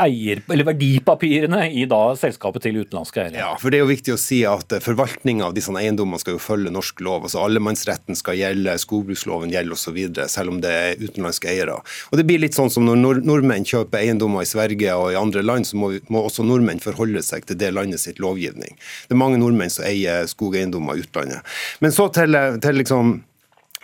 eier, 0.03 0.41
eller 0.49 0.67
verdipapirene 0.67 1.65
i 1.71 1.85
da 1.89 2.01
selskapet 2.19 2.65
til 2.65 2.81
utenlandske 2.81 3.23
eiere. 3.23 3.41
Ja, 3.41 3.51
for 3.59 3.71
det 3.71 3.79
er 3.79 3.85
jo 3.85 3.91
viktig 3.91 4.15
å 4.15 4.19
si 4.21 4.41
at 4.47 4.75
eh, 4.75 4.83
forvaltninga 4.83 5.47
av 5.49 5.55
disse 5.57 5.73
eiendommene 5.73 6.21
skal 6.21 6.37
jo 6.37 6.43
følge 6.43 6.73
norsk 6.73 7.03
lov. 7.05 7.27
altså 7.27 7.43
Allemannsretten 7.43 8.17
skal 8.17 8.39
gjelde, 8.39 8.77
skogbruksloven 8.81 9.53
gjelder 9.53 9.77
osv., 9.77 9.99
selv 10.31 10.53
om 10.53 10.61
det 10.63 10.73
er 10.73 11.03
utenlandske 11.03 11.51
eiere. 11.51 11.79
Og 12.09 12.19
Det 12.19 12.25
blir 12.27 12.41
litt 12.41 12.57
sånn 12.57 12.71
som 12.73 12.85
når 12.87 12.99
nord 13.03 13.23
nordmenn 13.29 13.67
kjøper 13.67 14.01
eiendommer 14.01 14.45
i 14.45 14.49
Sverige 14.49 14.95
og 14.97 15.13
i 15.13 15.19
andre 15.19 15.43
land, 15.45 15.67
så 15.67 15.79
må, 15.79 15.93
må, 16.09 16.23
også 16.25 16.45
nordmenn 16.47 16.81
forholde 16.83 17.23
seg 17.25 17.47
til 17.47 17.59
det 17.59 17.71
landet 17.75 18.01
sitt 18.01 18.19
lovgivning. 18.23 18.75
Det 19.07 19.15
er 19.15 19.21
mange 19.21 19.39
nordmenn 19.41 19.71
som 19.73 19.87
eier 19.87 20.27
skogeiendommer 20.29 20.97
i 20.97 21.05
utlandet. 21.05 21.57
Men 21.83 21.95
så 21.95 22.09
til, 22.15 22.37
til 22.63 22.79
liksom 22.81 23.19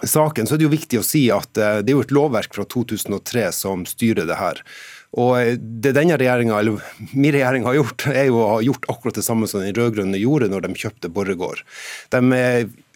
saken, 0.03 0.47
så 0.47 0.55
er 0.55 0.61
det 0.61 0.67
jo 0.67 0.73
viktig 0.73 0.99
å 0.99 1.05
si 1.05 1.25
at 1.33 1.57
eh, 1.57 1.79
det 1.83 1.93
er 1.93 1.97
jo 1.99 2.03
et 2.05 2.13
lovverk 2.15 2.55
fra 2.57 2.65
2003 2.67 3.47
som 3.55 3.85
styrer 3.87 4.27
det 4.27 4.39
her. 4.39 4.61
Og 5.15 5.61
Det 5.61 5.93
denne 5.95 6.17
regjeringa, 6.19 6.57
eller 6.59 6.81
min 7.13 7.31
regjering 7.31 7.67
har 7.67 7.77
gjort, 7.77 8.07
er 8.11 8.27
jo 8.29 8.41
å 8.41 8.49
ha 8.55 8.63
gjort 8.65 8.89
akkurat 8.91 9.19
det 9.19 9.25
samme 9.27 9.47
som 9.47 9.63
den 9.63 9.75
rød-grønne 9.77 10.19
gjorde 10.19 10.51
når 10.51 10.67
de 10.67 10.79
kjøpte 10.83 11.11
Borregaard. 11.15 11.63
De 12.11 12.21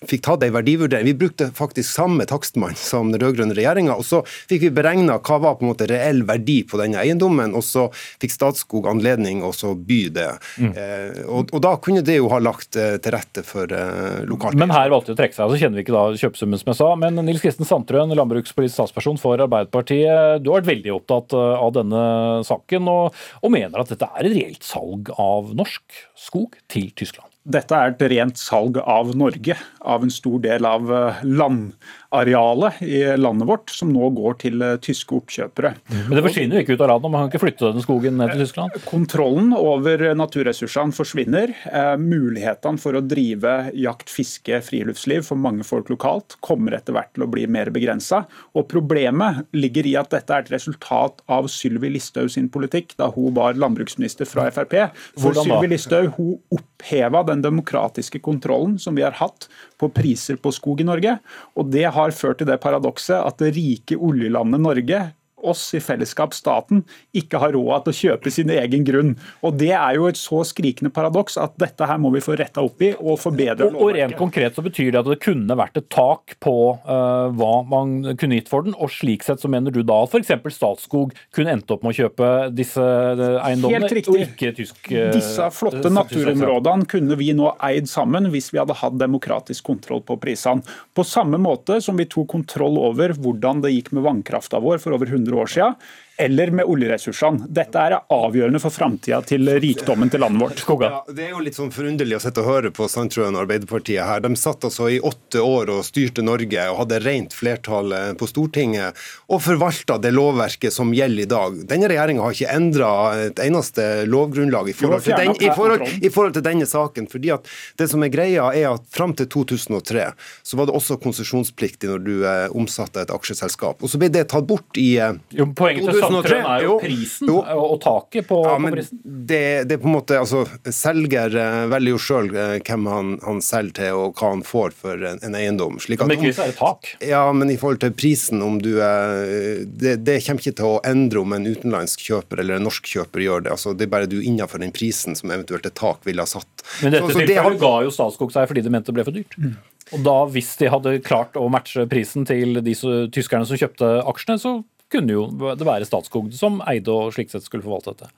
fikk 0.07 0.23
tatt 0.27 0.45
ei 0.45 0.53
verdivurdering. 0.53 1.09
Vi 1.11 1.17
brukte 1.25 1.49
faktisk 1.55 1.91
samme 1.91 2.27
takstmann 2.29 2.77
som 2.79 3.11
den 3.13 3.21
rød-grønne 3.23 3.57
regjeringa. 3.57 3.97
Og 3.99 4.07
så 4.07 4.21
fikk 4.25 4.67
vi 4.67 4.73
beregna 4.79 5.19
hva 5.19 5.39
var 5.43 5.57
på 5.59 5.65
en 5.65 5.71
måte 5.73 5.89
reell 5.89 6.23
verdi 6.27 6.61
på 6.67 6.79
denne 6.79 7.01
eiendommen, 7.01 7.55
og 7.57 7.65
så 7.65 7.89
fikk 8.21 8.35
Statskog 8.39 8.87
anledning 8.87 9.41
å 9.43 9.51
by 9.75 9.99
det. 10.15 10.29
Mm. 10.61 10.71
Eh, 10.71 11.21
og, 11.25 11.51
og, 11.51 11.59
da 11.63 11.73
kunne 11.83 12.03
det 12.05 12.19
jo 12.19 12.29
ha 12.31 12.39
lagt 12.41 12.77
eh, 12.79 12.95
til 13.01 13.15
rette 13.15 13.43
for 13.47 13.69
eh, 13.75 14.21
lokalt. 14.29 14.57
Men 14.59 14.73
her 14.73 14.91
valgte 14.93 15.11
de 15.11 15.17
å 15.17 15.19
trekke 15.19 15.35
seg. 15.35 15.51
Så 15.51 15.59
kjenner 15.61 15.79
vi 15.79 15.85
ikke 15.85 15.95
da 15.95 16.05
kjøpesummen, 16.21 16.61
som 16.61 16.71
jeg 16.71 16.79
sa. 16.79 16.89
Men 16.99 17.19
Nils 17.25 17.43
Kristen 17.43 17.67
Sandtrøen, 17.67 18.13
landbrukspolitisk 18.17 18.77
statsperson 18.77 19.19
for 19.21 19.41
Arbeiderpartiet, 19.43 20.43
du 20.43 20.51
har 20.51 20.61
vært 20.61 20.71
veldig 20.71 20.95
opptatt 20.99 21.35
eh, 21.37 21.55
av 21.67 21.73
denne 21.75 22.03
saken, 22.47 22.91
og, 22.91 23.19
og 23.43 23.55
mener 23.55 23.83
at 23.83 23.91
dette 23.93 24.09
er 24.09 24.29
et 24.29 24.37
reelt 24.37 24.65
salg 24.65 25.11
av 25.19 25.51
norsk 25.57 26.03
skog 26.27 26.57
til 26.71 26.89
Tyskland? 26.97 27.28
Dette 27.47 27.75
er 27.75 27.93
et 27.93 28.03
rent 28.11 28.37
salg 28.37 28.77
av 28.83 29.13
Norge, 29.17 29.55
av 29.79 30.03
en 30.03 30.11
stor 30.11 30.41
del 30.43 30.67
av 30.67 30.91
eh, 30.91 31.21
land 31.23 31.71
arealet 32.09 32.81
i 32.81 33.17
landet 33.17 33.47
vårt 33.47 33.69
som 33.69 33.91
nå 33.93 34.09
går 34.17 34.37
til 34.41 34.63
eh, 34.65 34.77
tyske 34.81 35.13
oppkjøpere. 35.13 35.73
Men 36.07 36.15
det 36.17 36.23
forsvinner 36.25 36.57
jo 36.57 36.63
ikke 36.65 36.77
ut 36.77 36.83
av 36.83 36.91
landet, 36.93 37.11
man 37.13 37.23
kan 37.23 37.31
ikke 37.31 37.41
flytte 37.43 37.71
den 37.75 37.85
skogen 37.85 38.17
ned 38.17 38.33
til 38.33 38.43
Tyskland? 38.43 38.77
Kontrollen 38.89 39.53
over 39.57 40.03
naturressursene 40.17 40.95
forsvinner. 40.95 41.53
Eh, 41.69 41.91
mulighetene 42.01 42.81
for 42.81 42.97
å 42.97 43.03
drive 43.05 43.53
jakt, 43.77 44.09
fiske, 44.09 44.61
friluftsliv 44.65 45.27
for 45.27 45.41
mange 45.41 45.67
folk 45.67 45.91
lokalt 45.93 46.39
kommer 46.45 46.77
etter 46.79 46.97
hvert 46.97 47.13
til 47.13 47.27
å 47.27 47.29
bli 47.29 47.45
mer 47.51 47.69
begrensa. 47.75 48.23
Og 48.57 48.65
problemet 48.71 49.43
ligger 49.53 49.89
i 49.89 49.95
at 50.01 50.09
dette 50.15 50.33
er 50.33 50.47
et 50.47 50.53
resultat 50.55 51.21
av 51.29 51.49
Sylvi 51.51 51.93
Listhaug 51.93 52.33
sin 52.33 52.49
politikk 52.49 52.97
da 52.99 53.11
hun 53.13 53.37
var 53.37 53.59
landbruksminister 53.59 54.29
fra 54.29 54.49
Frp. 54.53 54.79
For 55.19 55.37
Sylvi 55.37 55.75
Listhaug 55.75 56.15
hun 56.17 56.37
oppheva 56.57 57.21
den 57.27 57.45
demokratiske 57.45 58.21
kontrollen 58.25 58.79
som 58.81 58.97
vi 58.97 59.05
har 59.05 59.17
hatt 59.21 59.45
på 59.79 59.89
priser 59.95 60.39
på 60.41 60.51
skog 60.55 60.81
i 60.83 60.87
Norge. 60.87 61.17
og 61.55 61.71
det 61.71 61.85
har 61.85 62.11
ført 62.11 62.39
til 62.39 62.47
det 62.47 62.59
paradokset 62.61 63.17
at 63.19 63.37
det 63.39 63.55
rike 63.55 63.95
oljelandet 63.95 64.61
Norge 64.61 64.99
oss 65.43 65.63
i 65.77 65.81
fellesskap, 65.83 66.33
staten, 66.35 66.83
ikke 67.15 67.39
har 67.41 67.53
råd 67.55 67.85
til 67.85 67.93
å 67.93 67.99
kjøpe 67.99 68.33
sin 68.33 68.51
egen 68.53 68.85
grunn. 68.87 69.15
Og 69.45 69.57
Det 69.59 69.71
er 69.75 69.97
jo 69.97 70.07
et 70.09 70.19
så 70.19 70.41
skrikende 70.47 70.91
paradoks 70.93 71.37
at 71.41 71.55
dette 71.61 71.85
her 71.85 71.99
må 72.01 72.11
vi 72.13 72.23
få 72.23 72.37
retta 72.39 72.63
opp 72.65 72.81
i 72.85 72.93
og 72.97 73.19
forbedre 73.21 73.69
lovverket. 73.69 73.83
Og 73.83 73.95
rent 73.97 74.17
konkret 74.19 74.57
så 74.57 74.63
betyr 74.65 74.93
det 74.93 75.01
at 75.01 75.09
det 75.09 75.19
kunne 75.23 75.57
vært 75.59 75.79
et 75.79 75.89
tak 75.93 76.35
på 76.43 76.55
uh, 76.85 77.29
hva 77.35 77.53
man 77.67 78.15
kunne 78.19 78.39
gitt 78.39 78.51
for 78.51 78.65
den, 78.65 78.75
og 78.79 78.91
slik 78.93 79.25
sett 79.25 79.43
så 79.43 79.51
mener 79.51 79.73
du 79.73 79.81
da 79.83 80.01
at 80.05 80.15
f.eks. 80.15 80.35
Statskog 80.59 81.13
kunne 81.35 81.53
endt 81.55 81.71
opp 81.71 81.85
med 81.85 81.93
å 81.93 81.97
kjøpe 82.01 82.29
disse 82.55 82.81
eh, 82.81 83.37
eiendommene, 83.45 83.85
Helt 83.85 83.93
riktig. 83.99 84.11
og 84.11 84.23
ikke 84.25 84.51
tysk 84.57 84.89
uh, 84.91 85.11
Disse 85.13 85.45
flotte 85.55 85.91
naturområdene 85.93 86.87
kunne 86.89 87.17
vi 87.19 87.31
nå 87.37 87.53
eid 87.69 87.89
sammen 87.89 88.29
hvis 88.33 88.49
vi 88.53 88.59
hadde 88.61 88.75
hatt 88.79 88.97
demokratisk 88.99 89.67
kontroll 89.69 90.01
på 90.05 90.17
prisene. 90.21 90.65
På 90.95 91.05
samme 91.07 91.39
måte 91.41 91.79
som 91.83 91.99
vi 91.99 92.07
tok 92.09 92.29
kontroll 92.33 92.79
over 92.81 93.13
hvordan 93.15 93.63
det 93.63 93.73
gikk 93.75 93.93
med 93.95 94.05
vannkrafta 94.07 94.61
vår 94.63 94.81
for 94.83 94.97
over 94.97 95.09
100 95.09 95.28
100 95.29 95.41
år 95.41 95.45
siden 95.45 95.75
eller 96.19 96.51
med 96.51 96.67
oljeressursene. 96.67 97.47
Dette 97.47 97.79
er 97.79 97.97
avgjørende 98.11 98.59
for 98.61 98.73
framtida 98.73 99.21
til 99.27 99.47
rikdommen 99.63 100.11
til 100.11 100.23
landet 100.23 100.65
vårt. 100.67 100.83
Ja, 100.83 101.01
det 101.07 101.27
er 101.29 101.33
jo 101.33 101.43
litt 101.43 101.57
sånn 101.57 101.71
forunderlig 101.73 102.17
å 102.17 102.23
sitte 102.23 102.43
og 102.43 102.49
høre 102.49 102.71
på 102.75 102.87
Sandtrøen 102.91 103.37
og 103.37 103.45
Arbeiderpartiet 103.45 104.03
her. 104.05 104.23
De 104.25 104.33
satt 104.39 104.67
altså 104.67 104.89
i 104.91 104.99
åtte 104.99 105.41
år 105.43 105.71
og 105.73 105.85
styrte 105.87 106.25
Norge 106.25 106.65
og 106.71 106.81
hadde 106.83 107.01
rent 107.05 107.35
flertall 107.35 107.95
på 108.19 108.27
Stortinget 108.29 108.97
og 109.29 109.43
forvalta 109.45 109.99
det 110.01 110.11
lovverket 110.15 110.75
som 110.75 110.91
gjelder 110.95 111.23
i 111.23 111.29
dag. 111.29 111.59
Denne 111.69 111.89
regjeringa 111.91 112.25
har 112.25 112.35
ikke 112.35 112.53
endra 112.55 112.91
et 113.29 113.41
eneste 113.43 113.87
lovgrunnlag 114.09 114.71
i 114.71 114.75
forhold, 114.75 115.05
til, 115.05 115.15
den, 115.17 115.35
i, 115.39 115.51
forhold, 115.55 115.85
i 116.03 116.11
forhold 116.13 116.37
til 116.37 116.45
denne 116.45 116.67
saken. 116.69 117.07
fordi 117.11 117.33
at 117.35 117.47
det 117.79 117.89
som 117.91 118.03
er 118.03 118.13
greia 118.13 118.51
er 118.53 118.71
at 118.73 118.85
Fram 118.89 119.13
til 119.15 119.27
2003 119.29 120.09
så 120.43 120.57
var 120.57 120.67
det 120.67 120.75
også 120.75 120.97
konsesjonspliktig 121.03 121.89
når 121.91 122.01
du 122.03 122.13
eh, 122.25 122.47
omsatte 122.57 123.03
et 123.03 123.11
aksjeselskap. 123.13 123.83
Og 123.83 123.91
Så 123.91 123.99
ble 124.01 124.09
det 124.11 124.25
tatt 124.33 124.47
bort 124.49 124.79
i 124.81 124.89
eh, 124.99 125.15
jo, 125.35 125.47
Poenget 125.55 125.87
til 125.87 126.08
Sandtrøen 126.09 126.47
er 126.49 126.65
jo 126.65 126.75
prisen 126.81 127.31
jo. 127.31 127.37
og 127.39 127.77
taket 127.83 128.27
på, 128.29 128.39
ja, 128.45 128.55
på 128.59 128.71
prisen. 128.73 129.01
Det, 129.03 129.41
det, 129.69 129.77
er 129.77 129.81
på 129.83 129.89
en 129.89 129.95
måte, 129.95 130.17
altså 130.19 130.43
Selger 130.73 131.35
uh, 131.37 131.65
velger 131.71 131.95
jo 131.95 132.01
sjøl 132.03 132.31
uh, 132.35 132.57
hvem 132.65 132.89
han, 132.89 133.13
han, 133.25 133.41
selger 133.45 133.75
til 133.79 133.99
og 133.99 134.19
hva 134.19 134.33
han 134.33 134.43
får 134.47 134.75
for 134.77 135.05
en, 135.11 135.21
en 135.25 135.37
eiendom. 135.37 135.79
Slik 135.83 136.03
at, 136.03 136.11
men 136.11 136.19
ikke 136.19 136.49
er 136.49 136.55
tak? 136.57 136.93
Ja, 137.05 137.23
men 137.35 137.51
i 137.53 137.57
forhold 137.61 137.81
til 137.83 137.95
prisen, 137.95 138.43
om 138.45 138.59
du 138.63 138.75
er 138.83 139.65
det, 139.65 139.99
det, 140.07 140.19
kommer 140.25 140.43
ikke 140.43 140.57
til 140.59 140.69
å 140.69 140.81
endre 140.87 141.23
om 141.23 141.35
en 141.35 141.47
utenlandsk 141.49 142.03
kjøper 142.09 142.43
eller 142.43 142.59
en 142.59 142.67
norsk 142.67 142.87
kjøper 142.89 143.25
gjør 143.25 143.45
det. 143.47 143.55
altså 143.55 143.75
Det 143.77 143.87
er 143.87 143.93
bare 143.95 144.09
du 144.09 144.19
innenfor 144.19 144.61
den 144.63 144.73
prisen 144.75 145.17
som 145.17 145.31
eventuelt 145.31 145.67
et 145.67 145.77
tak 145.77 146.05
ville 146.07 146.23
ha 146.23 146.29
satt. 146.29 146.65
Men 146.83 146.95
dette 146.95 147.05
så, 147.07 147.15
så 147.15 147.25
tilfellet 147.25 147.59
det... 147.59 147.65
ga 147.65 147.75
jo 147.85 147.93
Statskog 147.93 148.33
seg 148.33 148.49
fordi 148.49 148.65
de 148.65 148.73
mente 148.73 148.91
det 148.91 148.97
ble 148.97 149.07
for 149.07 149.15
dyrt. 149.15 149.37
Mm. 149.39 149.57
Og 149.95 150.03
da, 150.05 150.17
Hvis 150.29 150.51
de 150.59 150.69
hadde 150.69 150.97
klart 151.05 151.37
å 151.39 151.47
matche 151.51 151.85
prisen 151.89 152.27
til 152.29 152.61
de 152.65 152.75
tyskerne 153.13 153.47
som 153.49 153.59
kjøpte 153.59 153.89
aksjene, 154.09 154.41
så 154.41 154.59
kunne 154.91 155.15
jo 155.15 155.27
det 155.55 155.67
være 155.67 155.87
Statskog 155.87 156.33
som 156.35 156.63
eide 156.69 156.93
og 156.93 157.13
slik 157.15 157.31
sett 157.31 157.45
skulle 157.45 157.65
forvalte 157.65 157.93
dette. 157.93 158.11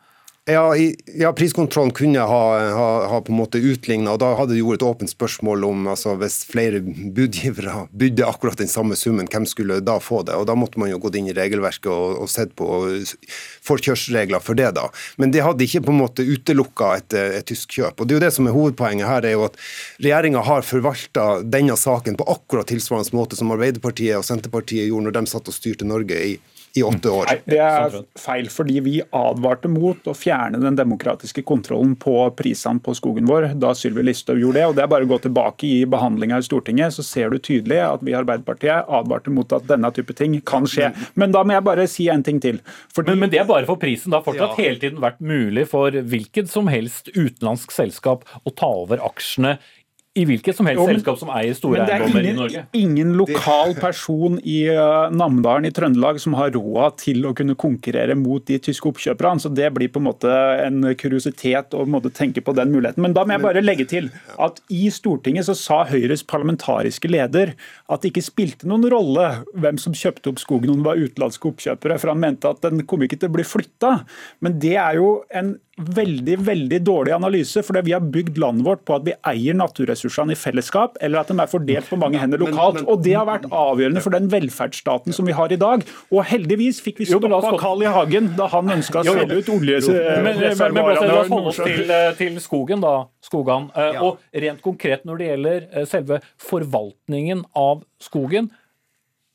Ja, 0.49 0.75
i, 0.75 0.95
ja, 1.05 1.29
priskontrollen 1.33 1.91
kunne 1.93 2.19
ha, 2.19 2.69
ha, 2.73 2.85
ha 3.07 3.17
på 3.21 3.29
en 3.29 3.37
måte 3.37 3.59
utligna, 3.61 4.15
da 4.17 4.31
hadde 4.39 4.55
jo 4.57 4.71
et 4.73 4.81
åpent 4.81 5.11
spørsmål 5.11 5.67
om 5.67 5.83
altså, 5.91 6.15
hvis 6.17 6.39
flere 6.49 6.79
budgivere 6.81 7.83
bydde 7.93 8.25
akkurat 8.25 8.57
den 8.57 8.71
samme 8.71 8.97
summen, 8.97 9.29
hvem 9.29 9.45
skulle 9.45 9.77
da 9.85 9.99
få 10.01 10.23
det? 10.25 10.33
Og 10.33 10.47
Da 10.49 10.55
måtte 10.57 10.81
man 10.81 10.89
jo 10.89 10.97
gått 11.03 11.19
inn 11.19 11.29
i 11.29 11.35
regelverket 11.37 11.91
og, 11.93 12.23
og 12.23 12.31
sett 12.33 12.55
på 12.57 12.65
forkjørsregler 13.69 14.41
for 14.41 14.57
det. 14.57 14.71
da. 14.79 14.87
Men 15.21 15.29
det 15.29 15.45
hadde 15.45 15.67
ikke 15.67 15.83
på 15.85 15.93
en 15.93 16.01
måte 16.01 16.25
utelukka 16.25 16.95
et, 16.97 17.13
et, 17.13 17.45
tysk 17.45 17.77
kjøp. 17.77 18.01
Og 18.01 18.09
Det 18.09 18.17
er 18.17 18.19
jo 18.19 18.25
det 18.25 18.33
som 18.33 18.49
er 18.49 18.57
hovedpoenget 18.57 19.11
her, 19.11 19.29
er 19.29 19.37
jo 19.37 19.45
at 19.45 19.61
regjeringa 20.01 20.41
har 20.49 20.65
forvalta 20.65 21.27
denne 21.45 21.77
saken 21.77 22.17
på 22.17 22.25
akkurat 22.33 22.73
tilsvarende 22.73 23.13
måte 23.13 23.37
som 23.37 23.53
Arbeiderpartiet 23.53 24.17
og 24.17 24.25
Senterpartiet 24.25 24.89
gjorde 24.89 25.11
når 25.11 25.19
de 25.19 25.27
satt 25.29 25.53
og 25.53 25.59
styrte 25.61 25.85
Norge 25.85 26.17
i 26.17 26.39
i 26.73 26.83
åtte 26.83 27.09
år. 27.09 27.25
Nei, 27.27 27.37
det 27.51 27.59
er 27.59 27.95
feil, 28.19 28.47
fordi 28.51 28.79
vi 28.83 28.93
advarte 29.15 29.69
mot 29.71 30.07
å 30.07 30.13
fjerne 30.15 30.61
den 30.61 30.77
demokratiske 30.79 31.43
kontrollen 31.47 31.97
på 31.99 32.15
prisene 32.37 32.79
på 32.83 32.95
skogen 32.95 33.27
vår 33.27 33.49
da 33.59 33.73
Sylvi 33.75 34.05
Listhaug 34.07 34.39
gjorde 34.39 34.59
det. 34.59 34.67
og 34.69 34.77
Det 34.77 34.85
er 34.85 34.91
bare 34.93 35.07
å 35.07 35.11
gå 35.11 35.19
tilbake 35.25 35.67
i 35.67 35.81
behandlinga 35.89 36.39
i 36.39 36.45
Stortinget, 36.47 36.95
så 36.95 37.05
ser 37.05 37.33
du 37.33 37.41
tydelig 37.43 37.81
at 37.83 38.05
vi 38.05 38.13
i 38.13 38.17
Arbeiderpartiet 38.19 38.87
advarte 38.87 39.33
mot 39.33 39.57
at 39.57 39.67
denne 39.69 39.91
type 39.95 40.15
ting 40.17 40.37
kan 40.47 40.67
skje. 40.69 40.93
Men 41.19 41.35
da 41.35 41.43
må 41.43 41.57
jeg 41.57 41.67
bare 41.67 41.89
si 41.91 42.07
en 42.11 42.23
ting 42.23 42.39
til. 42.43 42.61
Fordi... 42.95 43.13
Men, 43.13 43.25
men, 43.25 43.33
det 43.35 43.43
er 43.43 43.49
bare 43.49 43.67
for 43.67 43.81
prisen. 43.81 44.13
Det 44.13 44.21
har 44.21 44.27
fortsatt 44.27 44.55
ja. 44.55 44.69
hele 44.69 44.81
tiden 44.81 45.03
vært 45.03 45.19
mulig 45.19 45.67
for 45.71 45.91
hvilket 45.91 46.51
som 46.51 46.71
helst 46.71 47.11
utenlandsk 47.15 47.75
selskap 47.75 48.23
å 48.47 48.55
ta 48.55 48.71
over 48.85 49.03
aksjene 49.03 49.57
i 50.11 50.25
hvilket 50.27 50.57
som 50.57 50.67
helst 50.67 50.81
jo, 50.81 50.85
men, 50.89 50.97
selskap 50.97 51.19
som 51.21 51.29
eier 51.31 51.55
store 51.55 51.85
eiendommer 51.85 52.25
i 52.27 52.31
Norge. 52.35 52.61
Det 52.67 52.79
er 52.79 52.81
ingen 52.83 53.13
lokal 53.15 53.77
person 53.79 54.35
i 54.43 54.57
uh, 54.67 55.07
Namdalen 55.15 55.69
i 55.69 55.71
Trøndelag 55.71 56.19
som 56.19 56.35
har 56.35 56.51
råd 56.51 56.97
til 56.99 57.23
å 57.29 57.31
kunne 57.37 57.55
konkurrere 57.59 58.17
mot 58.19 58.43
de 58.49 58.57
tyske 58.59 58.89
oppkjøperne. 58.91 59.39
så 59.39 59.51
Det 59.55 59.69
blir 59.71 59.87
på 59.87 60.01
en 60.01 60.09
måte 60.09 60.33
en 60.65 60.83
kuriositet 60.99 61.77
å 61.77 61.85
måte, 61.87 62.11
tenke 62.11 62.43
på 62.43 62.55
den 62.57 62.73
muligheten. 62.75 62.99
Men 63.05 63.15
da 63.15 63.23
må 63.23 63.37
jeg 63.37 63.45
bare 63.45 63.63
legge 63.63 63.87
til 63.87 64.11
at 64.35 64.59
i 64.67 64.89
Stortinget 64.91 65.47
så 65.47 65.55
sa 65.55 65.79
Høyres 65.87 66.25
parlamentariske 66.27 67.07
leder 67.07 67.55
at 67.87 68.03
det 68.03 68.11
ikke 68.11 68.27
spilte 68.27 68.67
noen 68.67 68.89
rolle 68.91 69.29
hvem 69.55 69.79
som 69.79 69.95
kjøpte 69.95 70.33
opp 70.33 70.43
skogen 70.43 70.75
om 70.75 70.83
det 70.83 70.89
var 70.91 70.99
utenlandske 70.99 71.53
oppkjøpere, 71.53 72.01
for 72.01 72.11
han 72.11 72.19
mente 72.19 72.51
at 72.51 72.59
den 72.67 72.83
kom 72.83 73.07
ikke 73.07 73.21
til 73.21 73.31
å 73.31 73.37
bli 73.39 73.47
flytta. 73.47 74.01
Men 74.43 74.59
det 74.59 74.75
er 74.75 74.99
jo 74.99 75.21
en 75.31 75.55
veldig 75.79 76.35
veldig 76.43 76.79
dårlig 76.83 77.13
analyse, 77.15 77.61
fordi 77.63 77.81
vi 77.87 77.93
har 77.95 78.03
bygd 78.03 78.37
landet 78.41 78.65
vårt 78.67 78.83
på 78.85 78.95
at 78.97 79.05
vi 79.05 79.13
eier 79.31 79.55
naturressursene 79.57 80.35
i 80.35 80.39
fellesskap, 80.39 80.97
eller 81.01 81.21
at 81.21 81.31
de 81.31 81.37
er 81.39 81.49
fordelt 81.49 81.87
på 81.89 81.99
mange 81.99 82.19
hender 82.19 82.41
lokalt. 82.43 82.81
og 82.83 83.03
Det 83.05 83.15
har 83.15 83.25
vært 83.29 83.47
avgjørende 83.47 84.03
for 84.03 84.15
den 84.15 84.27
velferdsstaten 84.31 85.15
som 85.15 85.27
vi 85.27 85.35
har 85.37 85.51
i 85.51 85.59
dag. 85.61 85.85
Og 86.11 86.25
heldigvis 86.27 86.81
fikk 86.83 87.01
vi 87.01 87.09
stoppa 87.09 87.55
Carl 87.61 87.85
I. 87.85 87.89
Hagen 87.91 88.29
da 88.37 88.47
han 88.51 88.71
ønska 88.71 89.01
å 89.01 89.07
selge 89.07 89.39
ut 89.41 89.49
oljereservoarene. 89.51 91.07
La 91.11 91.19
oss 91.23 91.31
holde 91.31 91.51
oss 91.51 91.59
til, 91.63 91.95
til 92.19 92.39
skogen, 92.43 92.83
da. 92.83 92.93
Skogan. 93.25 93.69
Eh, 93.77 93.99
og 94.03 94.21
rent 94.43 94.61
konkret 94.63 95.03
når 95.07 95.19
det 95.19 95.29
gjelder 95.31 95.65
eh, 95.71 95.87
selve 95.89 96.21
forvaltningen 96.41 97.43
av 97.57 97.83
skogen 98.01 98.49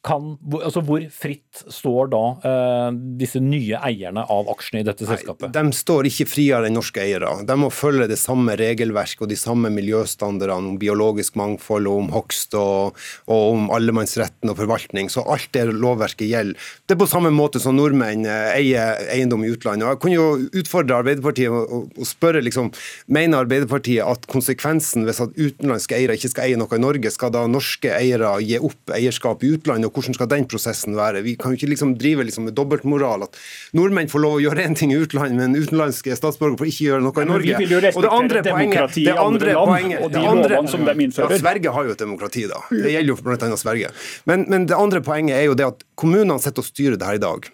kan, 0.06 0.36
altså 0.60 0.82
hvor 0.86 1.02
fritt 1.10 1.64
står 1.72 2.10
da 2.12 2.22
eh, 2.46 2.88
disse 3.18 3.40
nye 3.42 3.80
eierne 3.88 4.22
av 4.30 4.50
aksjene 4.52 4.84
i 4.84 4.86
dette 4.86 5.06
selskapet? 5.08 5.50
Nei, 5.50 5.64
de 5.66 5.76
står 5.76 6.08
ikke 6.10 6.28
friere 6.30 6.68
enn 6.68 6.76
norske 6.78 7.02
eiere. 7.02 7.32
De 7.46 7.56
må 7.58 7.72
følge 7.74 8.06
det 8.10 8.18
samme 8.20 8.54
regelverket 8.58 9.24
og 9.26 9.32
de 9.32 9.38
samme 9.40 9.70
miljøstandardene 9.74 10.74
om 10.74 10.78
biologisk 10.80 11.38
mangfold 11.40 11.90
og 11.90 12.02
om 12.04 12.12
hogst 12.14 12.54
og, 12.58 13.00
og, 13.26 13.40
om 13.56 13.66
allemannsretten 13.74 14.52
og 14.52 14.60
forvaltning. 14.60 15.10
Så 15.12 15.24
alt 15.26 15.50
det 15.56 15.66
lovverket 15.72 16.30
gjelder. 16.30 16.70
Det 16.86 16.94
er 16.94 17.02
på 17.02 17.10
samme 17.10 17.32
måte 17.34 17.62
som 17.62 17.76
nordmenn 17.78 18.28
eh, 18.30 18.52
eier 18.60 19.02
eiendom 19.16 19.42
i 19.46 19.50
utlandet. 19.56 19.88
Og 19.88 19.96
jeg 19.96 20.02
kunne 20.04 20.20
jo 20.20 20.60
utfordre 20.62 21.00
Arbeiderpartiet 21.02 21.50
og, 21.50 21.90
og 21.90 22.06
spørre 22.08 22.44
liksom, 22.46 22.70
mener 23.10 23.42
Arbeiderpartiet 23.42 24.06
at 24.06 24.30
konsekvensen 24.30 25.06
hvis 25.08 25.22
at 25.24 25.34
utenlandske 25.34 25.98
eiere 25.98 26.14
ikke 26.16 26.30
skal 26.30 26.46
eie 26.46 26.60
noe 26.60 26.78
i 26.78 26.82
Norge, 26.82 27.10
skal 27.10 27.34
da 27.34 27.46
norske 27.50 27.90
eiere 27.90 28.36
gi 28.44 28.62
opp 28.62 28.94
eierskap 28.94 29.42
i 29.42 29.54
utlandet? 29.56 29.95
Og 29.96 30.04
hvordan 30.04 30.16
skal 30.18 30.30
den 30.30 30.46
prosessen 30.50 30.96
være? 30.98 31.22
Vi 31.24 31.34
kan 31.40 31.52
jo 31.52 31.58
ikke 31.58 31.70
liksom 31.72 31.94
drive 31.98 32.26
liksom 32.28 32.46
med 32.48 32.56
dobbeltmoral. 32.58 33.26
At 33.26 33.38
nordmenn 33.76 34.10
får 34.12 34.22
lov 34.22 34.38
å 34.38 34.42
gjøre 34.44 34.66
én 34.68 34.76
ting 34.78 34.92
i 34.94 35.00
utlandet, 35.00 35.38
men 35.40 35.56
utenlandske 35.56 36.16
statsborgere 36.18 36.60
får 36.60 36.70
ikke 36.72 36.88
gjøre 36.90 37.04
noe 37.06 37.24
i 37.24 37.28
Norge. 37.32 37.52
Vi 37.56 37.64
vil 37.64 37.76
jo 37.76 37.82
respektere 37.84 38.44
demokrati 38.46 39.06
i 39.06 39.12
andre 39.16 39.56
land 39.56 39.72
poenget, 39.72 40.00
og 40.04 40.14
de 40.14 40.24
lovene 40.26 40.72
som 40.72 40.86
de 40.86 40.96
innfører. 41.08 41.36
Ja, 41.36 41.42
Sverige 41.42 41.76
har 41.76 41.88
jo 41.88 41.96
et 41.96 42.02
demokrati, 42.06 42.46
da. 42.50 42.62
Det 42.70 42.94
gjelder 42.94 43.14
jo 43.14 43.20
bl.a. 43.24 43.52
Sverige. 43.56 43.92
Men, 44.28 44.48
men 44.52 44.66
det 44.68 44.76
andre 44.76 45.02
poenget 45.04 45.40
er 45.40 45.48
jo 45.48 45.56
det 45.58 45.70
at 45.72 45.86
kommunene 45.98 46.38
sitter 46.42 46.64
og 46.64 46.68
styrer 46.68 47.00
det 47.00 47.08
her 47.08 47.20
i 47.20 47.22
dag 47.22 47.48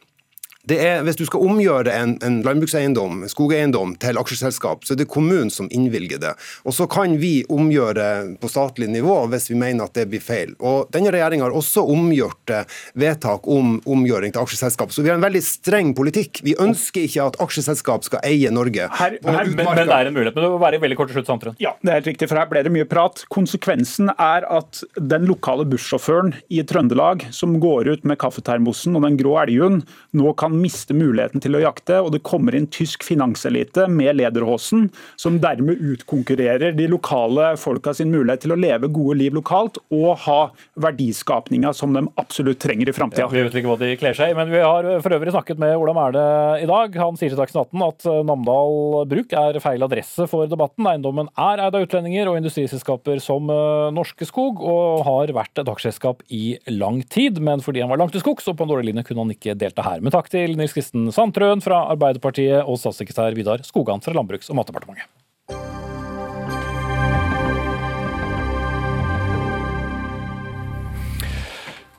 det 0.70 0.76
er, 0.78 1.00
Hvis 1.02 1.18
du 1.18 1.24
skal 1.26 1.42
omgjøre 1.42 1.90
en, 1.90 2.12
en 2.22 2.36
landbrukseiendom, 2.46 3.24
skogeiendom, 3.30 3.96
til 4.02 4.18
aksjeselskap, 4.20 4.84
så 4.86 4.94
er 4.94 5.00
det 5.00 5.08
kommunen 5.10 5.50
som 5.50 5.66
innvilger 5.74 6.20
det. 6.22 6.32
Og 6.62 6.76
Så 6.76 6.86
kan 6.90 7.16
vi 7.18 7.42
omgjøre 7.50 8.38
på 8.38 8.50
statlig 8.50 8.86
nivå 8.92 9.16
hvis 9.32 9.48
vi 9.50 9.58
mener 9.58 9.88
at 9.88 9.96
det 9.98 10.06
blir 10.12 10.22
feil. 10.22 10.54
Og 10.62 10.86
Denne 10.94 11.10
regjeringa 11.14 11.48
har 11.48 11.56
også 11.58 11.82
omgjort 11.90 12.52
eh, 12.54 12.68
vedtak 12.94 13.48
om 13.50 13.80
omgjøring 13.82 14.34
til 14.34 14.44
aksjeselskap. 14.44 14.94
Så 14.94 15.02
vi 15.02 15.10
har 15.10 15.18
en 15.18 15.26
veldig 15.26 15.42
streng 15.42 15.90
politikk. 15.98 16.44
Vi 16.46 16.54
ønsker 16.62 17.08
ikke 17.08 17.26
at 17.32 17.40
aksjeselskap 17.42 18.06
skal 18.06 18.22
eie 18.28 18.54
Norge. 18.54 18.86
Her, 18.86 19.18
her, 19.18 19.50
men, 19.50 19.58
men, 19.58 19.82
det 19.82 19.98
er 19.98 20.12
en 20.12 20.14
mulighet. 20.14 20.38
Men 20.38 20.46
det 20.46 20.52
må 20.54 20.62
være 20.62 20.82
veldig 20.86 21.00
kort 21.00 21.10
til 21.10 21.18
slutt, 21.18 21.32
Sandtrøen. 21.32 21.58
Ja, 21.62 21.74
det 21.82 21.90
er 21.90 22.00
helt 22.00 22.12
riktig, 22.12 22.30
for 22.30 22.38
her 22.38 22.46
ble 22.50 22.62
det 22.62 22.74
mye 22.74 22.86
prat. 22.86 23.24
Konsekvensen 23.34 24.14
er 24.14 24.46
at 24.46 24.84
den 24.94 25.26
lokale 25.26 25.66
bussjåføren 25.74 26.36
i 26.54 26.62
Trøndelag 26.62 27.26
som 27.34 27.58
går 27.62 27.90
ut 27.96 28.06
med 28.06 28.22
kaffetermosen 28.22 28.94
og 28.94 29.06
den 29.08 29.18
grå 29.18 29.36
elghund, 29.42 29.90
nå 30.14 30.32
kan 30.38 30.51
kan 30.53 30.61
miste 30.61 30.94
muligheten 30.94 31.40
til 31.42 31.57
å 31.57 31.62
jakte, 31.62 31.98
og 32.03 32.12
det 32.12 32.22
kommer 32.26 32.55
inn 32.57 32.68
tysk 32.72 33.05
finanselite 33.07 33.88
med 33.88 34.18
lederhåsen, 34.20 34.90
som 35.16 35.40
dermed 35.40 35.80
utkonkurrerer 35.80 36.76
de 36.76 36.88
lokale 36.90 37.55
folka 37.61 37.94
sin 37.96 38.12
mulighet 38.12 38.44
til 38.44 38.53
å 38.53 38.59
leve 38.61 38.90
gode 38.92 39.18
liv 39.20 39.34
lokalt 39.34 39.78
og 39.92 40.24
ha 40.26 40.40
verdiskapninga 40.82 41.72
som 41.76 41.94
de 41.96 42.05
absolutt 42.20 42.61
trenger 42.62 42.90
i 42.90 42.96
framtida. 42.96 43.24
Ja, 43.24 43.30
vi 43.32 43.44
vet 43.46 43.57
ikke 43.57 43.72
hva 43.72 43.78
de 43.80 43.94
kler 44.00 44.16
seg 44.16 44.32
i, 44.32 44.36
men 44.36 44.53
vi 44.53 44.61
har 44.62 44.88
for 45.05 45.16
øvrig 45.16 45.32
snakket 45.32 45.61
med 45.62 45.76
Ola 45.80 45.94
Mæle 45.96 46.24
i 46.62 46.68
dag. 46.68 46.98
Han 47.00 47.18
sier 47.18 47.32
til 47.32 47.40
Dagsnytt 47.40 47.72
18 47.72 47.86
at 47.86 48.09
Namdal 48.28 49.07
Bruk 49.09 49.36
er 49.38 49.61
feil 49.62 49.86
adresse 49.86 50.28
for 50.30 50.50
debatten. 50.50 50.88
Eiendommen 50.90 51.30
er 51.32 51.64
eid 51.64 51.78
av 51.78 51.86
utlendinger 51.86 52.30
og 52.30 52.40
industriselskaper 52.40 53.22
som 53.22 53.48
eh, 53.53 53.88
Norske 53.94 54.28
Skog, 54.28 54.61
og 54.61 55.05
har 55.07 55.32
vært 55.36 55.62
et 55.62 55.70
aksjeselskap 55.70 56.22
i 56.32 56.59
lang 56.72 57.00
tid. 57.12 57.40
Men 57.42 57.64
fordi 57.64 57.84
han 57.84 57.92
var 57.92 58.00
langt 58.03 58.16
til 58.16 58.24
skogs 58.24 58.48
og 58.50 58.59
på 58.59 58.66
en 58.66 58.74
dårlig 58.74 58.90
linje, 58.90 59.07
kunne 59.09 59.24
han 59.24 59.34
ikke 59.34 59.57
delta 59.59 59.84
her. 59.86 60.03
Men 60.03 60.14
takk 60.14 60.28
til 60.32 60.41
til 60.43 60.57
Nils 60.59 60.74
Kristen 60.74 61.07
Sandtrøen 61.14 61.62
fra 61.62 61.84
Arbeiderpartiet 61.93 62.66
og 62.66 62.80
statssekretær 62.80 63.36
Vidar 63.36 63.62
Skogan 63.66 64.03
fra 64.03 64.14
Landbruks- 64.16 64.51
og 64.51 64.59
matdepartementet. 64.59 65.07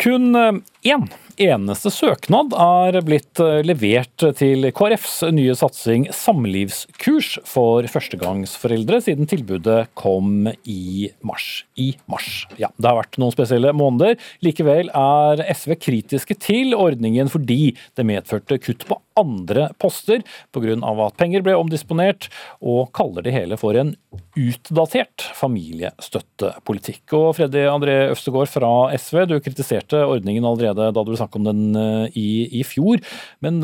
Kun 0.04 0.36
én 0.36 1.06
eneste 1.42 1.92
søknad 1.94 2.54
er 2.58 3.00
blitt 3.06 3.42
levert 3.66 4.26
til 4.38 4.68
KrFs 4.76 5.22
nye 5.34 5.56
satsing 5.58 6.08
samlivskurs 6.14 7.38
for 7.50 7.88
førstegangsforeldre 7.90 9.00
siden 9.06 9.30
tilbudet 9.30 9.88
kom 10.00 10.50
i 10.70 11.10
mars. 11.26 11.64
I 11.80 11.94
mars. 12.12 12.46
Ja, 12.62 12.70
det 12.78 12.90
har 12.90 13.00
vært 13.00 13.20
noen 13.22 13.34
spesielle 13.36 13.74
måneder. 13.76 14.20
Likevel 14.46 14.92
er 14.94 15.46
SV 15.54 15.78
kritiske 15.82 16.38
til 16.42 16.76
ordningen 16.78 17.32
fordi 17.32 17.74
det 17.98 18.08
medførte 18.08 18.60
kutt 18.62 18.86
på 18.90 19.00
andre 19.20 19.70
poster 19.82 20.24
pga. 20.54 20.76
at 21.06 21.18
penger 21.18 21.44
ble 21.46 21.56
omdisponert, 21.58 22.30
og 22.62 22.92
kaller 22.94 23.26
det 23.26 23.34
hele 23.34 23.58
for 23.60 23.78
en 23.78 23.96
utdatert 24.38 25.26
familiestøttepolitikk. 25.38 27.04
Og 27.14 27.36
Freddy 27.38 27.66
André 27.70 28.10
Øvstegård 28.12 28.50
fra 28.52 28.72
SV, 28.98 29.26
du 29.30 29.40
kritiserte 29.40 30.04
ordningen 30.06 30.46
allerede 30.46 30.92
da 30.94 31.04
du 31.06 31.14
snakket 31.24 31.42
om 31.42 31.50
den 31.50 31.80
eh, 31.80 32.20
i, 32.20 32.30
i 32.60 32.64
fjor. 32.68 33.04
Men 33.44 33.62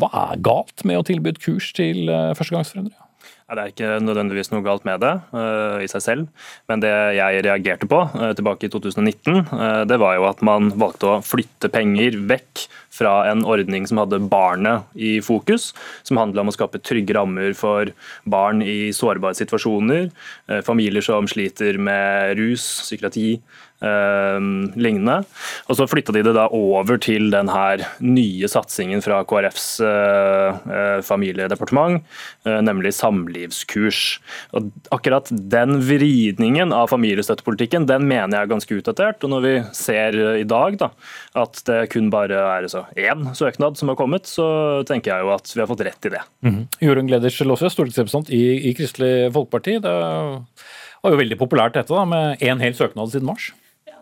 hva 0.00 0.12
er 0.26 0.44
galt 0.44 0.86
med 0.88 1.00
å 1.00 1.06
tilby 1.06 1.34
et 1.34 1.42
kurs 1.42 1.72
til 1.76 2.08
eh, 2.08 2.32
førstegangsforeldre? 2.38 3.02
Det 3.52 3.60
er 3.60 3.72
ikke 3.72 3.96
nødvendigvis 4.00 4.48
noe 4.52 4.64
galt 4.64 4.84
med 4.88 5.02
det 5.02 5.12
uh, 5.34 5.76
i 5.84 5.88
seg 5.90 6.02
selv, 6.04 6.28
men 6.70 6.80
det 6.80 6.92
jeg 7.18 7.42
reagerte 7.44 7.88
på 7.90 7.98
uh, 8.08 8.30
tilbake 8.36 8.64
i 8.64 8.70
2019, 8.72 9.42
uh, 9.50 9.82
det 9.88 9.98
var 10.00 10.16
jo 10.16 10.24
at 10.30 10.40
man 10.46 10.70
valgte 10.80 11.10
å 11.10 11.18
flytte 11.26 11.68
penger 11.72 12.16
vekk 12.30 12.64
fra 12.92 13.12
en 13.28 13.44
ordning 13.48 13.84
som 13.88 14.00
hadde 14.00 14.22
barnet 14.32 14.88
i 14.96 15.18
fokus, 15.24 15.72
som 16.06 16.20
handla 16.20 16.44
om 16.44 16.52
å 16.52 16.56
skape 16.56 16.80
trygge 16.80 17.16
rammer 17.18 17.52
for 17.58 17.92
barn 18.24 18.64
i 18.64 18.92
sårbare 18.96 19.36
situasjoner, 19.36 20.10
familier 20.64 21.04
som 21.04 21.28
sliter 21.28 21.80
med 21.80 22.36
rus, 22.40 22.66
psykiatri, 22.84 23.38
lignende. 23.82 25.22
Og 25.66 25.76
Så 25.76 25.88
flytta 25.90 26.14
de 26.14 26.22
det 26.22 26.34
da 26.36 26.46
over 26.54 27.00
til 27.02 27.30
den 27.32 27.48
her 27.50 27.82
nye 27.98 28.48
satsingen 28.50 29.02
fra 29.02 29.22
KrFs 29.26 29.66
uh, 29.82 30.58
uh, 30.66 31.00
familiedepartement, 31.02 32.04
nemlig 32.44 32.94
samlivskurs. 32.94 34.20
Og 34.54 34.70
Akkurat 34.94 35.28
den 35.30 35.80
vridningen 35.82 36.72
av 36.76 36.90
familiestøttepolitikken 36.92 37.86
den 37.88 38.06
mener 38.08 38.36
jeg 38.36 38.46
er 38.46 38.52
ganske 38.52 38.78
utdatert. 38.78 39.24
og 39.24 39.34
Når 39.34 39.46
vi 39.46 39.54
ser 39.76 40.18
i 40.38 40.46
dag 40.48 40.78
da, 40.80 40.90
at 41.38 41.62
det 41.66 41.80
kun 41.92 42.10
bare 42.12 42.38
er 42.58 42.68
så 42.70 42.84
én 42.98 43.32
søknad 43.36 43.78
som 43.78 43.90
har 43.92 43.98
kommet, 43.98 44.28
så 44.30 44.82
tenker 44.88 45.14
jeg 45.14 45.26
jo 45.26 45.32
at 45.34 45.52
vi 45.54 45.62
har 45.62 45.70
fått 45.70 45.84
rett 45.86 46.06
i 46.06 46.14
det. 46.14 46.22
Mm 46.42 46.52
-hmm. 46.54 46.66
Jorunn 46.80 47.06
Gleders 47.06 47.40
Låsø, 47.40 47.68
stortingsrepresentant 47.70 48.30
i, 48.30 48.68
i 48.68 48.74
Kristelig 48.74 49.32
Folkeparti. 49.32 49.78
Det 49.80 49.92
var 51.02 51.10
jo 51.10 51.18
veldig 51.18 51.38
populært 51.38 51.74
dette 51.74 51.94
da, 51.94 52.04
med 52.04 52.38
én 52.40 52.60
hel 52.60 52.74
søknad 52.74 53.10
siden 53.10 53.26
mars. 53.26 53.52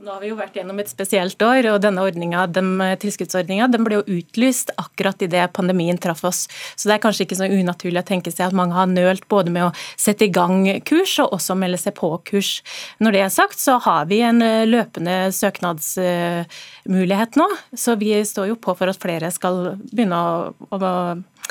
Nå 0.01 0.14
har 0.14 0.22
vi 0.22 0.30
jo 0.30 0.36
vært 0.38 0.55
gjennom 0.57 0.78
et 0.80 0.88
spesielt 0.88 1.42
år, 1.44 1.66
og 1.74 1.82
denne 1.84 2.01
den 2.48 2.68
eh, 2.80 2.94
tilskuddsordninga 3.03 3.66
den 3.68 3.84
ble 3.84 3.98
jo 3.98 4.05
utlyst 4.16 4.70
akkurat 4.80 5.20
idet 5.20 5.53
pandemien 5.53 5.98
traff 6.01 6.24
oss. 6.24 6.48
Så 6.72 6.88
det 6.88 6.94
er 6.94 7.03
kanskje 7.05 7.26
ikke 7.26 7.36
så 7.36 7.44
unaturlig 7.53 8.01
å 8.01 8.09
tenke 8.09 8.32
seg 8.32 8.46
at 8.46 8.57
mange 8.57 8.72
har 8.78 8.88
nølt 8.88 9.28
både 9.28 9.53
med 9.53 9.64
å 9.66 9.74
sette 10.01 10.24
i 10.24 10.32
gang 10.32 10.64
kurs 10.88 11.18
og 11.20 11.36
også 11.36 11.53
melde 11.61 11.76
seg 11.82 11.92
på 11.98 12.09
kurs. 12.30 12.62
Når 13.05 13.12
det 13.12 13.20
er 13.26 13.32
sagt, 13.34 13.61
så 13.61 13.76
har 13.84 14.09
vi 14.09 14.22
en 14.24 14.40
eh, 14.46 14.64
løpende 14.70 15.28
søknadsmulighet 15.36 17.36
nå, 17.36 17.48
så 17.76 17.92
vi 18.01 18.24
står 18.24 18.46
jo 18.55 18.57
på 18.57 18.72
for 18.80 18.88
at 18.88 19.05
flere 19.05 19.28
skal 19.34 19.76
begynne 19.90 20.16
å, 20.16 20.57
å 20.72 20.80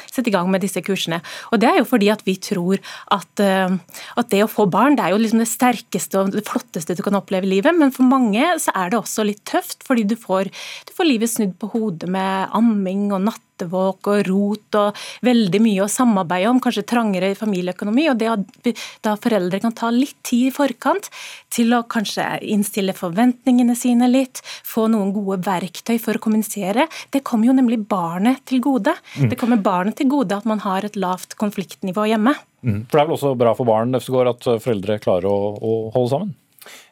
sette 0.08 0.32
i 0.32 0.36
gang 0.36 0.50
med 0.52 0.64
disse 0.64 0.82
kursene. 0.86 1.22
Og 1.52 1.60
Det 1.60 1.70
er 1.70 1.80
jo 1.82 1.90
fordi 1.90 2.10
at 2.14 2.24
vi 2.26 2.36
tror 2.36 2.80
at, 3.12 3.44
eh, 3.44 3.76
at 4.18 4.30
det 4.30 4.44
å 4.46 4.52
få 4.52 4.70
barn 4.70 4.96
det 4.96 5.06
er 5.06 5.16
jo 5.16 5.22
liksom 5.22 5.44
det 5.44 5.50
sterkeste 5.52 6.20
og 6.20 6.32
det 6.32 6.48
flotteste 6.48 6.96
du 6.96 7.04
kan 7.04 7.18
oppleve 7.20 7.48
i 7.48 7.54
livet, 7.58 7.76
men 7.76 7.92
for 7.92 8.08
mange 8.08 8.44
så 8.60 8.74
er 8.76 8.90
det 8.92 9.00
også 9.00 9.26
litt 9.28 9.44
tøft, 9.46 9.84
fordi 9.88 10.08
du 10.08 10.16
får, 10.20 10.52
du 10.88 10.96
får 10.96 11.10
livet 11.10 11.32
snudd 11.32 11.58
på 11.60 11.72
hodet 11.76 12.10
med 12.10 12.50
amming 12.56 13.10
og 13.12 13.24
natt 13.28 13.49
nattevåk 13.60 14.08
og 14.08 14.28
rot 14.28 14.78
og 14.80 15.00
veldig 15.26 15.62
mye 15.62 15.84
å 15.84 15.90
samarbeide 15.92 16.50
om, 16.50 16.60
kanskje 16.60 16.86
trangere 16.88 17.36
familieøkonomi. 17.36 18.10
og 18.10 18.18
det 18.18 18.28
at 18.28 18.40
Da 19.02 19.16
foreldre 19.16 19.60
kan 19.60 19.72
ta 19.72 19.90
litt 19.90 20.16
tid 20.24 20.48
i 20.48 20.52
forkant 20.52 21.10
til 21.50 21.74
å 21.74 21.84
kanskje 21.84 22.42
innstille 22.42 22.94
forventningene 22.94 23.76
sine 23.76 24.08
litt, 24.08 24.42
få 24.64 24.88
noen 24.88 25.14
gode 25.14 25.44
verktøy 25.44 26.00
for 26.00 26.16
å 26.16 26.20
kommunisere, 26.20 26.88
det 27.12 27.24
kommer 27.24 27.48
jo 27.48 27.54
nemlig 27.54 27.88
barnet 27.88 28.46
til 28.46 28.60
gode. 28.60 28.96
Mm. 29.18 29.30
Det 29.30 29.38
kommer 29.38 29.58
barnet 29.58 29.96
til 29.98 30.08
gode 30.08 30.36
at 30.36 30.46
man 30.46 30.60
har 30.60 30.86
et 30.86 30.96
lavt 30.96 31.36
konfliktnivå 31.38 32.08
hjemme. 32.08 32.36
Mm. 32.64 32.86
For 32.90 32.98
Det 32.98 33.02
er 33.02 33.08
vel 33.08 33.18
også 33.18 33.38
bra 33.38 33.54
for 33.56 33.66
barn 33.66 33.96
at 33.96 34.04
foreldre 34.04 35.00
klarer 35.00 35.28
å, 35.28 35.58
å 35.60 35.92
holde 35.92 36.10
sammen? 36.10 36.36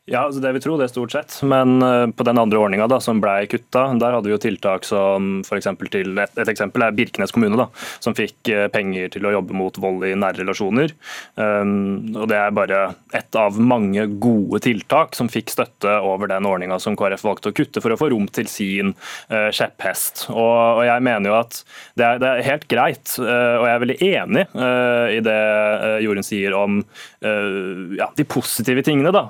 Ja, 0.07 0.21
altså 0.23 0.39
det 0.39 0.53
vi 0.55 0.61
tror 0.63 0.79
det 0.79 0.85
er 0.87 0.91
stort 0.93 1.11
sett. 1.11 1.33
Men 1.43 1.81
eh, 1.83 2.05
på 2.15 2.23
den 2.23 2.39
andre 2.39 2.61
ordninga 2.63 2.87
som 3.03 3.19
ble 3.19 3.41
kutta, 3.51 3.89
der 3.99 4.13
hadde 4.15 4.29
vi 4.29 4.31
jo 4.31 4.39
tiltak 4.39 4.85
som 4.87 5.41
f.eks. 5.43 5.67
til 5.91 6.21
et, 6.23 6.37
eksempel 6.47 6.85
er 6.85 6.93
Birkenes 6.95 7.33
kommune, 7.35 7.59
da, 7.59 7.65
som 7.99 8.15
fikk 8.15 8.47
eh, 8.53 8.69
penger 8.71 9.11
til 9.11 9.27
å 9.27 9.33
jobbe 9.35 9.57
mot 9.59 9.75
vold 9.83 10.05
i 10.07 10.13
nære 10.15 10.45
relasjoner. 10.45 10.93
Um, 11.35 12.15
og 12.15 12.29
Det 12.31 12.37
er 12.39 12.55
bare 12.55 12.79
ett 13.19 13.35
av 13.35 13.59
mange 13.59 14.05
gode 14.15 14.61
tiltak 14.63 15.17
som 15.17 15.27
fikk 15.31 15.51
støtte 15.51 15.97
over 15.99 16.31
den 16.31 16.47
ordninga 16.47 16.79
som 16.79 16.95
KrF 16.95 17.27
valgte 17.27 17.51
å 17.51 17.57
kutte 17.59 17.83
for 17.83 17.91
å 17.91 17.99
få 17.99 18.07
rom 18.13 18.29
til 18.31 18.47
sin 18.47 18.95
uh, 18.95 19.51
kjepphest. 19.51 20.29
Og, 20.31 20.39
og, 20.39 20.85
jeg 20.87 21.03
mener 21.03 21.33
jo 21.33 21.37
at 21.41 21.59
det 21.99 22.07
er, 22.07 22.23
det 22.23 22.31
er 22.31 22.47
helt 22.47 22.67
greit, 22.71 23.17
uh, 23.19 23.59
og 23.59 23.67
jeg 23.67 23.75
er 23.75 23.83
veldig 23.83 23.99
enig 24.07 24.47
uh, 24.55 25.05
i 25.11 25.19
det 25.27 25.37
Jorunn 26.05 26.25
sier 26.25 26.55
om 26.55 26.79
ja, 27.17 28.07
de 28.15 28.23
positive 28.29 28.83
tingene 28.85 29.11
da, 29.11 29.23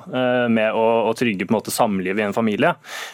med 0.52 0.67
å, 0.76 0.86
å 1.10 1.14
trygge 1.18 1.46
på 1.46 1.54
en 1.54 1.58
måte 1.60 1.74
samlivet 1.74 2.22
i 2.22 2.26
en 2.28 2.36
familie. 2.36 2.74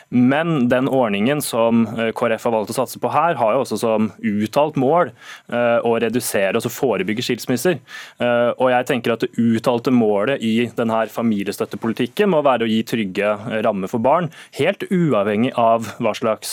Men 0.10 0.68
den 0.72 0.90
ordningen 0.92 1.42
som 1.44 1.86
eh, 1.98 2.12
KrF 2.16 2.48
har 2.48 2.56
valgt 2.56 2.74
å 2.74 2.78
satse 2.78 3.02
på 3.02 3.12
her, 3.14 3.38
har 3.40 3.56
jo 3.56 3.64
også 3.64 3.80
som 3.82 4.12
uttalt 4.24 4.78
mål 4.80 5.12
uh, 5.52 5.80
å 5.86 5.96
redusere 6.02 6.60
og 6.60 6.72
forebygge 6.72 7.26
skilsmisser. 7.26 7.80
Uh, 8.22 8.52
og 8.58 8.70
jeg 8.72 8.88
tenker 8.90 9.16
at 9.16 9.24
Det 9.24 9.30
uttalte 9.40 9.92
målet 9.94 10.42
i 10.44 10.68
denne 10.76 11.04
familiestøttepolitikken 11.12 12.32
må 12.32 12.42
være 12.46 12.66
å 12.66 12.70
gi 12.70 12.82
trygge 12.88 13.30
rammer 13.64 13.92
for 13.92 14.04
barn, 14.04 14.30
helt 14.58 14.84
uavhengig 14.90 15.54
av 15.60 15.88
hva 16.04 16.12
slags 16.18 16.52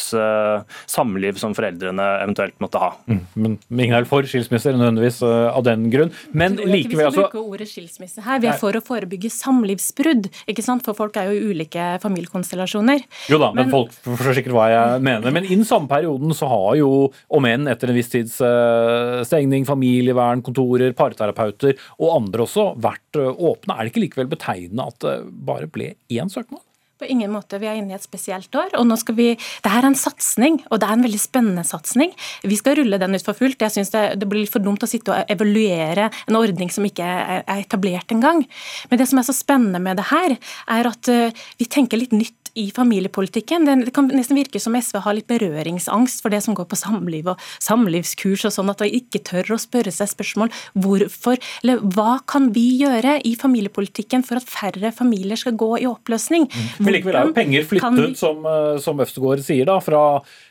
samliv 0.90 1.38
som 1.40 1.54
foreldrene 1.56 2.04
eventuelt 2.22 2.54
måtte 2.62 2.80
ha. 2.82 2.90
Mm, 3.10 3.22
men 3.34 3.56
ingen 3.74 3.96
er 3.98 4.06
for 4.08 4.26
skilsmisser 4.28 4.76
nødvendigvis 4.76 5.20
av 5.26 5.64
den 5.66 5.88
grunn. 5.92 6.12
Men 6.30 6.58
likevel 6.58 7.08
altså 7.08 7.24
Vi 7.24 7.26
skal 7.26 7.34
bruke 7.34 7.54
ordet 7.56 7.68
skilsmisse 7.70 8.24
her. 8.26 8.42
Vi 8.42 8.50
er 8.52 8.60
for 8.60 8.78
å 8.78 8.84
forebygge 8.84 9.32
samlivsbrudd. 9.34 10.30
ikke 10.50 10.64
sant? 10.66 10.80
for 10.86 10.89
folk 10.98 11.16
er 11.20 11.30
jo 11.30 11.50
ulike 11.50 11.86
familiekonstellasjoner. 12.02 13.04
Jo 13.30 13.40
da, 13.42 13.50
men, 13.54 13.66
men 13.66 13.74
folk 13.74 13.94
forstår 14.06 14.38
sikkert 14.38 14.56
hva 14.56 14.68
jeg 14.72 15.04
mener. 15.06 15.34
Men 15.34 15.46
innen 15.46 15.68
samme 15.68 15.90
perioden 15.90 16.34
så 16.36 16.48
har 16.50 16.78
jo, 16.80 16.90
om 17.32 17.48
enn 17.48 17.70
etter 17.70 17.92
en 17.92 17.98
viss 17.98 18.12
tids 18.12 18.38
uh, 18.44 19.20
stengning, 19.26 19.66
familievernkontorer, 19.68 20.94
parterapeuter 20.98 21.76
og 21.98 22.16
andre 22.16 22.46
også 22.46 22.70
vært 22.80 23.20
uh, 23.20 23.30
åpne. 23.34 23.76
Er 23.76 23.86
det 23.86 23.94
ikke 23.94 24.06
likevel 24.06 24.32
betegnende 24.32 24.90
at 24.90 25.00
det 25.04 25.16
bare 25.46 25.70
ble 25.70 25.94
én 26.12 26.32
søknad? 26.32 26.64
På 27.00 27.06
ingen 27.08 27.30
måte. 27.32 27.56
Vi 27.56 27.64
er 27.64 27.78
inne 27.80 27.94
i 27.94 27.96
et 27.96 28.04
spesielt 28.04 28.52
år. 28.60 28.74
og 28.76 28.84
nå 28.84 28.96
skal 29.00 29.14
vi, 29.16 29.28
Det 29.32 29.70
her 29.72 29.80
er 29.80 29.88
en 29.88 29.94
satsing, 29.96 30.60
og 30.70 30.80
det 30.80 30.88
er 30.88 30.92
en 30.92 31.04
veldig 31.06 31.20
spennende 31.20 31.64
satsing. 31.64 32.12
Vi 32.44 32.56
skal 32.56 32.76
rulle 32.76 32.98
den 33.00 33.14
ut 33.14 33.24
for 33.24 33.32
fullt. 33.32 33.60
Jeg 33.60 33.72
synes 33.72 33.90
det, 33.90 34.20
det, 34.20 34.28
blir 34.28 34.44
for 34.44 34.60
dumt 34.60 34.84
å 34.84 34.86
sitte 34.90 35.14
og 35.14 35.32
evaluere 35.32 36.10
en 36.28 36.36
ordning 36.36 36.68
som 36.68 36.84
ikke 36.84 37.00
er, 37.00 37.40
er 37.48 37.62
etablert 37.64 38.12
engang. 38.12 38.44
Men 38.90 39.00
det 39.00 39.08
som 39.08 39.18
er 39.18 39.24
så 39.24 39.32
spennende 39.32 39.80
med 39.80 39.96
det 39.96 40.10
her, 40.10 40.36
er 40.68 40.90
at 40.92 41.08
uh, 41.08 41.32
vi 41.56 41.64
tenker 41.64 41.96
litt 41.96 42.12
nytt 42.12 42.39
i 42.58 42.70
familiepolitikken. 42.74 43.66
Det 43.68 43.94
kan 43.94 44.08
nesten 44.12 44.38
virke 44.38 44.60
som 44.62 44.76
SV 44.76 45.00
har 45.04 45.16
litt 45.16 45.28
berøringsangst 45.30 46.22
for 46.24 46.32
det 46.32 46.42
som 46.44 46.56
går 46.58 46.68
på 46.70 46.78
samliv 46.78 47.30
og 47.32 47.44
samlivskurs 47.62 48.46
og 48.48 48.54
sånn, 48.54 48.72
at 48.72 48.82
de 48.82 48.90
ikke 49.00 49.22
tør 49.26 49.54
å 49.56 49.60
spørre 49.60 49.92
seg 49.94 50.10
spørsmål 50.12 50.52
hvorfor, 50.78 51.40
eller 51.62 51.82
hva 51.94 52.18
kan 52.30 52.50
vi 52.54 52.66
gjøre 52.82 53.18
i 53.26 53.34
familiepolitikken 53.38 54.24
for 54.26 54.40
at 54.40 54.48
færre 54.50 54.92
familier 54.96 55.38
skal 55.40 55.56
gå 55.58 55.72
i 55.82 55.88
oppløsning? 55.90 56.48
Mm. 56.50 56.68
Men 56.78 56.96
likevel 56.96 57.18
er 57.18 57.30
jo 57.30 57.36
penger 57.36 57.68
flyttet, 57.70 58.00
vi... 58.00 58.14
som, 58.20 58.46
eh, 58.46 58.76
som 58.82 59.02
Øvstegård 59.02 59.44
sier, 59.46 59.66
da, 59.68 59.78
fra 59.84 60.04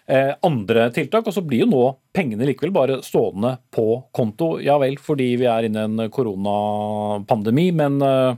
eh, 0.10 0.34
andre 0.46 0.90
tiltak, 0.96 1.28
og 1.28 1.36
så 1.36 1.46
blir 1.46 1.66
jo 1.66 1.72
nå 1.72 1.86
pengene 2.16 2.48
likevel 2.50 2.74
bare 2.76 3.00
stående 3.06 3.56
på 3.74 3.88
konto. 4.16 4.56
Ja 4.64 4.80
vel, 4.82 4.98
fordi 5.02 5.34
vi 5.40 5.50
er 5.50 5.68
inne 5.68 5.86
i 5.86 5.90
en 5.90 6.14
koronapandemi, 6.14 7.70
men 7.78 8.00
eh, 8.06 8.38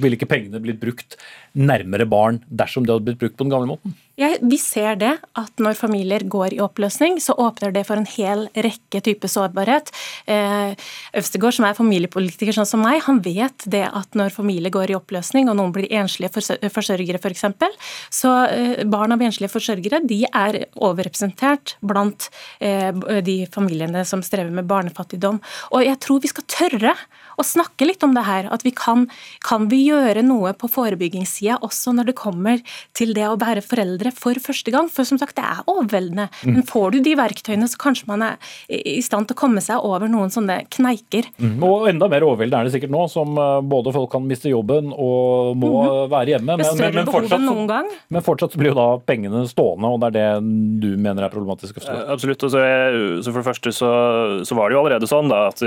ville 0.00 0.18
ikke 0.18 0.30
pengene 0.30 0.62
blitt 0.62 0.80
brukt 0.82 1.18
nærmere 1.54 2.06
barn 2.10 2.40
dersom 2.48 2.86
det 2.86 2.94
hadde 2.94 3.06
blitt 3.06 3.20
brukt 3.20 3.36
på 3.38 3.46
den 3.46 3.54
gamle 3.54 3.70
måten? 3.70 3.94
Ja, 4.18 4.28
vi 4.38 4.60
ser 4.62 4.94
det, 4.98 5.10
at 5.34 5.58
når 5.62 5.74
familier 5.74 6.22
går 6.30 6.54
i 6.54 6.60
oppløsning, 6.62 7.16
så 7.22 7.34
åpner 7.34 7.72
det 7.74 7.82
for 7.88 7.98
en 7.98 8.06
hel 8.06 8.44
rekke 8.54 9.00
typer 9.02 9.30
sårbarhet. 9.30 9.90
Eh, 10.30 10.74
Øvstegård, 11.18 11.56
som 11.56 11.66
er 11.66 11.74
familiepolitiker 11.74 12.54
sånn 12.54 12.68
som 12.68 12.84
meg, 12.86 13.00
han 13.08 13.18
vet 13.24 13.66
det 13.70 13.82
at 13.88 14.14
når 14.14 14.30
familier 14.36 14.70
går 14.74 14.92
i 14.92 14.98
oppløsning, 14.98 15.50
og 15.50 15.58
noen 15.58 15.74
blir 15.74 15.90
enslige 15.90 16.30
forsørgere 16.30 17.18
f.eks., 17.18 17.42
så 18.14 18.36
eh, 18.46 18.84
barn 18.86 19.16
av 19.16 19.26
enslige 19.26 19.50
forsørgere 19.50 20.04
de 20.06 20.22
er 20.30 20.60
overrepresentert 20.74 21.74
blant 21.82 22.30
eh, 22.62 22.94
de 23.26 23.40
familiene 23.50 24.06
som 24.06 24.22
strever 24.22 24.54
med 24.54 24.70
barnefattigdom. 24.70 25.42
Og 25.74 25.86
jeg 25.86 25.98
tror 26.06 26.22
vi 26.22 26.30
skal 26.30 26.50
tørre 26.54 26.94
å 27.40 27.46
snakke 27.46 27.88
litt 27.88 28.04
om 28.06 28.14
det 28.16 28.24
her. 28.26 28.48
At 28.54 28.64
vi 28.66 28.72
kan, 28.74 29.06
kan 29.44 29.68
vi 29.70 29.84
gjøre 29.88 30.24
noe 30.26 30.54
på 30.58 30.70
forebyggingssida 30.70 31.60
også 31.64 31.94
når 31.96 32.10
det 32.10 32.16
kommer 32.18 32.62
til 32.96 33.14
det 33.16 33.26
å 33.28 33.38
være 33.40 33.64
foreldre 33.64 34.12
for 34.14 34.38
første 34.42 34.74
gang. 34.74 34.90
For 34.92 35.06
som 35.08 35.20
sagt, 35.20 35.36
det 35.38 35.44
er 35.46 35.62
overveldende. 35.70 36.28
Mm. 36.44 36.58
Men 36.58 36.66
får 36.68 36.94
du 36.94 37.00
de 37.04 37.14
verktøyene, 37.18 37.68
så 37.70 37.80
kanskje 37.80 38.08
man 38.10 38.24
er 38.26 38.52
i 38.68 39.00
stand 39.04 39.28
til 39.28 39.36
å 39.36 39.40
komme 39.44 39.62
seg 39.64 39.82
over 39.84 40.10
noen 40.10 40.32
sånne 40.32 40.62
kneiker. 40.74 41.28
Mm. 41.38 41.58
Og 41.64 41.88
enda 41.90 42.08
mer 42.10 42.26
overveldende 42.26 42.64
er 42.64 42.70
det 42.70 42.74
sikkert 42.76 42.94
nå, 42.94 43.04
som 43.12 43.38
eh, 43.40 43.60
både 43.74 43.94
folk 43.94 44.12
kan 44.14 44.26
miste 44.28 44.52
jobben 44.52 44.92
og 44.92 45.54
må 45.60 45.72
mm. 45.74 46.12
være 46.12 46.36
hjemme. 46.36 46.58
Men, 46.60 46.70
men, 46.80 46.98
men, 47.00 47.10
fortsatt, 47.10 47.44
noen 47.44 47.68
gang. 47.70 47.90
men 48.14 48.24
fortsatt 48.24 48.56
blir 48.60 48.72
jo 48.72 48.78
da 48.78 48.88
pengene 49.04 49.44
stående, 49.50 49.90
og 49.90 50.02
det 50.02 50.10
er 50.12 50.16
det 50.18 50.84
du 50.84 50.90
mener 51.00 51.26
er 51.26 51.32
problematisk? 51.32 51.80
Eh, 51.82 52.04
absolutt. 52.12 52.44
Så, 52.44 52.60
så, 52.60 53.30
for 53.30 53.40
det 53.40 53.46
første 53.48 53.74
så, 53.74 53.90
så, 54.44 54.58
var 54.58 54.70
det 54.70 54.76
jo 54.76 54.82
allerede 54.84 55.08
sånn 55.10 55.30
da, 55.32 55.46
at 55.50 55.62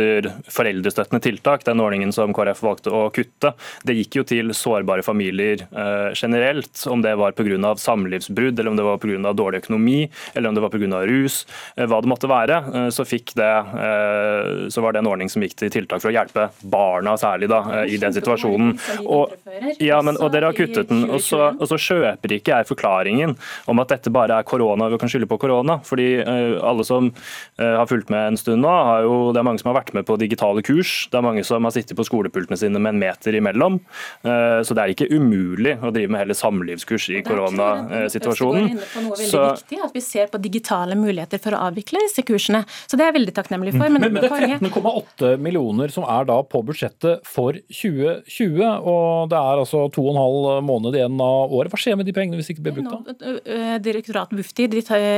foreldrestøttende 0.53 1.21
tiltak, 1.23 1.56
den 1.65 1.81
ordningen 1.81 2.13
som 2.13 2.33
KrF 2.33 2.61
valgte 2.61 2.93
å 2.93 3.07
kutte, 3.13 3.53
det 3.87 3.97
gikk 3.97 4.19
jo 4.19 4.27
til 4.27 4.53
sårbare 4.53 5.05
familier 5.05 5.65
eh, 5.71 6.13
generelt, 6.13 6.85
om 6.87 7.01
det 7.01 7.15
var 7.17 7.33
pga. 7.37 7.75
samlivs 7.77 8.27
samlivsbrudd, 8.27 8.59
eller 8.59 8.69
om 8.69 8.77
det 8.77 8.83
var 8.83 8.97
pga. 8.97 9.33
dårlig 9.33 9.57
økonomi, 9.63 10.09
eller 10.33 10.49
om 10.49 10.55
det 10.55 10.61
var 10.61 10.69
pga. 10.69 11.07
rus, 11.07 11.45
eh, 11.75 11.85
hva 11.85 12.01
det 12.01 12.09
måtte 12.09 12.27
være, 12.27 12.57
eh, 12.75 12.89
så, 12.89 13.03
det, 13.03 13.43
eh, 13.43 14.69
så 14.69 14.81
var 14.81 14.93
det 14.93 14.99
en 14.99 15.07
ordning 15.07 15.29
som 15.29 15.41
gikk 15.41 15.55
til 15.55 15.69
tiltak 15.69 16.01
for 16.01 16.09
å 16.09 16.15
hjelpe 16.15 16.49
barna 16.61 17.17
særlig 17.17 17.49
da, 17.49 17.85
i 17.85 17.97
den 17.97 18.13
situasjonen. 18.13 18.77
Og, 19.05 19.33
ja, 19.79 20.01
men, 20.01 20.17
og 20.17 20.31
dere 20.31 20.51
har 20.51 20.53
kuttet 20.53 20.89
den. 20.89 21.09
Og 21.09 21.21
så, 21.21 21.53
og 21.57 21.67
så 21.67 21.77
kjøper 21.77 22.37
ikke 22.37 22.57
jeg 22.57 22.67
forklaringen 22.67 23.35
om 23.67 23.79
at 23.79 23.89
dette 23.89 24.11
bare 24.13 24.39
er 24.39 24.47
korona, 24.47 24.89
vi 24.89 24.97
kan 24.97 25.09
skylde 25.09 25.29
på 25.29 25.39
korona. 25.39 25.79
fordi 25.83 26.23
alle 26.61 26.83
som 26.83 27.11
har 27.57 27.85
fulgt 27.87 28.09
med 28.09 28.33
en 28.33 28.37
stund 28.37 28.61
nå, 28.61 28.73
jo, 29.03 29.31
det 29.33 29.39
er 29.39 29.45
mange 29.47 29.61
som 29.61 29.71
har 29.71 29.81
vært 29.81 29.93
med 29.93 30.05
på 30.07 30.17
digitale 30.19 30.63
kurs. 30.65 31.07
Det 31.11 31.17
er 31.17 31.25
mange 31.25 31.43
som 31.47 31.67
har 31.67 31.75
sittet 31.75 31.97
på 31.97 32.05
skolepultene 32.07 32.59
sine 32.59 32.81
med 32.81 32.95
en 32.95 33.01
meter 33.01 33.37
imellom. 33.37 33.79
Så 34.23 34.75
det 34.75 34.83
er 34.83 34.93
ikke 34.93 35.09
umulig 35.11 35.77
å 35.81 35.91
drive 35.93 36.11
med 36.13 36.25
hele 36.25 36.35
samlivskurs 36.37 37.09
i 37.15 37.21
koronasituasjonen. 37.25 38.77
Så, 39.17 39.43
viktig, 39.55 39.79
at 39.85 39.95
vi 39.95 40.03
ser 40.03 40.29
på 40.31 40.41
digitale 40.41 40.97
muligheter 40.99 41.41
for 41.41 41.55
å 41.55 41.63
avvikle 41.69 42.01
disse 42.05 42.23
kursene. 42.27 42.63
Så 42.87 42.97
det 42.97 43.05
er 43.05 43.11
jeg 43.11 43.17
veldig 43.19 43.35
takknemlig 43.37 43.73
for. 43.75 43.87
Men, 43.93 44.03
men, 44.03 44.19
det 44.21 44.29
er 44.29 44.57
13,8 44.59 45.33
millioner 45.41 45.93
som 45.93 46.05
er 46.07 46.27
da 46.29 46.39
på 46.47 46.61
budsjettet 46.67 47.25
for 47.27 47.57
2020, 47.71 48.61
og 48.63 49.31
det 49.31 49.39
er 49.39 49.63
altså 49.63 49.85
to 49.93 50.05
og 50.05 50.13
en 50.13 50.21
halv 50.21 50.67
måned 50.67 50.97
igjen 50.97 51.21
av 51.23 51.53
året. 51.53 51.73
Hva 51.73 51.81
skjer 51.81 51.99
med 51.99 52.07
de 52.09 52.15
pengene 52.15 52.39
hvis 52.39 52.51
de 52.51 52.57
ikke 52.57 52.67
blir 52.67 52.77
brukt 52.79 53.07
da? 53.07 53.77
Direktoratet 53.83 54.37
Bufdir 54.37 54.75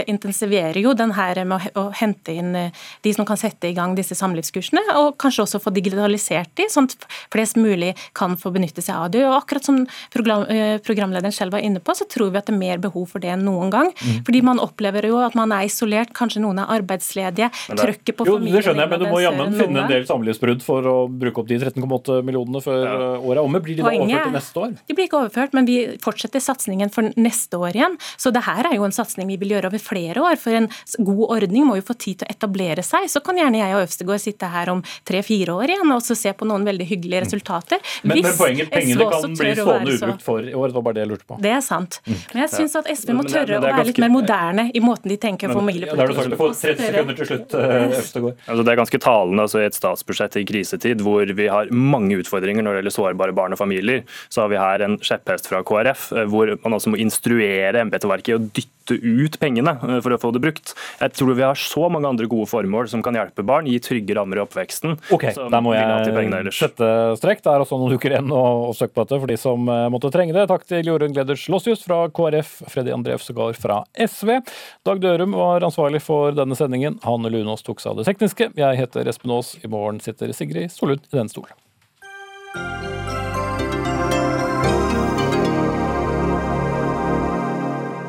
intensiverer 0.09 0.79
jo 0.81 0.93
den 0.97 1.13
her 1.17 1.43
med 1.47 1.69
å 1.79 1.89
hente 1.95 2.35
inn 2.35 2.55
de 2.55 3.13
som 3.15 3.27
kan 3.27 3.39
sette 3.39 3.69
i 3.69 3.75
gang 3.77 3.95
disse 3.97 4.17
samlivskursene, 4.17 4.83
og 4.99 5.17
kanskje 5.21 5.45
også 5.45 5.61
få 5.63 5.73
digitalisert 5.75 6.18
de, 6.19 6.69
sånn 6.71 6.89
at 6.89 7.07
flest 7.33 7.57
mulig 7.59 7.95
kan 8.17 8.35
få 8.39 8.51
benytte 8.53 8.83
seg 8.85 8.95
av 8.95 9.09
det. 9.13 9.25
Og 9.27 9.37
akkurat 9.39 9.65
som 9.65 9.81
programlederen 10.13 11.33
selv 11.35 11.55
var 11.55 11.65
inne 11.65 11.81
på, 11.83 11.95
så 11.97 12.07
tror 12.09 12.33
vi 12.33 12.41
at 12.41 12.49
det 12.49 12.55
er 12.55 12.61
mer 12.61 12.81
behov 12.81 12.99
behov 12.99 13.13
for 13.13 13.23
det 13.23 13.31
enn 13.33 13.45
noen 13.47 13.71
gang. 13.73 13.91
Mm. 13.95 14.23
Fordi 14.27 14.41
man 14.45 14.61
opplever 14.63 15.07
jo 15.09 15.19
at 15.23 15.35
man 15.37 15.53
er 15.55 15.67
isolert, 15.67 16.11
kanskje 16.17 16.41
noen 16.43 16.61
er 16.63 16.71
arbeidsledige. 16.79 17.49
Trøkket 17.69 18.17
på 18.17 18.27
familien 18.27 18.49
Jo, 18.49 18.57
det 18.57 18.65
skjønner 18.65 18.85
jeg, 18.85 18.91
men 18.93 19.03
du 19.03 19.07
må 19.09 19.21
jammen 19.23 19.57
finne 19.57 19.83
en 19.83 19.91
del 19.91 20.07
samlivsbrudd 20.09 20.65
for 20.65 20.89
å 20.89 20.95
bruke 21.09 21.43
opp 21.43 21.49
de 21.49 21.59
13,8 21.61 22.19
millionene 22.27 22.63
før 22.63 22.79
ja. 22.83 22.97
året 23.19 23.37
er 23.37 23.43
omme. 23.43 23.63
Blir 23.63 23.79
de 23.79 23.85
da 23.85 23.93
overført 23.93 24.29
til 24.29 24.37
neste 24.37 24.63
år? 24.63 24.75
De 24.89 24.97
blir 24.97 25.09
ikke 25.09 25.21
overført, 25.23 25.55
men 25.57 25.69
vi 25.69 25.77
fortsetter 26.03 26.43
satsingen 26.43 26.93
for 26.93 27.11
neste 27.19 27.59
år 27.59 27.77
igjen. 27.77 27.97
Så 28.19 28.33
det 28.35 28.45
her 28.47 28.71
er 28.71 28.77
jo 28.77 28.87
en 28.87 28.95
satsing 28.95 29.29
vi 29.29 29.39
vil 29.41 29.55
gjøre 29.55 29.71
over 29.71 29.83
flere 29.83 30.23
år. 30.23 30.39
For 30.41 30.55
en 30.55 30.69
god 30.97 31.25
ordning 31.39 31.67
må 31.67 31.79
jo 31.79 31.87
få 31.89 31.97
tid 31.99 32.21
til 32.21 32.29
å 32.29 32.33
etablere 32.33 32.85
seg. 32.85 33.07
Så 33.11 33.23
kan 33.25 33.39
gjerne 33.39 33.61
jeg 33.61 33.75
og 33.75 33.85
Øvstegård 33.85 34.23
sitte 34.23 34.49
her 34.51 34.73
om 34.73 34.83
tre-fire 35.07 35.55
år 35.55 35.75
igjen 35.75 35.95
og 35.95 36.03
så 36.09 36.17
se 36.17 36.33
på 36.35 36.47
noen 36.49 36.65
veldig 36.67 36.87
hyggelige 36.89 37.23
resultater. 37.25 37.81
Men, 38.03 38.21
men 38.23 38.37
poenget, 38.37 38.71
pengene 38.73 39.09
kan 39.13 39.35
bli 39.37 39.53
stående 39.57 39.95
ubrukt 39.95 40.25
for 40.25 40.43
i 40.43 40.53
år. 40.53 40.71
Det 40.71 40.77
var 40.79 40.85
bare 40.87 40.97
det 40.97 41.05
jeg 41.05 41.11
lurte 41.13 41.27
på. 41.29 41.39
Det 41.43 41.53
er 41.53 41.63
sant. 41.65 41.99
Mm. 42.05 42.17
Men 42.33 42.41
jeg 42.43 42.53
syns 42.55 42.77
at 42.79 42.89
SV 42.93 43.13
må 43.17 43.25
tørre 43.27 43.59
å 43.59 43.63
være 43.63 43.85
litt 43.89 44.01
mer 44.03 44.13
moderne 44.13 44.67
i 44.73 44.83
måten 44.83 45.13
de 45.13 45.19
tenker 45.21 45.53
familiepolitikk 45.53 46.37
på. 46.39 46.49
30 46.59 46.83
sekunder 46.85 47.19
til 47.19 47.29
slutt, 47.31 47.55
eh, 47.59 47.75
Øvstegård. 47.99 48.41
Altså, 48.45 48.65
det 48.65 48.73
er 48.73 48.81
ganske 48.81 49.01
talende 49.03 49.45
altså, 49.45 49.61
i 49.61 49.69
et 49.69 49.77
statsbudsjett 49.77 50.39
i 50.41 50.45
krisetid 50.49 51.03
hvor 51.05 51.33
vi 51.39 51.49
har 51.51 51.71
mange 51.73 52.19
utfordringer 52.19 52.65
når 52.65 52.77
det 52.77 52.83
gjelder 52.83 52.97
sårbare 52.97 53.35
barn 53.37 53.55
og 53.55 53.61
familier. 53.61 54.03
Så 54.29 54.43
har 54.43 54.51
vi 54.53 54.59
her 54.61 54.85
en 54.85 54.97
skjepphest 55.03 55.49
fra 55.51 55.63
KrF 55.65 56.09
eh, 56.15 56.27
hvor 56.29 56.53
man 56.63 56.77
også 56.77 56.93
må 56.93 57.01
instruere 57.01 57.85
embetsverket 57.85 58.35
og 58.37 58.49
dytte 58.89 59.05
ut 59.05 59.39
pengene 59.39 59.75
eh, 59.77 59.99
for 60.03 60.13
å 60.13 60.19
få 60.21 60.31
det 60.35 60.41
brukt. 60.43 60.73
Jeg 60.99 61.13
tror 61.15 61.35
vi 61.37 61.45
har 61.45 61.59
så 61.59 61.89
mange 61.91 62.09
andre 62.09 62.27
gode 62.29 62.49
formål 62.49 62.89
som 62.91 63.03
kan 63.05 63.17
hjelpe 63.17 63.45
barn, 63.45 63.67
gi 63.69 63.79
trygge 63.83 64.15
rammer 64.17 64.39
i 64.39 64.43
oppveksten. 64.43 64.97
Ok, 65.13 65.29
Der 65.35 65.63
må 65.63 65.75
jeg 65.75 66.53
sette 66.55 66.89
strekk. 67.19 67.43
Det 67.45 67.53
er 67.53 67.63
også 67.63 67.79
noen 67.79 67.95
uker 67.97 68.15
igjen 68.15 68.33
å 68.33 68.73
søke 68.77 68.95
på 68.95 69.05
dette 69.05 69.21
for 69.21 69.31
de 69.31 69.37
som 69.39 69.69
måtte 69.93 70.11
trenge 70.13 70.35
det. 70.35 70.47
Takk 70.49 70.65
til 70.69 70.89
Jorunn 70.89 71.15
Gleders 71.15 71.45
Lossius 71.51 71.83
fra 71.85 72.01
KrF, 72.13 72.59
Freddy 72.71 72.93
André 72.95 73.17
Øvstegård 73.17 73.59
fra 73.59 73.81
SV. 73.95 74.39
Dag 74.87 75.01
Dørum 75.03 75.37
var 75.37 75.65
ansvarlig 75.67 76.03
for 76.05 76.35
denne 76.37 76.57
sendingen. 76.59 76.99
Hanne 77.05 77.31
Lunås 77.33 77.65
tok 77.65 77.83
seg 77.83 77.93
av 77.93 78.01
det 78.01 78.09
tekniske. 78.11 78.51
Jeg 78.59 78.81
heter 78.81 79.09
Espen 79.09 79.35
Aas. 79.35 79.55
I 79.63 79.71
morgen 79.71 80.01
sitter 80.03 80.33
Sigrid 80.35 80.73
Solund 80.73 81.05
i 81.09 81.19
den 81.19 81.31
stolen. 81.31 81.57